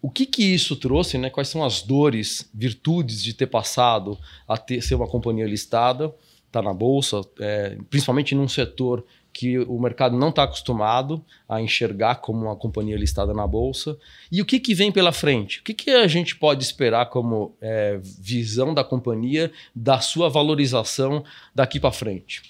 O 0.00 0.10
que 0.10 0.26
que 0.26 0.42
isso 0.42 0.76
trouxe, 0.76 1.18
né? 1.18 1.28
Quais 1.28 1.48
são 1.48 1.64
as 1.64 1.82
dores, 1.82 2.48
virtudes 2.54 3.22
de 3.22 3.34
ter 3.34 3.48
passado 3.48 4.16
a 4.46 4.56
ter, 4.56 4.80
ser 4.80 4.94
uma 4.94 5.08
companhia 5.08 5.46
listada, 5.46 6.14
tá 6.52 6.62
na 6.62 6.72
bolsa, 6.72 7.20
é, 7.40 7.76
principalmente 7.90 8.34
num 8.34 8.48
setor 8.48 9.04
que 9.32 9.58
o 9.58 9.78
mercado 9.78 10.16
não 10.16 10.30
está 10.30 10.44
acostumado 10.44 11.24
a 11.48 11.60
enxergar 11.60 12.16
como 12.16 12.46
uma 12.46 12.56
companhia 12.56 12.96
listada 12.96 13.32
na 13.32 13.46
bolsa. 13.46 13.96
E 14.32 14.40
o 14.40 14.44
que, 14.44 14.58
que 14.58 14.74
vem 14.74 14.90
pela 14.90 15.12
frente? 15.12 15.60
O 15.60 15.62
que, 15.62 15.74
que 15.74 15.90
a 15.90 16.06
gente 16.08 16.34
pode 16.34 16.64
esperar 16.64 17.06
como 17.06 17.54
é, 17.60 18.00
visão 18.02 18.74
da 18.74 18.82
companhia, 18.82 19.52
da 19.74 20.00
sua 20.00 20.28
valorização 20.28 21.24
daqui 21.54 21.78
para 21.78 21.92
frente? 21.92 22.42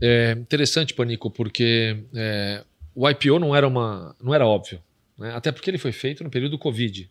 É 0.00 0.32
interessante, 0.38 0.94
Panico, 0.94 1.30
porque 1.30 1.98
é, 2.14 2.64
o 3.00 3.08
IPO 3.08 3.38
não 3.38 3.54
era, 3.54 3.68
uma, 3.68 4.16
não 4.20 4.34
era 4.34 4.44
óbvio. 4.44 4.82
Né? 5.16 5.32
Até 5.32 5.52
porque 5.52 5.70
ele 5.70 5.78
foi 5.78 5.92
feito 5.92 6.24
no 6.24 6.30
período 6.30 6.52
do 6.52 6.58
Covid. 6.58 7.08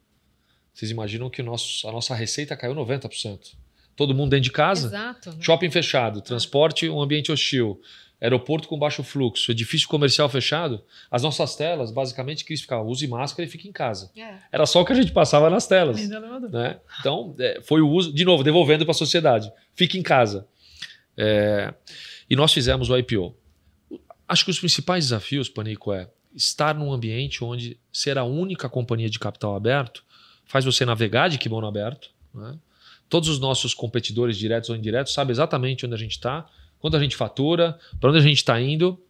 Vocês 0.74 0.92
imaginam 0.92 1.30
que 1.30 1.42
nosso, 1.42 1.88
a 1.88 1.92
nossa 1.94 2.14
receita 2.14 2.58
caiu 2.58 2.76
90%. 2.76 3.56
Todo 3.96 4.14
mundo 4.14 4.32
dentro 4.32 4.44
de 4.44 4.52
casa, 4.52 4.88
Exato, 4.88 5.32
né? 5.32 5.38
shopping 5.40 5.72
fechado, 5.72 6.20
transporte, 6.20 6.90
um 6.90 7.02
ambiente 7.02 7.32
hostil, 7.32 7.82
aeroporto 8.20 8.68
com 8.68 8.78
baixo 8.78 9.02
fluxo, 9.02 9.50
edifício 9.50 9.88
comercial 9.88 10.28
fechado. 10.28 10.84
As 11.10 11.24
nossas 11.24 11.56
telas, 11.56 11.90
basicamente, 11.90 12.44
que 12.44 12.58
ficava 12.58 12.84
use 12.84 13.08
máscara 13.08 13.48
e 13.48 13.50
fique 13.50 13.70
em 13.70 13.72
casa. 13.72 14.12
É. 14.18 14.40
Era 14.52 14.66
só 14.66 14.82
o 14.82 14.86
que 14.86 14.92
a 14.92 14.96
gente 14.96 15.14
passava 15.14 15.50
nas 15.50 15.68
telas. 15.68 16.02
Né? 16.50 16.82
Então, 17.00 17.34
é, 17.40 17.62
foi 17.62 17.80
o 17.80 17.90
uso, 17.90 18.14
de 18.14 18.26
novo, 18.26 18.44
devolvendo 18.44 18.84
para 18.84 18.92
a 18.92 18.94
sociedade. 18.94 19.50
Fique 19.74 19.98
em 19.98 20.04
casa. 20.04 20.46
É, 21.16 21.74
e 22.30 22.36
nós 22.36 22.52
fizemos 22.52 22.90
o 22.90 22.98
IPO. 22.98 23.34
Acho 24.28 24.46
que 24.46 24.52
os 24.52 24.60
principais 24.60 25.06
desafios, 25.06 25.50
Panico, 25.50 25.94
é 25.94 26.10
estar 26.36 26.76
num 26.76 26.92
ambiente 26.92 27.44
onde 27.44 27.80
ser 27.92 28.18
a 28.18 28.24
única 28.24 28.70
companhia 28.70 29.10
de 29.10 29.18
capital 29.18 29.56
aberto 29.56 30.04
faz 30.46 30.64
você 30.64 30.86
navegar 30.86 31.30
de 31.30 31.38
kimono 31.38 31.68
aberto. 31.68 32.10
Né? 32.34 32.58
Todos 33.10 33.30
os 33.30 33.40
nossos 33.40 33.74
competidores, 33.74 34.38
diretos 34.38 34.70
ou 34.70 34.76
indiretos, 34.76 35.14
sabem 35.14 35.32
exatamente 35.32 35.86
onde 35.86 35.96
a 35.96 35.98
gente 35.98 36.12
está, 36.12 36.46
quanto 36.80 36.96
a 36.96 37.00
gente 37.00 37.16
fatura, 37.16 37.78
para 38.00 38.10
onde 38.10 38.20
a 38.20 38.22
gente 38.22 38.38
está 38.38 38.60
indo. 38.60 39.02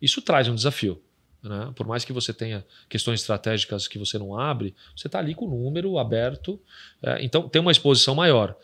Isso 0.00 0.20
traz 0.22 0.48
um 0.48 0.54
desafio. 0.54 1.00
Né? 1.42 1.72
Por 1.74 1.86
mais 1.86 2.04
que 2.04 2.12
você 2.12 2.32
tenha 2.32 2.64
questões 2.88 3.20
estratégicas 3.20 3.88
que 3.88 3.98
você 3.98 4.18
não 4.18 4.38
abre, 4.38 4.74
você 4.96 5.06
está 5.06 5.18
ali 5.18 5.34
com 5.34 5.46
o 5.46 5.48
número 5.48 5.98
aberto. 5.98 6.60
É, 7.02 7.24
então, 7.24 7.48
tem 7.48 7.60
uma 7.60 7.72
exposição 7.72 8.14
maior. 8.14 8.56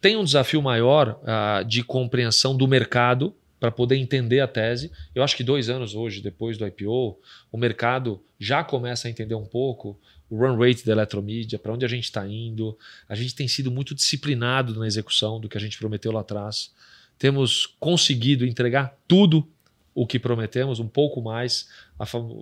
Tem 0.00 0.16
um 0.16 0.24
desafio 0.24 0.62
maior 0.62 1.20
uh, 1.22 1.64
de 1.64 1.82
compreensão 1.82 2.56
do 2.56 2.68
mercado 2.68 3.34
para 3.58 3.70
poder 3.70 3.96
entender 3.96 4.40
a 4.40 4.48
tese. 4.48 4.90
Eu 5.14 5.22
acho 5.22 5.36
que 5.36 5.44
dois 5.44 5.68
anos 5.68 5.94
hoje, 5.94 6.20
depois 6.20 6.56
do 6.56 6.66
IPO, 6.66 7.18
o 7.50 7.58
mercado 7.58 8.22
já 8.38 8.62
começa 8.62 9.08
a 9.08 9.10
entender 9.10 9.34
um 9.34 9.44
pouco 9.44 9.98
o 10.30 10.36
run 10.36 10.56
rate 10.58 10.84
da 10.84 10.92
eletromídia, 10.92 11.58
para 11.58 11.72
onde 11.72 11.84
a 11.84 11.88
gente 11.88 12.04
está 12.04 12.26
indo. 12.26 12.76
A 13.08 13.14
gente 13.14 13.34
tem 13.34 13.48
sido 13.48 13.70
muito 13.70 13.94
disciplinado 13.94 14.78
na 14.78 14.86
execução 14.86 15.40
do 15.40 15.48
que 15.48 15.56
a 15.56 15.60
gente 15.60 15.78
prometeu 15.78 16.12
lá 16.12 16.20
atrás. 16.20 16.70
Temos 17.18 17.66
conseguido 17.80 18.46
entregar 18.46 18.96
tudo 19.08 19.48
o 19.94 20.06
que 20.06 20.16
prometemos, 20.16 20.78
um 20.78 20.86
pouco 20.86 21.20
mais, 21.20 21.68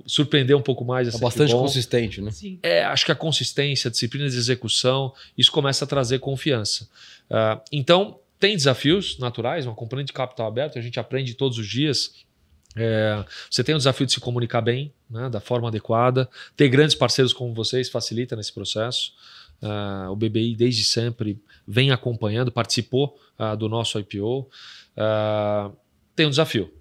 surpreender 0.06 0.54
um 0.54 0.60
pouco 0.60 0.84
mais. 0.84 1.14
É 1.14 1.18
bastante 1.18 1.54
consistente, 1.54 2.20
né? 2.20 2.30
Sim. 2.30 2.58
É, 2.62 2.84
acho 2.84 3.06
que 3.06 3.12
a 3.12 3.14
consistência, 3.14 3.88
a 3.88 3.90
disciplina 3.90 4.28
de 4.28 4.36
execução, 4.36 5.14
isso 5.38 5.50
começa 5.50 5.86
a 5.86 5.88
trazer 5.88 6.18
confiança. 6.18 6.86
Uh, 7.30 7.58
então, 7.72 8.18
tem 8.38 8.56
desafios 8.56 9.18
naturais, 9.18 9.66
uma 9.66 9.74
companhia 9.74 10.04
de 10.04 10.12
capital 10.12 10.46
aberto, 10.46 10.78
a 10.78 10.82
gente 10.82 11.00
aprende 11.00 11.34
todos 11.34 11.58
os 11.58 11.66
dias. 11.66 12.24
É, 12.76 13.24
você 13.50 13.64
tem 13.64 13.74
o 13.74 13.78
desafio 13.78 14.06
de 14.06 14.12
se 14.12 14.20
comunicar 14.20 14.60
bem, 14.60 14.92
né, 15.08 15.30
da 15.30 15.40
forma 15.40 15.68
adequada. 15.68 16.28
Ter 16.56 16.68
grandes 16.68 16.94
parceiros 16.94 17.32
como 17.32 17.54
vocês 17.54 17.88
facilita 17.88 18.36
nesse 18.36 18.52
processo. 18.52 19.12
Uh, 19.62 20.10
o 20.10 20.16
BBI 20.16 20.54
desde 20.54 20.84
sempre 20.84 21.40
vem 21.66 21.90
acompanhando, 21.90 22.52
participou 22.52 23.18
uh, 23.38 23.56
do 23.56 23.68
nosso 23.68 23.98
IPO. 23.98 24.40
Uh, 24.40 25.74
tem 26.14 26.26
um 26.26 26.30
desafio. 26.30 26.72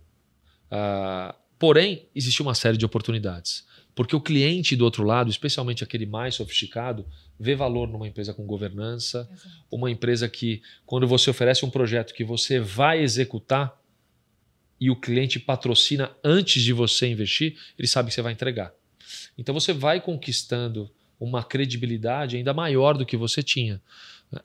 porém, 1.58 2.08
existe 2.14 2.42
uma 2.42 2.54
série 2.54 2.78
de 2.78 2.86
oportunidades. 2.86 3.65
Porque 3.96 4.16
o 4.16 4.20
cliente 4.20 4.76
do 4.76 4.84
outro 4.84 5.04
lado, 5.04 5.30
especialmente 5.30 5.84
aquele 5.84 6.06
mais 6.06 6.36
sofisticado, 6.36 7.06
vê 7.40 7.56
valor 7.56 7.88
numa 7.88 8.08
empresa 8.08 8.34
com 8.34 8.46
governança, 8.46 9.28
Exato. 9.32 9.50
uma 9.72 9.90
empresa 9.90 10.28
que, 10.28 10.62
quando 10.86 11.08
você 11.08 11.30
oferece 11.30 11.66
um 11.66 11.70
projeto 11.70 12.14
que 12.14 12.24
você 12.24 12.60
vai 12.60 13.02
executar 13.02 13.82
e 14.80 14.92
o 14.92 14.96
cliente 14.96 15.40
patrocina 15.40 16.12
antes 16.22 16.62
de 16.62 16.74
você 16.74 17.08
investir, 17.08 17.58
ele 17.80 17.88
sabe 17.88 18.10
que 18.10 18.16
você 18.16 18.22
vai 18.22 18.34
entregar. 18.34 18.74
Então 19.38 19.54
você 19.54 19.72
vai 19.72 20.02
conquistando 20.02 20.92
uma 21.18 21.44
credibilidade 21.44 22.36
ainda 22.36 22.54
maior 22.54 22.98
do 22.98 23.06
que 23.06 23.16
você 23.16 23.42
tinha. 23.42 23.82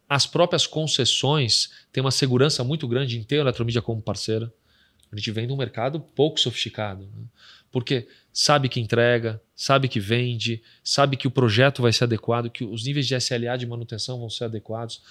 As 0.08 0.26
próprias 0.26 0.66
concessões 0.66 1.70
têm 1.92 2.00
uma 2.00 2.12
segurança 2.12 2.62
muito 2.62 2.86
grande 2.86 3.18
em 3.18 3.24
ter 3.24 3.38
a 3.38 3.40
Eletromídia 3.40 3.82
como 3.82 4.00
parceira. 4.00 4.52
A 5.12 5.16
gente 5.16 5.30
vem 5.30 5.46
de 5.46 5.52
um 5.52 5.56
mercado 5.56 6.00
pouco 6.00 6.38
sofisticado. 6.38 7.02
Né? 7.04 7.24
Porque 7.70 8.06
sabe 8.32 8.68
que 8.68 8.80
entrega, 8.80 9.40
sabe 9.54 9.88
que 9.88 9.98
vende, 9.98 10.62
sabe 10.82 11.16
que 11.16 11.26
o 11.26 11.30
projeto 11.30 11.82
vai 11.82 11.92
ser 11.92 12.04
adequado, 12.04 12.50
que 12.50 12.64
os 12.64 12.84
níveis 12.84 13.06
de 13.06 13.14
SLA 13.14 13.56
de 13.56 13.66
manutenção 13.66 14.18
vão 14.18 14.30
ser 14.30 14.44
adequados. 14.44 15.02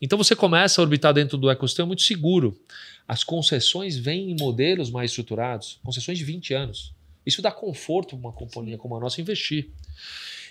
Então 0.00 0.18
você 0.18 0.34
começa 0.34 0.80
a 0.80 0.82
orbitar 0.82 1.12
dentro 1.12 1.38
do 1.38 1.50
ecossistema 1.50 1.86
muito 1.86 2.02
seguro. 2.02 2.58
As 3.06 3.22
concessões 3.22 3.96
vêm 3.96 4.30
em 4.30 4.36
modelos 4.38 4.90
mais 4.90 5.10
estruturados, 5.10 5.78
concessões 5.84 6.18
de 6.18 6.24
20 6.24 6.54
anos. 6.54 6.92
Isso 7.24 7.40
dá 7.40 7.50
conforto 7.50 8.16
para 8.16 8.28
uma 8.28 8.32
companhia 8.32 8.76
como 8.76 8.96
a 8.96 9.00
nossa 9.00 9.20
investir. 9.20 9.70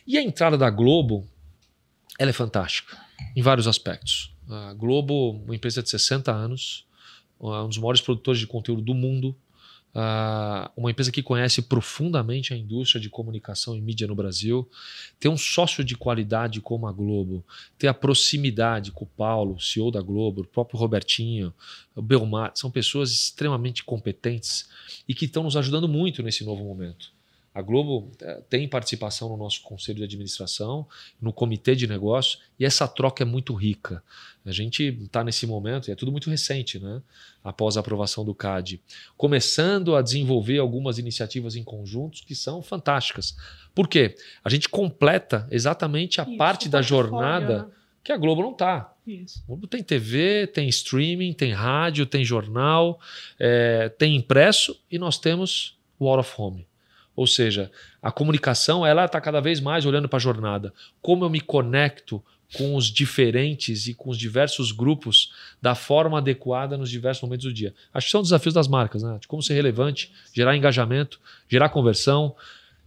E 0.07 0.17
a 0.17 0.21
entrada 0.21 0.57
da 0.57 0.69
Globo, 0.69 1.27
ela 2.17 2.29
é 2.29 2.33
fantástica 2.33 2.97
em 3.35 3.41
vários 3.41 3.67
aspectos. 3.67 4.33
A 4.49 4.73
Globo, 4.73 5.41
uma 5.45 5.55
empresa 5.55 5.81
de 5.81 5.89
60 5.89 6.31
anos, 6.31 6.85
um 7.43 7.67
dos 7.67 7.77
maiores 7.77 8.01
produtores 8.01 8.39
de 8.39 8.47
conteúdo 8.47 8.81
do 8.81 8.93
mundo, 8.93 9.35
Uh, 9.95 10.65
uma 10.75 10.89
empresa 10.89 11.11
que 11.11 11.21
conhece 11.21 11.61
profundamente 11.61 12.51
a 12.51 12.57
indústria 12.57 12.99
de 12.99 13.11
comunicação 13.11 13.75
e 13.75 13.81
mídia 13.81 14.07
no 14.07 14.15
Brasil, 14.15 14.67
ter 15.19 15.29
um 15.29 15.37
sócio 15.37 15.83
de 15.83 15.95
qualidade 15.95 16.59
como 16.59 16.87
a 16.87 16.91
Globo, 16.91 17.45
ter 17.77 17.87
a 17.87 17.93
proximidade 17.93 18.91
com 18.91 19.05
o 19.05 19.07
Paulo, 19.07 19.61
CEO 19.61 19.91
da 19.91 20.01
Globo, 20.01 20.41
o 20.41 20.47
próprio 20.47 20.79
Robertinho, 20.79 21.53
o 21.95 22.01
Belmar, 22.01 22.53
são 22.55 22.71
pessoas 22.71 23.11
extremamente 23.11 23.83
competentes 23.83 24.67
e 25.07 25.13
que 25.13 25.25
estão 25.25 25.43
nos 25.43 25.55
ajudando 25.55 25.87
muito 25.87 26.23
nesse 26.23 26.43
novo 26.43 26.63
momento. 26.63 27.11
A 27.53 27.61
Globo 27.61 28.11
é, 28.19 28.41
tem 28.49 28.67
participação 28.67 29.29
no 29.29 29.37
nosso 29.37 29.61
conselho 29.61 29.99
de 29.99 30.03
administração, 30.05 30.87
no 31.21 31.31
comitê 31.31 31.75
de 31.75 31.85
negócios, 31.85 32.41
e 32.59 32.65
essa 32.65 32.87
troca 32.87 33.23
é 33.23 33.25
muito 33.25 33.53
rica. 33.53 34.03
A 34.43 34.51
gente 34.51 34.83
está 34.83 35.23
nesse 35.23 35.45
momento, 35.45 35.87
e 35.87 35.91
é 35.91 35.95
tudo 35.95 36.11
muito 36.11 36.29
recente, 36.29 36.79
né? 36.79 37.01
após 37.43 37.77
a 37.77 37.81
aprovação 37.81 38.25
do 38.25 38.33
CAD, 38.33 38.81
começando 39.15 39.95
a 39.95 40.01
desenvolver 40.01 40.57
algumas 40.57 40.97
iniciativas 40.97 41.55
em 41.55 41.63
conjuntos 41.63 42.21
que 42.21 42.33
são 42.33 42.61
fantásticas. 42.61 43.35
Por 43.75 43.87
quê? 43.87 44.15
A 44.43 44.49
gente 44.49 44.67
completa 44.67 45.47
exatamente 45.51 46.21
a 46.21 46.23
Isso, 46.23 46.37
parte 46.37 46.69
da 46.69 46.81
jornada 46.81 47.63
né? 47.63 47.71
que 48.03 48.11
a 48.11 48.17
Globo 48.17 48.41
não 48.41 48.51
está. 48.51 48.93
A 49.43 49.47
Globo 49.47 49.67
tem 49.67 49.83
TV, 49.83 50.47
tem 50.47 50.67
streaming, 50.69 51.33
tem 51.33 51.51
rádio, 51.51 52.05
tem 52.05 52.23
jornal, 52.23 52.99
é, 53.37 53.89
tem 53.89 54.15
impresso 54.15 54.79
e 54.89 54.97
nós 54.97 55.19
temos 55.19 55.77
o 55.99 56.07
Out 56.07 56.21
of 56.21 56.33
Home. 56.41 56.67
Ou 57.15 57.27
seja, 57.27 57.71
a 58.01 58.11
comunicação 58.11 58.85
ela 58.85 59.05
está 59.05 59.21
cada 59.21 59.39
vez 59.39 59.59
mais 59.59 59.85
olhando 59.85 60.09
para 60.09 60.17
a 60.17 60.21
jornada. 60.21 60.73
Como 61.01 61.23
eu 61.23 61.29
me 61.29 61.39
conecto 61.39 62.23
com 62.53 62.75
os 62.75 62.85
diferentes 62.85 63.87
e 63.87 63.93
com 63.93 64.09
os 64.09 64.17
diversos 64.17 64.71
grupos 64.71 65.33
da 65.61 65.73
forma 65.75 66.19
adequada 66.19 66.77
nos 66.77 66.89
diversos 66.89 67.23
momentos 67.23 67.45
do 67.45 67.53
dia. 67.53 67.73
Acho 67.93 68.07
que 68.07 68.11
são 68.11 68.21
desafios 68.21 68.53
das 68.53 68.67
marcas, 68.67 69.01
né? 69.01 69.17
De 69.19 69.27
como 69.27 69.41
ser 69.41 69.55
relevante, 69.55 70.11
gerar 70.31 70.55
engajamento, 70.55 71.19
gerar 71.49 71.69
conversão. 71.69 72.35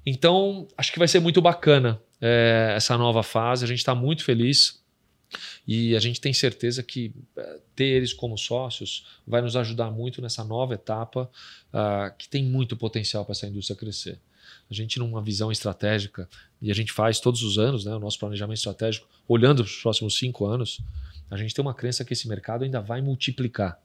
Então, 0.04 0.68
acho 0.78 0.92
que 0.92 0.98
vai 0.98 1.08
ser 1.08 1.20
muito 1.20 1.42
bacana 1.42 2.00
é, 2.20 2.74
essa 2.76 2.96
nova 2.96 3.22
fase. 3.22 3.64
A 3.64 3.68
gente 3.68 3.78
está 3.78 3.94
muito 3.94 4.24
feliz 4.24 4.80
e 5.66 5.96
a 5.96 6.00
gente 6.00 6.20
tem 6.20 6.32
certeza 6.32 6.82
que 6.82 7.12
é, 7.36 7.58
ter 7.74 7.86
eles 7.86 8.12
como 8.12 8.36
sócios 8.36 9.06
vai 9.26 9.40
nos 9.42 9.56
ajudar 9.56 9.90
muito 9.90 10.22
nessa 10.22 10.44
nova 10.44 10.74
etapa 10.74 11.30
uh, 11.72 12.16
que 12.16 12.28
tem 12.28 12.44
muito 12.44 12.76
potencial 12.76 13.24
para 13.24 13.32
essa 13.32 13.46
indústria 13.46 13.76
crescer. 13.76 14.18
A 14.70 14.74
gente, 14.74 14.98
numa 14.98 15.22
visão 15.22 15.50
estratégica, 15.50 16.28
e 16.60 16.70
a 16.70 16.74
gente 16.74 16.92
faz 16.92 17.20
todos 17.20 17.42
os 17.42 17.58
anos 17.58 17.84
né, 17.84 17.94
o 17.94 17.98
nosso 17.98 18.18
planejamento 18.18 18.58
estratégico, 18.58 19.08
olhando 19.28 19.60
os 19.60 19.76
próximos 19.82 20.16
cinco 20.16 20.46
anos, 20.46 20.80
a 21.30 21.36
gente 21.36 21.54
tem 21.54 21.62
uma 21.62 21.74
crença 21.74 22.04
que 22.04 22.12
esse 22.12 22.28
mercado 22.28 22.64
ainda 22.64 22.80
vai 22.80 23.00
multiplicar. 23.00 23.80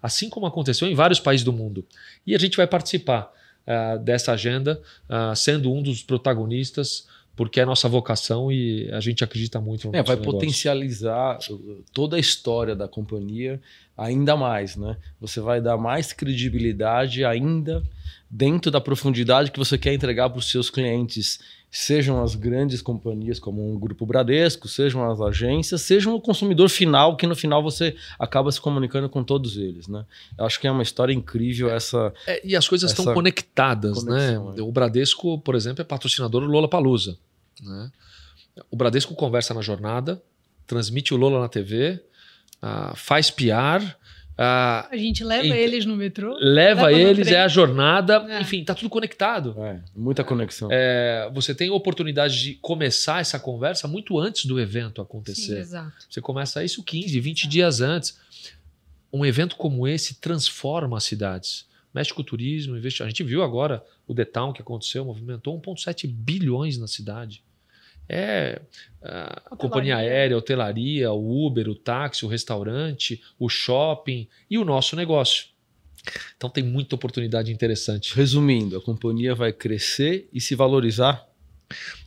Assim 0.00 0.28
como 0.28 0.46
aconteceu 0.46 0.86
em 0.86 0.94
vários 0.94 1.18
países 1.18 1.44
do 1.44 1.52
mundo. 1.52 1.84
E 2.26 2.34
a 2.34 2.38
gente 2.38 2.56
vai 2.56 2.66
participar 2.66 3.32
uh, 3.66 3.98
dessa 3.98 4.32
agenda, 4.32 4.80
uh, 5.08 5.34
sendo 5.34 5.72
um 5.72 5.82
dos 5.82 6.02
protagonistas 6.02 7.06
porque 7.36 7.60
é 7.60 7.62
a 7.64 7.66
nossa 7.66 7.88
vocação 7.88 8.50
e 8.50 8.88
a 8.92 9.00
gente 9.00 9.24
acredita 9.24 9.60
muito 9.60 9.88
no 9.88 9.96
é, 9.96 10.02
vai 10.02 10.16
negócio. 10.16 10.32
potencializar 10.32 11.38
toda 11.92 12.16
a 12.16 12.20
história 12.20 12.76
da 12.76 12.86
companhia 12.86 13.60
ainda 13.96 14.36
mais, 14.36 14.76
né? 14.76 14.96
Você 15.20 15.40
vai 15.40 15.60
dar 15.60 15.76
mais 15.76 16.12
credibilidade 16.12 17.24
ainda 17.24 17.82
dentro 18.30 18.70
da 18.70 18.80
profundidade 18.80 19.50
que 19.50 19.58
você 19.58 19.78
quer 19.78 19.94
entregar 19.94 20.30
para 20.30 20.38
os 20.38 20.50
seus 20.50 20.70
clientes, 20.70 21.40
sejam 21.74 22.22
as 22.22 22.36
grandes 22.36 22.80
companhias 22.80 23.40
como 23.40 23.68
um 23.68 23.76
grupo 23.76 24.06
Bradesco, 24.06 24.68
sejam 24.68 25.10
as 25.10 25.20
agências, 25.20 25.82
sejam 25.82 26.14
o 26.14 26.20
consumidor 26.20 26.68
final 26.68 27.16
que 27.16 27.26
no 27.26 27.34
final 27.34 27.60
você 27.64 27.96
acaba 28.16 28.52
se 28.52 28.60
comunicando 28.60 29.08
com 29.08 29.24
todos 29.24 29.56
eles, 29.56 29.88
né? 29.88 30.06
Eu 30.38 30.44
acho 30.44 30.60
que 30.60 30.68
é 30.68 30.70
uma 30.70 30.84
história 30.84 31.12
incrível 31.12 31.68
essa 31.68 32.14
é, 32.28 32.40
e 32.46 32.54
as 32.54 32.68
coisas 32.68 32.92
estão 32.92 33.12
conectadas, 33.12 34.04
né? 34.04 34.36
conexão, 34.36 34.52
né? 34.52 34.62
O 34.62 34.70
Bradesco, 34.70 35.40
por 35.40 35.56
exemplo, 35.56 35.82
é 35.82 35.84
patrocinador 35.84 36.42
do 36.42 36.46
Lola 36.46 36.68
Palusa, 36.68 37.18
né? 37.60 37.90
O 38.70 38.76
Bradesco 38.76 39.12
conversa 39.16 39.52
na 39.52 39.60
jornada, 39.60 40.22
transmite 40.68 41.12
o 41.12 41.16
Lola 41.16 41.40
na 41.40 41.48
TV, 41.48 42.00
uh, 42.62 42.94
faz 42.94 43.32
PR, 43.32 43.82
Uh, 44.34 44.90
a 44.90 44.96
gente 44.96 45.22
leva 45.22 45.56
eles 45.56 45.84
no 45.84 45.96
metrô. 45.96 46.36
Leva, 46.40 46.86
leva 46.86 46.92
eles, 46.92 47.28
é 47.28 47.40
a 47.40 47.46
jornada. 47.46 48.26
É. 48.28 48.40
Enfim, 48.40 48.64
tá 48.64 48.74
tudo 48.74 48.90
conectado. 48.90 49.54
É, 49.58 49.80
muita 49.94 50.24
conexão. 50.24 50.68
É, 50.72 51.30
você 51.32 51.54
tem 51.54 51.68
a 51.68 51.72
oportunidade 51.72 52.42
de 52.42 52.54
começar 52.54 53.20
essa 53.20 53.38
conversa 53.38 53.86
muito 53.86 54.18
antes 54.18 54.46
do 54.46 54.58
evento 54.58 55.00
acontecer. 55.00 55.54
Sim, 55.54 55.60
exato. 55.60 56.06
Você 56.10 56.20
começa 56.20 56.64
isso 56.64 56.82
15, 56.82 57.20
20 57.20 57.48
dias 57.48 57.80
antes. 57.80 58.18
Um 59.12 59.24
evento 59.24 59.54
como 59.54 59.86
esse 59.86 60.14
transforma 60.16 60.96
as 60.96 61.04
cidades. 61.04 61.66
Mexe 61.94 62.12
com 62.12 62.22
o 62.22 62.24
turismo, 62.24 62.76
investe... 62.76 63.04
a 63.04 63.06
gente 63.06 63.22
viu 63.22 63.40
agora 63.44 63.84
o 64.04 64.12
The 64.12 64.24
Town 64.24 64.52
que 64.52 64.60
aconteceu, 64.60 65.04
movimentou 65.04 65.56
1,7 65.60 66.08
bilhões 66.08 66.76
na 66.76 66.88
cidade. 66.88 67.40
É 68.08 68.60
a, 69.04 69.56
companhia 69.56 69.96
aérea, 69.96 70.34
a 70.34 70.38
hotelaria, 70.38 71.12
o 71.12 71.46
Uber, 71.46 71.68
o 71.68 71.74
táxi, 71.74 72.24
o 72.24 72.28
restaurante, 72.28 73.22
o 73.38 73.48
shopping 73.48 74.28
e 74.50 74.58
o 74.58 74.64
nosso 74.64 74.96
negócio. 74.96 75.46
Então 76.36 76.50
tem 76.50 76.64
muita 76.64 76.94
oportunidade 76.94 77.52
interessante. 77.52 78.14
Resumindo, 78.14 78.76
a 78.76 78.80
companhia 78.80 79.34
vai 79.34 79.52
crescer 79.52 80.28
e 80.32 80.40
se 80.40 80.54
valorizar? 80.54 81.26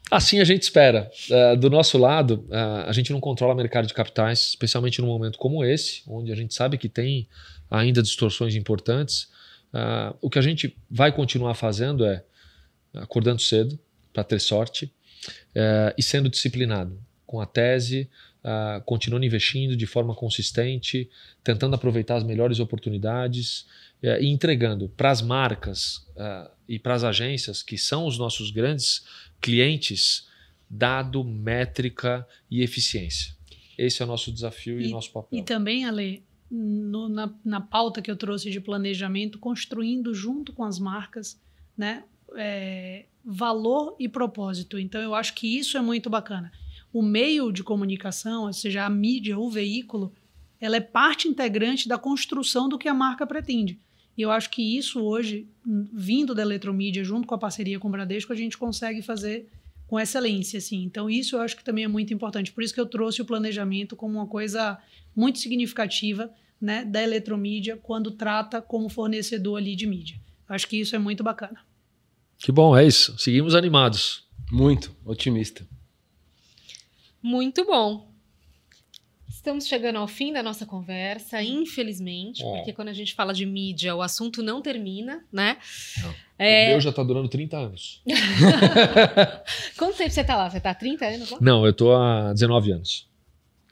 Assim 0.10 0.40
a 0.40 0.44
gente 0.44 0.64
espera. 0.64 1.12
Uh, 1.30 1.58
do 1.58 1.70
nosso 1.70 1.98
lado, 1.98 2.46
uh, 2.50 2.88
a 2.88 2.92
gente 2.94 3.12
não 3.12 3.20
controla 3.20 3.54
o 3.54 3.58
mercado 3.58 3.88
de 3.88 3.94
capitais, 3.94 4.50
especialmente 4.50 5.02
num 5.02 5.08
momento 5.08 5.38
como 5.38 5.64
esse, 5.64 6.04
onde 6.08 6.32
a 6.32 6.36
gente 6.36 6.54
sabe 6.54 6.78
que 6.78 6.88
tem 6.88 7.28
ainda 7.70 8.02
distorções 8.02 8.56
importantes. 8.56 9.30
Uh, 9.74 10.16
o 10.22 10.30
que 10.30 10.40
a 10.40 10.42
gente 10.42 10.76
vai 10.90 11.12
continuar 11.12 11.56
fazendo 11.56 12.06
é 12.06 12.24
acordando 12.94 13.42
cedo 13.42 13.78
para 14.14 14.24
ter 14.24 14.40
sorte 14.40 14.92
e 15.98 16.02
sendo 16.02 16.30
disciplinado 16.30 17.00
com 17.26 17.42
a 17.42 17.46
tese, 17.46 18.10
continuando 18.86 19.26
investindo 19.26 19.76
de 19.76 19.86
forma 19.86 20.16
consistente, 20.16 21.10
tentando 21.44 21.76
aproveitar 21.76 22.16
as 22.16 22.24
melhores 22.24 22.60
oportunidades 22.60 23.66
e 24.02 24.28
entregando 24.28 24.88
para 24.90 25.12
as 25.12 25.22
marcas 25.22 26.06
e 26.68 26.80
para 26.80 26.94
as 26.94 27.04
agências, 27.04 27.62
que 27.62 27.78
são 27.78 28.06
os 28.06 28.18
nossos 28.18 28.52
grandes 28.52 29.04
clientes 29.42 30.28
dado, 30.70 31.24
métrica 31.24 32.28
e 32.50 32.62
eficiência. 32.62 33.34
Esse 33.78 34.02
é 34.02 34.06
o 34.06 34.08
nosso 34.08 34.32
desafio 34.32 34.82
e, 34.82 34.88
o 34.88 34.92
nosso 34.92 35.12
papel. 35.12 35.40
E 35.40 35.44
também, 35.44 35.86
Ale, 35.86 36.24
no, 36.50 37.08
na, 37.08 37.34
na 37.44 37.62
pauta 37.62 38.02
que 38.02 38.10
eu 38.10 38.16
trouxe 38.16 38.50
de 38.50 38.60
planejamento, 38.60 39.38
construindo 39.40 40.14
junto 40.14 40.52
com 40.52 40.64
as 40.64 40.80
marcas, 40.80 41.40
né, 41.78 42.04
é, 42.36 43.06
valor 43.24 43.96
e 44.00 44.08
propósito. 44.08 44.80
Então, 44.80 45.02
eu 45.02 45.14
acho 45.14 45.34
que 45.34 45.58
isso 45.58 45.78
é 45.78 45.82
muito 45.82 46.10
bacana. 46.10 46.52
O 46.92 47.02
meio 47.02 47.52
de 47.52 47.64
comunicação, 47.64 48.46
ou 48.46 48.54
seja, 48.54 48.86
a 48.86 48.90
mídia, 48.90 49.38
o 49.38 49.50
veículo, 49.50 50.14
ela 50.60 50.78
é 50.78 50.82
parte 50.82 51.28
integrante 51.28 51.88
da 51.88 51.98
construção 51.98 52.68
do 52.68 52.78
que 52.78 52.88
a 52.88 52.94
marca 52.94 53.28
pretende. 53.28 53.80
E 54.18 54.22
eu 54.22 54.32
acho 54.32 54.50
que 54.50 54.78
isso 54.78 55.00
hoje, 55.02 55.48
vindo 55.64 56.34
da 56.34 56.42
Eletromídia, 56.42 57.04
junto 57.04 57.28
com 57.28 57.36
a 57.36 57.38
parceria 57.38 57.80
com 57.80 57.88
o 57.88 57.92
Bradesco, 57.92 58.34
a 58.34 58.36
gente 58.36 58.58
consegue 58.58 59.02
fazer 59.04 59.48
com 59.88 60.00
excelência, 60.00 60.58
assim. 60.58 60.84
Então 60.84 61.10
isso 61.10 61.36
eu 61.36 61.42
acho 61.42 61.56
que 61.56 61.64
também 61.64 61.84
é 61.84 61.88
muito 61.88 62.14
importante. 62.14 62.52
Por 62.52 62.64
isso 62.64 62.74
que 62.74 62.80
eu 62.80 62.86
trouxe 62.88 63.22
o 63.22 63.26
planejamento 63.26 63.96
como 63.96 64.16
uma 64.18 64.28
coisa 64.28 64.78
muito 65.16 65.38
significativa, 65.38 66.32
né, 66.60 66.84
da 66.84 67.02
Eletromídia 67.02 67.78
quando 67.78 68.10
trata 68.10 68.60
como 68.60 68.90
fornecedor 68.90 69.58
ali 69.58 69.76
de 69.76 69.86
mídia. 69.86 70.20
Eu 70.50 70.56
acho 70.56 70.68
que 70.68 70.80
isso 70.80 70.96
é 70.96 71.00
muito 71.00 71.24
bacana. 71.24 71.60
Que 72.38 72.52
bom, 72.52 72.78
é 72.78 72.86
isso. 72.86 73.18
Seguimos 73.18 73.56
animados. 73.56 74.24
Muito 74.52 74.96
otimista. 75.06 75.68
Muito 77.22 77.66
bom. 77.66 78.08
Estamos 79.28 79.68
chegando 79.68 79.98
ao 79.98 80.08
fim 80.08 80.34
da 80.34 80.44
nossa 80.44 80.66
conversa, 80.66 81.42
infelizmente, 81.42 82.44
é. 82.44 82.52
porque 82.52 82.74
quando 82.74 82.90
a 82.90 82.94
gente 82.94 83.14
fala 83.14 83.34
de 83.34 83.46
mídia, 83.46 83.96
o 83.96 84.02
assunto 84.02 84.44
não 84.44 84.62
termina, 84.62 85.24
né? 85.32 85.58
Não. 86.02 86.14
É... 86.40 86.68
O 86.68 86.72
meu 86.72 86.82
já 86.82 86.90
está 86.90 87.04
durando 87.04 87.30
30 87.30 87.58
anos. 87.58 88.02
Quanto 89.78 89.98
tempo 89.98 90.10
você 90.10 90.22
está 90.22 90.36
lá? 90.36 90.50
Você 90.50 90.58
está 90.58 90.72
há 90.72 90.76
30 90.76 91.06
anos 91.06 91.32
lá? 91.32 91.38
Não, 91.42 91.66
eu 91.66 91.72
estou 91.72 91.96
há 91.96 92.34
19 92.34 92.72
anos. 92.72 93.08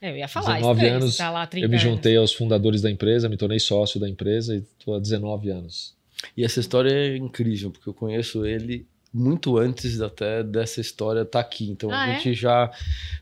É, 0.00 0.10
eu 0.10 0.16
ia 0.16 0.28
falar 0.28 0.54
19 0.54 0.86
anos, 0.86 1.16
tá 1.16 1.30
lá 1.30 1.48
eu 1.54 1.68
me 1.68 1.78
juntei 1.78 2.16
anos. 2.16 2.30
aos 2.30 2.38
fundadores 2.38 2.82
da 2.82 2.90
empresa, 2.90 3.28
me 3.28 3.36
tornei 3.36 3.58
sócio 3.58 3.98
da 3.98 4.08
empresa 4.08 4.54
e 4.54 4.58
estou 4.58 4.94
há 4.94 4.98
19 4.98 5.50
anos. 5.50 5.95
E 6.36 6.44
essa 6.44 6.60
história 6.60 6.90
é 6.90 7.16
incrível, 7.16 7.70
porque 7.70 7.88
eu 7.88 7.94
conheço 7.94 8.44
ele 8.46 8.86
muito 9.16 9.56
antes 9.56 10.00
até 10.00 10.42
dessa 10.42 10.80
história 10.80 11.22
estar 11.22 11.40
tá 11.42 11.46
aqui. 11.46 11.70
Então 11.70 11.90
ah, 11.90 12.04
a 12.04 12.14
gente 12.14 12.30
é? 12.30 12.34
já 12.34 12.70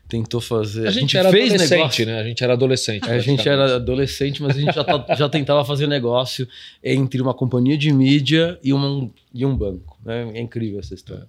tentou 0.07 0.41
fazer. 0.41 0.87
A 0.87 0.91
gente, 0.91 0.97
a 0.97 1.01
gente 1.01 1.17
era 1.17 1.31
fez 1.31 1.53
adolescente, 1.53 1.77
negócio. 1.77 2.05
né? 2.05 2.19
A 2.19 2.23
gente 2.23 2.43
era 2.43 2.53
adolescente. 2.53 3.09
a 3.09 3.19
gente 3.19 3.49
era 3.49 3.75
adolescente, 3.75 4.43
mas 4.43 4.57
a 4.57 4.59
gente 4.59 4.75
já, 4.75 4.83
tá, 4.83 5.05
já 5.15 5.29
tentava 5.29 5.63
fazer 5.63 5.87
negócio 5.87 6.47
entre 6.83 7.21
uma 7.21 7.33
companhia 7.33 7.77
de 7.77 7.91
mídia 7.93 8.59
e, 8.63 8.73
uma, 8.73 9.09
e 9.33 9.45
um 9.45 9.55
banco. 9.55 9.97
Né? 10.03 10.31
É 10.33 10.41
incrível 10.41 10.79
essa 10.79 10.93
história. 10.93 11.23
É, 11.23 11.27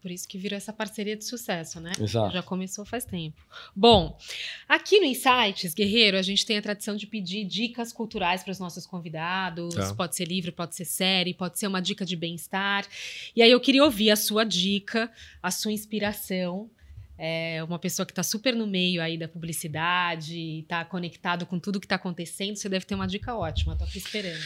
por 0.00 0.10
isso 0.10 0.26
que 0.26 0.38
virou 0.38 0.56
essa 0.56 0.72
parceria 0.72 1.16
de 1.16 1.24
sucesso, 1.24 1.80
né? 1.80 1.92
Exato. 2.00 2.32
Já 2.32 2.42
começou 2.42 2.84
faz 2.84 3.04
tempo. 3.04 3.36
Bom, 3.74 4.18
aqui 4.68 4.98
no 4.98 5.06
Insights, 5.06 5.74
Guerreiro, 5.74 6.16
a 6.16 6.22
gente 6.22 6.44
tem 6.46 6.58
a 6.58 6.62
tradição 6.62 6.96
de 6.96 7.06
pedir 7.06 7.44
dicas 7.44 7.92
culturais 7.92 8.42
para 8.42 8.52
os 8.52 8.58
nossos 8.58 8.86
convidados. 8.86 9.74
Tá. 9.74 9.94
Pode 9.94 10.16
ser 10.16 10.26
livro, 10.26 10.52
pode 10.52 10.74
ser 10.74 10.84
série, 10.84 11.34
pode 11.34 11.58
ser 11.58 11.66
uma 11.66 11.80
dica 11.80 12.04
de 12.04 12.16
bem-estar. 12.16 12.86
E 13.34 13.42
aí 13.42 13.50
eu 13.50 13.60
queria 13.60 13.84
ouvir 13.84 14.10
a 14.10 14.16
sua 14.16 14.44
dica, 14.44 15.10
a 15.42 15.50
sua 15.50 15.72
inspiração. 15.72 16.70
É 17.18 17.64
uma 17.64 17.78
pessoa 17.78 18.04
que 18.04 18.12
está 18.12 18.22
super 18.22 18.54
no 18.54 18.66
meio 18.66 19.00
aí 19.00 19.16
da 19.16 19.26
publicidade, 19.26 20.60
está 20.60 20.84
conectado 20.84 21.46
com 21.46 21.58
tudo 21.58 21.80
que 21.80 21.86
está 21.86 21.96
acontecendo. 21.96 22.56
Você 22.56 22.68
deve 22.68 22.84
ter 22.84 22.94
uma 22.94 23.06
dica 23.06 23.34
ótima, 23.34 23.72
estou 23.72 23.88
aqui 23.88 23.98
esperando. 23.98 24.44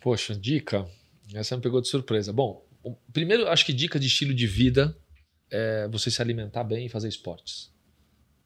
Poxa, 0.00 0.34
dica? 0.34 0.86
Essa 1.32 1.56
me 1.56 1.62
pegou 1.62 1.80
de 1.80 1.88
surpresa. 1.88 2.32
Bom, 2.32 2.62
Primeiro, 3.12 3.48
acho 3.48 3.64
que 3.64 3.72
dica 3.72 3.98
de 3.98 4.06
estilo 4.06 4.34
de 4.34 4.46
vida 4.46 4.96
é 5.50 5.88
você 5.88 6.10
se 6.10 6.20
alimentar 6.20 6.64
bem 6.64 6.86
e 6.86 6.88
fazer 6.88 7.08
esportes. 7.08 7.70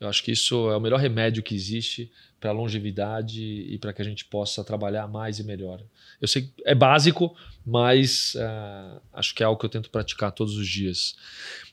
Eu 0.01 0.09
acho 0.09 0.25
que 0.25 0.33
isso 0.33 0.71
é 0.71 0.77
o 0.77 0.81
melhor 0.81 0.99
remédio 0.99 1.43
que 1.43 1.55
existe 1.55 2.11
para 2.41 2.53
longevidade 2.53 3.43
e 3.43 3.79
para 3.79 3.93
que 3.93 4.01
a 4.01 4.05
gente 4.05 4.25
possa 4.25 4.65
trabalhar 4.65 5.07
mais 5.07 5.39
e 5.39 5.45
melhor. 5.45 5.83
Eu 6.19 6.27
sei 6.27 6.43
que 6.43 6.53
é 6.65 6.75
básico, 6.75 7.37
mas 7.67 8.35
uh, 8.35 9.01
acho 9.13 9.35
que 9.35 9.43
é 9.43 9.47
algo 9.47 9.61
que 9.61 9.67
eu 9.67 9.71
tento 9.71 9.91
praticar 9.91 10.33
todos 10.33 10.57
os 10.57 10.67
dias. 10.67 11.17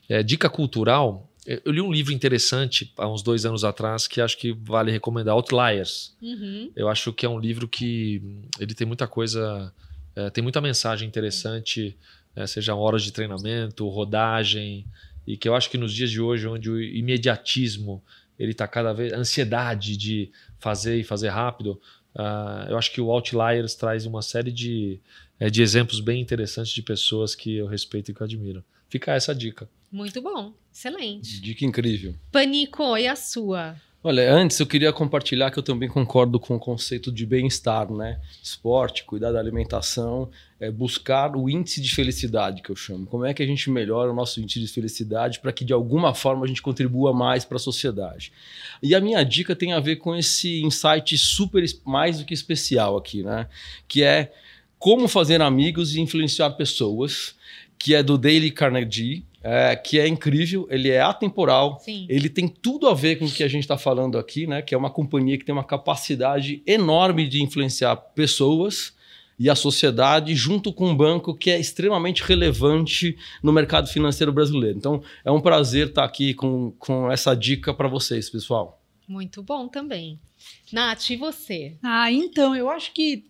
É, 0.08 0.22
dica 0.22 0.50
cultural. 0.50 1.32
Eu 1.64 1.72
li 1.72 1.80
um 1.80 1.90
livro 1.90 2.12
interessante 2.12 2.92
há 2.98 3.08
uns 3.08 3.22
dois 3.22 3.46
anos 3.46 3.64
atrás 3.64 4.06
que 4.06 4.20
acho 4.20 4.36
que 4.36 4.52
vale 4.52 4.92
recomendar, 4.92 5.34
Outliers. 5.34 6.14
Uhum. 6.20 6.70
Eu 6.76 6.90
acho 6.90 7.10
que 7.14 7.24
é 7.24 7.28
um 7.28 7.40
livro 7.40 7.66
que 7.66 8.20
ele 8.60 8.74
tem 8.74 8.86
muita 8.86 9.06
coisa, 9.06 9.72
é, 10.14 10.28
tem 10.28 10.42
muita 10.42 10.60
mensagem 10.60 11.08
interessante 11.08 11.96
né, 12.34 12.46
seja 12.46 12.74
horas 12.74 13.02
de 13.02 13.12
treinamento, 13.12 13.88
rodagem, 13.88 14.86
e 15.26 15.36
que 15.36 15.48
eu 15.48 15.54
acho 15.54 15.70
que 15.70 15.76
nos 15.76 15.92
dias 15.92 16.10
de 16.10 16.20
hoje, 16.20 16.46
onde 16.46 16.70
o 16.70 16.80
imediatismo 16.80 18.02
ele 18.38 18.52
está 18.52 18.66
cada 18.66 18.92
vez, 18.92 19.12
ansiedade 19.12 19.96
de 19.96 20.30
fazer 20.58 20.98
e 20.98 21.04
fazer 21.04 21.28
rápido, 21.28 21.80
uh, 22.14 22.70
eu 22.70 22.78
acho 22.78 22.92
que 22.92 23.00
o 23.00 23.10
Outliers 23.10 23.74
traz 23.74 24.06
uma 24.06 24.22
série 24.22 24.52
de, 24.52 25.00
é, 25.38 25.50
de 25.50 25.60
exemplos 25.60 26.00
bem 26.00 26.20
interessantes 26.20 26.72
de 26.72 26.82
pessoas 26.82 27.34
que 27.34 27.56
eu 27.56 27.66
respeito 27.66 28.10
e 28.10 28.14
que 28.14 28.22
eu 28.22 28.24
admiro. 28.24 28.64
Fica 28.88 29.12
essa 29.12 29.34
dica. 29.34 29.68
Muito 29.90 30.22
bom, 30.22 30.54
excelente. 30.72 31.40
Dica 31.40 31.64
incrível. 31.64 32.14
Panico, 32.30 32.96
e 32.96 33.08
a 33.08 33.16
sua? 33.16 33.76
Olha, 34.00 34.32
antes 34.32 34.60
eu 34.60 34.66
queria 34.66 34.92
compartilhar 34.92 35.50
que 35.50 35.58
eu 35.58 35.62
também 35.62 35.88
concordo 35.88 36.38
com 36.38 36.54
o 36.54 36.58
conceito 36.58 37.10
de 37.10 37.26
bem-estar, 37.26 37.92
né? 37.92 38.20
Esporte, 38.40 39.02
cuidar 39.02 39.32
da 39.32 39.40
alimentação, 39.40 40.30
é 40.60 40.70
buscar 40.70 41.34
o 41.34 41.50
índice 41.50 41.80
de 41.80 41.92
felicidade 41.92 42.62
que 42.62 42.70
eu 42.70 42.76
chamo. 42.76 43.06
Como 43.06 43.24
é 43.24 43.34
que 43.34 43.42
a 43.42 43.46
gente 43.46 43.68
melhora 43.68 44.12
o 44.12 44.14
nosso 44.14 44.40
índice 44.40 44.60
de 44.60 44.68
felicidade 44.68 45.40
para 45.40 45.52
que 45.52 45.64
de 45.64 45.72
alguma 45.72 46.14
forma 46.14 46.44
a 46.44 46.46
gente 46.46 46.62
contribua 46.62 47.12
mais 47.12 47.44
para 47.44 47.56
a 47.56 47.60
sociedade? 47.60 48.32
E 48.80 48.94
a 48.94 49.00
minha 49.00 49.24
dica 49.24 49.56
tem 49.56 49.72
a 49.72 49.80
ver 49.80 49.96
com 49.96 50.14
esse 50.14 50.62
insight 50.62 51.18
super 51.18 51.64
mais 51.84 52.20
do 52.20 52.24
que 52.24 52.32
especial 52.32 52.96
aqui, 52.96 53.24
né? 53.24 53.48
Que 53.88 54.04
é 54.04 54.32
como 54.78 55.08
fazer 55.08 55.42
amigos 55.42 55.96
e 55.96 56.00
influenciar 56.00 56.50
pessoas, 56.50 57.34
que 57.76 57.96
é 57.96 58.02
do 58.04 58.16
Dale 58.16 58.52
Carnegie 58.52 59.24
é, 59.48 59.74
que 59.74 59.98
é 59.98 60.06
incrível, 60.06 60.66
ele 60.70 60.90
é 60.90 61.00
atemporal, 61.00 61.78
Sim. 61.80 62.06
ele 62.08 62.28
tem 62.28 62.46
tudo 62.46 62.86
a 62.86 62.94
ver 62.94 63.16
com 63.16 63.24
o 63.24 63.30
que 63.30 63.42
a 63.42 63.48
gente 63.48 63.62
está 63.62 63.78
falando 63.78 64.18
aqui, 64.18 64.46
né? 64.46 64.60
Que 64.60 64.74
é 64.74 64.78
uma 64.78 64.90
companhia 64.90 65.38
que 65.38 65.44
tem 65.44 65.54
uma 65.54 65.64
capacidade 65.64 66.62
enorme 66.66 67.26
de 67.26 67.42
influenciar 67.42 67.96
pessoas 67.96 68.92
e 69.38 69.48
a 69.48 69.54
sociedade, 69.54 70.34
junto 70.34 70.72
com 70.72 70.88
um 70.88 70.96
banco 70.96 71.34
que 71.34 71.50
é 71.50 71.58
extremamente 71.58 72.22
relevante 72.22 73.16
no 73.42 73.52
mercado 73.52 73.88
financeiro 73.88 74.32
brasileiro. 74.32 74.76
Então, 74.76 75.02
é 75.24 75.30
um 75.30 75.40
prazer 75.40 75.88
estar 75.88 76.04
aqui 76.04 76.34
com, 76.34 76.72
com 76.72 77.10
essa 77.10 77.34
dica 77.34 77.72
para 77.72 77.88
vocês, 77.88 78.28
pessoal. 78.28 78.82
Muito 79.06 79.42
bom 79.42 79.68
também. 79.68 80.18
Nath, 80.72 81.10
e 81.10 81.16
você? 81.16 81.76
Ah, 81.82 82.12
então, 82.12 82.54
eu 82.54 82.68
acho 82.68 82.92
que 82.92 83.24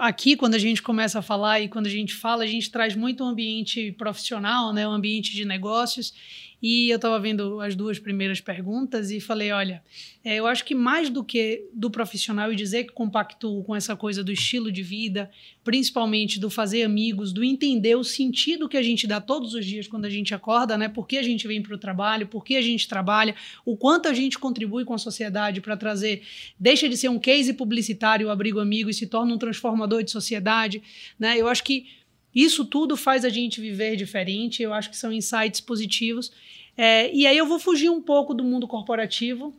aqui, 0.00 0.34
quando 0.34 0.54
a 0.54 0.58
gente 0.58 0.82
começa 0.82 1.18
a 1.18 1.22
falar 1.22 1.60
e 1.60 1.68
quando 1.68 1.86
a 1.86 1.90
gente 1.90 2.14
fala, 2.14 2.42
a 2.42 2.46
gente 2.46 2.70
traz 2.70 2.96
muito 2.96 3.22
um 3.22 3.28
ambiente 3.28 3.92
profissional, 3.92 4.72
né, 4.72 4.88
um 4.88 4.92
ambiente 4.92 5.32
de 5.32 5.44
negócios. 5.44 6.14
E 6.62 6.90
eu 6.90 6.96
estava 6.96 7.18
vendo 7.18 7.60
as 7.60 7.74
duas 7.74 7.98
primeiras 7.98 8.40
perguntas 8.40 9.10
e 9.10 9.20
falei: 9.20 9.50
olha, 9.50 9.82
é, 10.22 10.36
eu 10.36 10.46
acho 10.46 10.64
que 10.64 10.74
mais 10.74 11.08
do 11.08 11.24
que 11.24 11.64
do 11.72 11.90
profissional 11.90 12.52
e 12.52 12.56
dizer 12.56 12.84
que 12.84 12.92
compactuo 12.92 13.64
com 13.64 13.74
essa 13.74 13.96
coisa 13.96 14.22
do 14.22 14.30
estilo 14.30 14.70
de 14.70 14.82
vida, 14.82 15.30
principalmente 15.64 16.38
do 16.38 16.50
fazer 16.50 16.82
amigos, 16.82 17.32
do 17.32 17.42
entender 17.42 17.94
o 17.94 18.04
sentido 18.04 18.68
que 18.68 18.76
a 18.76 18.82
gente 18.82 19.06
dá 19.06 19.20
todos 19.20 19.54
os 19.54 19.64
dias 19.64 19.88
quando 19.88 20.04
a 20.04 20.10
gente 20.10 20.34
acorda, 20.34 20.76
né? 20.76 20.88
Por 20.88 21.06
que 21.06 21.16
a 21.16 21.22
gente 21.22 21.48
vem 21.48 21.62
para 21.62 21.74
o 21.74 21.78
trabalho, 21.78 22.26
por 22.26 22.44
que 22.44 22.56
a 22.56 22.62
gente 22.62 22.86
trabalha, 22.86 23.34
o 23.64 23.76
quanto 23.76 24.08
a 24.08 24.12
gente 24.12 24.38
contribui 24.38 24.84
com 24.84 24.92
a 24.92 24.98
sociedade 24.98 25.60
para 25.60 25.76
trazer, 25.76 26.22
deixa 26.58 26.88
de 26.88 26.96
ser 26.96 27.08
um 27.08 27.18
case 27.18 27.54
publicitário, 27.54 28.26
o 28.26 28.30
abrigo 28.30 28.60
amigo, 28.60 28.90
e 28.90 28.94
se 28.94 29.06
torna 29.06 29.34
um 29.34 29.38
transformador 29.38 30.02
de 30.02 30.10
sociedade, 30.10 30.82
né? 31.18 31.38
Eu 31.38 31.48
acho 31.48 31.64
que 31.64 31.86
isso 32.34 32.64
tudo 32.64 32.96
faz 32.96 33.24
a 33.24 33.28
gente 33.28 33.60
viver 33.60 33.96
diferente, 33.96 34.62
eu 34.62 34.72
acho 34.72 34.90
que 34.90 34.96
são 34.96 35.12
insights 35.12 35.60
positivos. 35.60 36.30
É, 36.76 37.12
e 37.12 37.26
aí 37.26 37.36
eu 37.36 37.46
vou 37.46 37.58
fugir 37.58 37.90
um 37.90 38.00
pouco 38.00 38.32
do 38.32 38.44
mundo 38.44 38.66
corporativo 38.66 39.54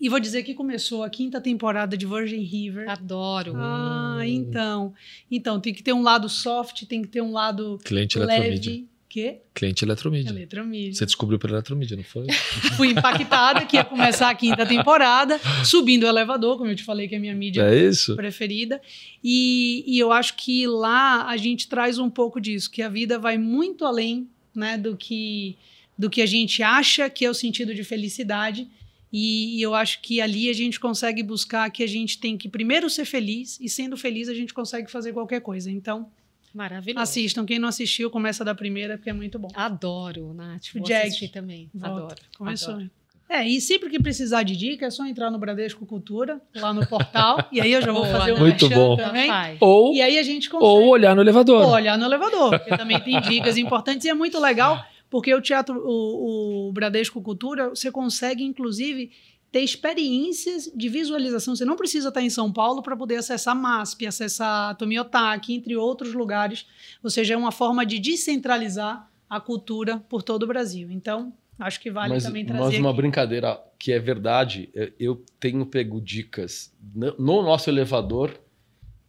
E 0.00 0.08
vou 0.08 0.20
dizer 0.20 0.42
que 0.42 0.54
começou 0.54 1.02
a 1.02 1.10
quinta 1.10 1.40
temporada 1.40 1.96
de 1.96 2.06
Virgin 2.06 2.40
River. 2.42 2.88
Adoro. 2.88 3.54
Ah, 3.56 4.20
então. 4.24 4.92
Então, 5.30 5.58
tem 5.58 5.72
que 5.72 5.82
ter 5.82 5.92
um 5.92 6.02
lado 6.02 6.28
soft, 6.28 6.84
tem 6.84 7.02
que 7.02 7.08
ter 7.08 7.22
um 7.22 7.32
lado 7.32 7.78
Cliente 7.84 8.18
eletromídia. 8.18 8.72
leve. 8.72 8.88
Quê? 9.08 9.38
Cliente 9.54 9.84
eletromídia. 9.84 10.30
Eletromídia. 10.30 10.94
Você 10.94 11.06
descobriu 11.06 11.38
pela 11.38 11.54
eletromídia, 11.54 11.96
não 11.96 12.02
foi? 12.04 12.26
Fui 12.76 12.88
impactada 12.88 13.64
que 13.64 13.76
ia 13.76 13.84
começar 13.84 14.28
a 14.28 14.34
quinta 14.34 14.66
temporada, 14.66 15.40
subindo 15.64 16.04
o 16.04 16.08
elevador, 16.08 16.58
como 16.58 16.70
eu 16.70 16.76
te 16.76 16.82
falei 16.82 17.06
que 17.06 17.14
é 17.14 17.18
a 17.18 17.20
minha 17.20 17.34
mídia 17.34 17.62
É 17.62 17.88
isso? 17.88 18.16
preferida. 18.16 18.80
E, 19.22 19.84
e 19.86 19.98
eu 19.98 20.12
acho 20.12 20.36
que 20.36 20.66
lá 20.66 21.28
a 21.28 21.36
gente 21.36 21.68
traz 21.68 21.98
um 21.98 22.10
pouco 22.10 22.40
disso, 22.40 22.70
que 22.70 22.82
a 22.82 22.88
vida 22.88 23.18
vai 23.18 23.38
muito 23.38 23.84
além 23.84 24.28
né, 24.54 24.76
do, 24.76 24.96
que, 24.96 25.56
do 25.96 26.10
que 26.10 26.20
a 26.20 26.26
gente 26.26 26.62
acha 26.62 27.08
que 27.08 27.24
é 27.24 27.30
o 27.30 27.34
sentido 27.34 27.74
de 27.74 27.84
felicidade. 27.84 28.68
E, 29.12 29.58
e 29.58 29.62
eu 29.62 29.72
acho 29.72 30.02
que 30.02 30.20
ali 30.20 30.50
a 30.50 30.52
gente 30.52 30.80
consegue 30.80 31.22
buscar 31.22 31.70
que 31.70 31.82
a 31.82 31.86
gente 31.86 32.18
tem 32.18 32.36
que 32.36 32.48
primeiro 32.48 32.90
ser 32.90 33.04
feliz, 33.04 33.58
e 33.60 33.68
sendo 33.68 33.96
feliz 33.96 34.28
a 34.28 34.34
gente 34.34 34.52
consegue 34.52 34.90
fazer 34.90 35.12
qualquer 35.12 35.40
coisa. 35.40 35.70
Então, 35.70 36.10
Maravilhoso. 36.56 37.02
assistam. 37.02 37.44
Quem 37.44 37.58
não 37.58 37.68
assistiu, 37.68 38.10
começa 38.10 38.44
da 38.44 38.54
primeira, 38.54 38.96
porque 38.96 39.10
é 39.10 39.12
muito 39.12 39.38
bom. 39.38 39.48
Adoro, 39.54 40.32
Nath. 40.34 40.72
Vou 40.74 40.82
Jack. 40.82 41.06
assistir 41.08 41.28
também. 41.28 41.68
Volta. 41.74 41.96
Adoro. 41.96 42.14
Começou. 42.38 42.74
adoro. 42.74 42.90
É, 43.28 43.44
e 43.46 43.60
sempre 43.60 43.90
que 43.90 43.98
precisar 44.00 44.44
de 44.44 44.56
dica, 44.56 44.86
é 44.86 44.90
só 44.90 45.04
entrar 45.04 45.32
no 45.32 45.38
Bradesco 45.38 45.84
Cultura, 45.84 46.40
lá 46.54 46.72
no 46.72 46.86
portal, 46.86 47.44
e 47.50 47.60
aí 47.60 47.72
eu 47.72 47.82
já 47.82 47.90
vou 47.90 48.02
Boa, 48.04 48.18
fazer 48.20 48.32
um 48.34 48.38
Muito 48.38 48.68
bom. 48.70 48.96
também. 48.96 49.28
Ou, 49.60 49.92
E 49.92 50.00
aí 50.00 50.16
a 50.16 50.22
gente 50.22 50.48
consegue 50.48 50.64
ou 50.64 50.86
olhar 50.88 51.14
no 51.14 51.22
elevador. 51.22 51.66
olhar 51.66 51.98
no 51.98 52.04
elevador, 52.04 52.50
porque 52.50 52.76
também 52.76 53.00
tem 53.00 53.20
dicas 53.20 53.56
importantes 53.56 54.04
e 54.06 54.08
é 54.08 54.14
muito 54.14 54.38
legal, 54.38 54.80
porque 55.10 55.34
o 55.34 55.40
teatro, 55.40 55.74
o, 55.84 56.68
o 56.68 56.72
Bradesco 56.72 57.20
Cultura, 57.20 57.70
você 57.70 57.90
consegue, 57.90 58.44
inclusive, 58.44 59.10
ter 59.50 59.60
experiências 59.60 60.70
de 60.74 60.88
visualização. 60.88 61.54
Você 61.54 61.64
não 61.64 61.76
precisa 61.76 62.08
estar 62.08 62.20
em 62.20 62.30
São 62.30 62.52
Paulo 62.52 62.82
para 62.82 62.96
poder 62.96 63.16
acessar 63.16 63.54
MASP, 63.54 64.06
acessar 64.06 64.76
Tomiotaki, 64.76 65.54
entre 65.54 65.76
outros 65.76 66.12
lugares. 66.12 66.66
Ou 67.02 67.10
seja, 67.10 67.34
é 67.34 67.36
uma 67.36 67.52
forma 67.52 67.86
de 67.86 67.98
descentralizar 67.98 69.10
a 69.28 69.40
cultura 69.40 69.98
por 70.08 70.22
todo 70.22 70.42
o 70.42 70.46
Brasil. 70.46 70.90
Então, 70.90 71.32
acho 71.58 71.80
que 71.80 71.90
vale 71.90 72.14
mas, 72.14 72.24
também 72.24 72.44
mas 72.44 72.56
trazer 72.56 72.78
uma 72.80 72.90
aqui. 72.90 72.96
brincadeira 72.96 73.60
que 73.78 73.92
é 73.92 73.98
verdade, 73.98 74.70
é, 74.74 74.92
eu 74.98 75.24
tenho 75.38 75.64
pego 75.66 76.00
dicas 76.00 76.72
no 76.94 77.14
no 77.18 77.42
nosso 77.42 77.70
elevador 77.70 78.38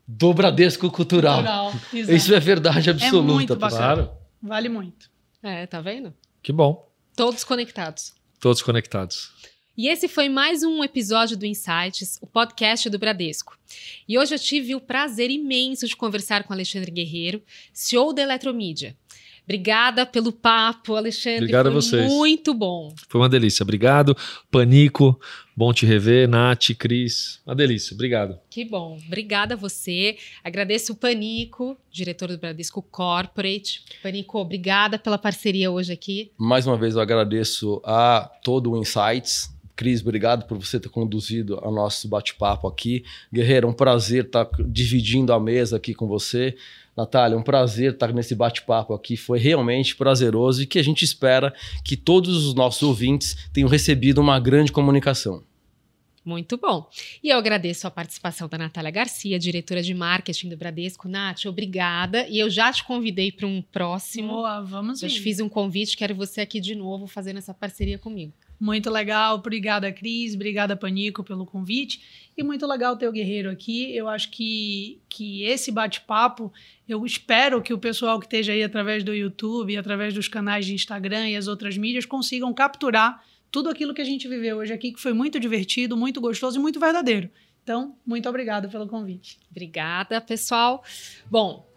do 0.07 0.33
Bradesco 0.33 0.89
Cultural. 0.89 1.35
Cultural. 1.35 1.73
Isso 1.93 2.33
é 2.33 2.39
verdade 2.39 2.89
absoluta. 2.89 3.33
muito 3.33 3.55
pessoal. 3.55 3.71
bacana. 3.71 3.95
Claro. 3.95 4.17
Vale 4.41 4.69
muito. 4.69 5.09
É, 5.43 5.65
tá 5.67 5.81
vendo? 5.81 6.13
Que 6.41 6.53
bom. 6.53 6.89
Todos 7.15 7.43
conectados. 7.43 8.15
Todos 8.39 8.61
conectados. 8.61 9.31
E 9.77 9.87
esse 9.89 10.07
foi 10.07 10.27
mais 10.27 10.63
um 10.63 10.83
episódio 10.83 11.37
do 11.37 11.45
Insights, 11.45 12.17
o 12.19 12.25
podcast 12.25 12.89
do 12.89 12.97
Bradesco. 12.97 13.55
E 14.09 14.17
hoje 14.17 14.33
eu 14.33 14.39
tive 14.39 14.73
o 14.73 14.81
prazer 14.81 15.29
imenso 15.29 15.85
de 15.85 15.95
conversar 15.95 16.45
com 16.45 16.51
Alexandre 16.51 16.89
Guerreiro, 16.89 17.43
CEO 17.71 18.11
da 18.11 18.23
Eletromídia. 18.23 18.97
Obrigada 19.43 20.03
pelo 20.03 20.31
papo, 20.31 20.95
Alexandre. 20.95 21.43
Obrigado 21.43 21.67
a 21.67 21.71
Foi 21.71 21.81
vocês. 21.81 22.11
Muito 22.11 22.55
bom. 22.55 22.91
Foi 23.07 23.21
uma 23.21 23.29
delícia. 23.29 23.61
Obrigado. 23.61 24.17
Panico, 24.49 25.17
bom 25.55 25.71
te 25.71 25.85
rever. 25.85 26.27
Nath, 26.27 26.75
Cris. 26.77 27.39
Uma 27.45 27.55
delícia. 27.55 27.93
Obrigado. 27.93 28.39
Que 28.49 28.65
bom. 28.65 28.97
Obrigada 29.05 29.53
a 29.53 29.57
você. 29.57 30.17
Agradeço 30.43 30.93
o 30.93 30.95
Panico, 30.95 31.77
diretor 31.91 32.29
do 32.29 32.37
Bradesco 32.39 32.81
Corporate. 32.81 33.83
Panico, 34.01 34.39
obrigada 34.39 34.97
pela 34.97 35.19
parceria 35.19 35.69
hoje 35.69 35.93
aqui. 35.93 36.31
Mais 36.35 36.65
uma 36.65 36.77
vez 36.77 36.95
eu 36.95 37.01
agradeço 37.01 37.79
a 37.85 38.29
todo 38.43 38.71
o 38.71 38.77
Insights. 38.77 39.55
Cris, 39.77 40.01
obrigado 40.01 40.47
por 40.47 40.57
você 40.57 40.79
ter 40.79 40.89
conduzido 40.89 41.59
o 41.63 41.71
nosso 41.71 42.09
bate-papo 42.09 42.67
aqui. 42.67 43.05
Guerreiro, 43.31 43.67
é 43.67 43.69
um 43.69 43.73
prazer 43.73 44.25
estar 44.25 44.49
dividindo 44.67 45.31
a 45.31 45.39
mesa 45.39 45.77
aqui 45.77 45.93
com 45.93 46.07
você. 46.07 46.57
Natália, 46.97 47.37
um 47.37 47.43
prazer 47.43 47.93
estar 47.93 48.11
nesse 48.11 48.33
bate-papo 48.33 48.91
aqui. 48.91 49.15
Foi 49.15 49.37
realmente 49.37 49.95
prazeroso 49.95 50.63
e 50.63 50.65
que 50.65 50.79
a 50.79 50.83
gente 50.83 51.05
espera 51.05 51.53
que 51.85 51.95
todos 51.95 52.47
os 52.47 52.55
nossos 52.55 52.81
ouvintes 52.81 53.37
tenham 53.53 53.69
recebido 53.69 54.19
uma 54.19 54.39
grande 54.39 54.71
comunicação. 54.71 55.43
Muito 56.25 56.57
bom. 56.57 56.89
E 57.23 57.29
eu 57.29 57.37
agradeço 57.37 57.87
a 57.87 57.91
participação 57.91 58.49
da 58.49 58.57
Natália 58.57 58.91
Garcia, 58.91 59.39
diretora 59.39 59.81
de 59.81 59.93
marketing 59.93 60.49
do 60.49 60.57
Bradesco. 60.57 61.07
Nath, 61.07 61.45
obrigada. 61.45 62.27
E 62.27 62.39
eu 62.39 62.49
já 62.49 62.73
te 62.73 62.83
convidei 62.83 63.31
para 63.31 63.47
um 63.47 63.61
próximo. 63.61 64.29
Boa, 64.33 64.61
vamos 64.61 65.01
Eu 65.01 65.07
te 65.07 65.19
ver. 65.19 65.23
fiz 65.23 65.39
um 65.39 65.47
convite, 65.47 65.95
quero 65.95 66.15
você 66.15 66.41
aqui 66.41 66.59
de 66.59 66.75
novo 66.75 67.07
fazendo 67.07 67.37
essa 67.37 67.53
parceria 67.53 67.97
comigo. 67.97 68.33
Muito 68.59 68.89
legal, 68.89 69.35
obrigada 69.35 69.91
Cris, 69.91 70.33
obrigada 70.33 70.75
Panico 70.75 71.23
pelo 71.23 71.45
convite 71.45 72.01
e 72.35 72.43
muito 72.43 72.65
legal 72.67 72.95
ter 72.95 73.07
o 73.07 73.11
Guerreiro 73.11 73.49
aqui. 73.49 73.95
Eu 73.95 74.07
acho 74.07 74.29
que, 74.31 74.99
que 75.09 75.43
esse 75.43 75.71
bate-papo, 75.71 76.51
eu 76.87 77.05
espero 77.05 77.61
que 77.61 77.73
o 77.73 77.77
pessoal 77.77 78.19
que 78.19 78.25
esteja 78.25 78.53
aí 78.53 78.63
através 78.63 79.03
do 79.03 79.13
YouTube, 79.13 79.75
através 79.77 80.13
dos 80.13 80.27
canais 80.27 80.65
de 80.65 80.73
Instagram 80.73 81.29
e 81.29 81.35
as 81.35 81.47
outras 81.47 81.77
mídias 81.77 82.05
consigam 82.05 82.53
capturar 82.53 83.23
tudo 83.51 83.69
aquilo 83.69 83.93
que 83.93 84.01
a 84.01 84.05
gente 84.05 84.27
viveu 84.27 84.57
hoje 84.57 84.73
aqui, 84.73 84.91
que 84.91 84.99
foi 84.99 85.13
muito 85.13 85.39
divertido, 85.39 85.97
muito 85.97 86.21
gostoso 86.21 86.59
e 86.59 86.61
muito 86.61 86.79
verdadeiro. 86.79 87.29
Então, 87.63 87.95
muito 88.05 88.29
obrigada 88.29 88.67
pelo 88.67 88.87
convite. 88.87 89.39
Obrigada, 89.51 90.21
pessoal. 90.21 90.83
Bom, 91.29 91.67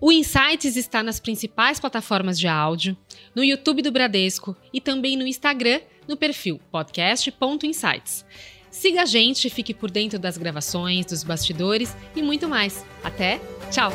o 0.00 0.12
Insights 0.12 0.76
está 0.76 1.02
nas 1.02 1.18
principais 1.18 1.80
plataformas 1.80 2.38
de 2.38 2.46
áudio, 2.46 2.96
no 3.34 3.42
YouTube 3.42 3.80
do 3.80 3.90
Bradesco 3.90 4.56
e 4.72 4.80
também 4.80 5.16
no 5.16 5.26
Instagram, 5.26 5.80
no 6.08 6.16
perfil 6.16 6.60
podcast.insights. 6.70 8.24
Siga 8.70 9.02
a 9.02 9.06
gente, 9.06 9.48
fique 9.48 9.72
por 9.72 9.90
dentro 9.90 10.18
das 10.18 10.36
gravações, 10.36 11.06
dos 11.06 11.22
bastidores 11.22 11.96
e 12.14 12.22
muito 12.22 12.48
mais. 12.48 12.84
Até, 13.04 13.40
tchau! 13.70 13.92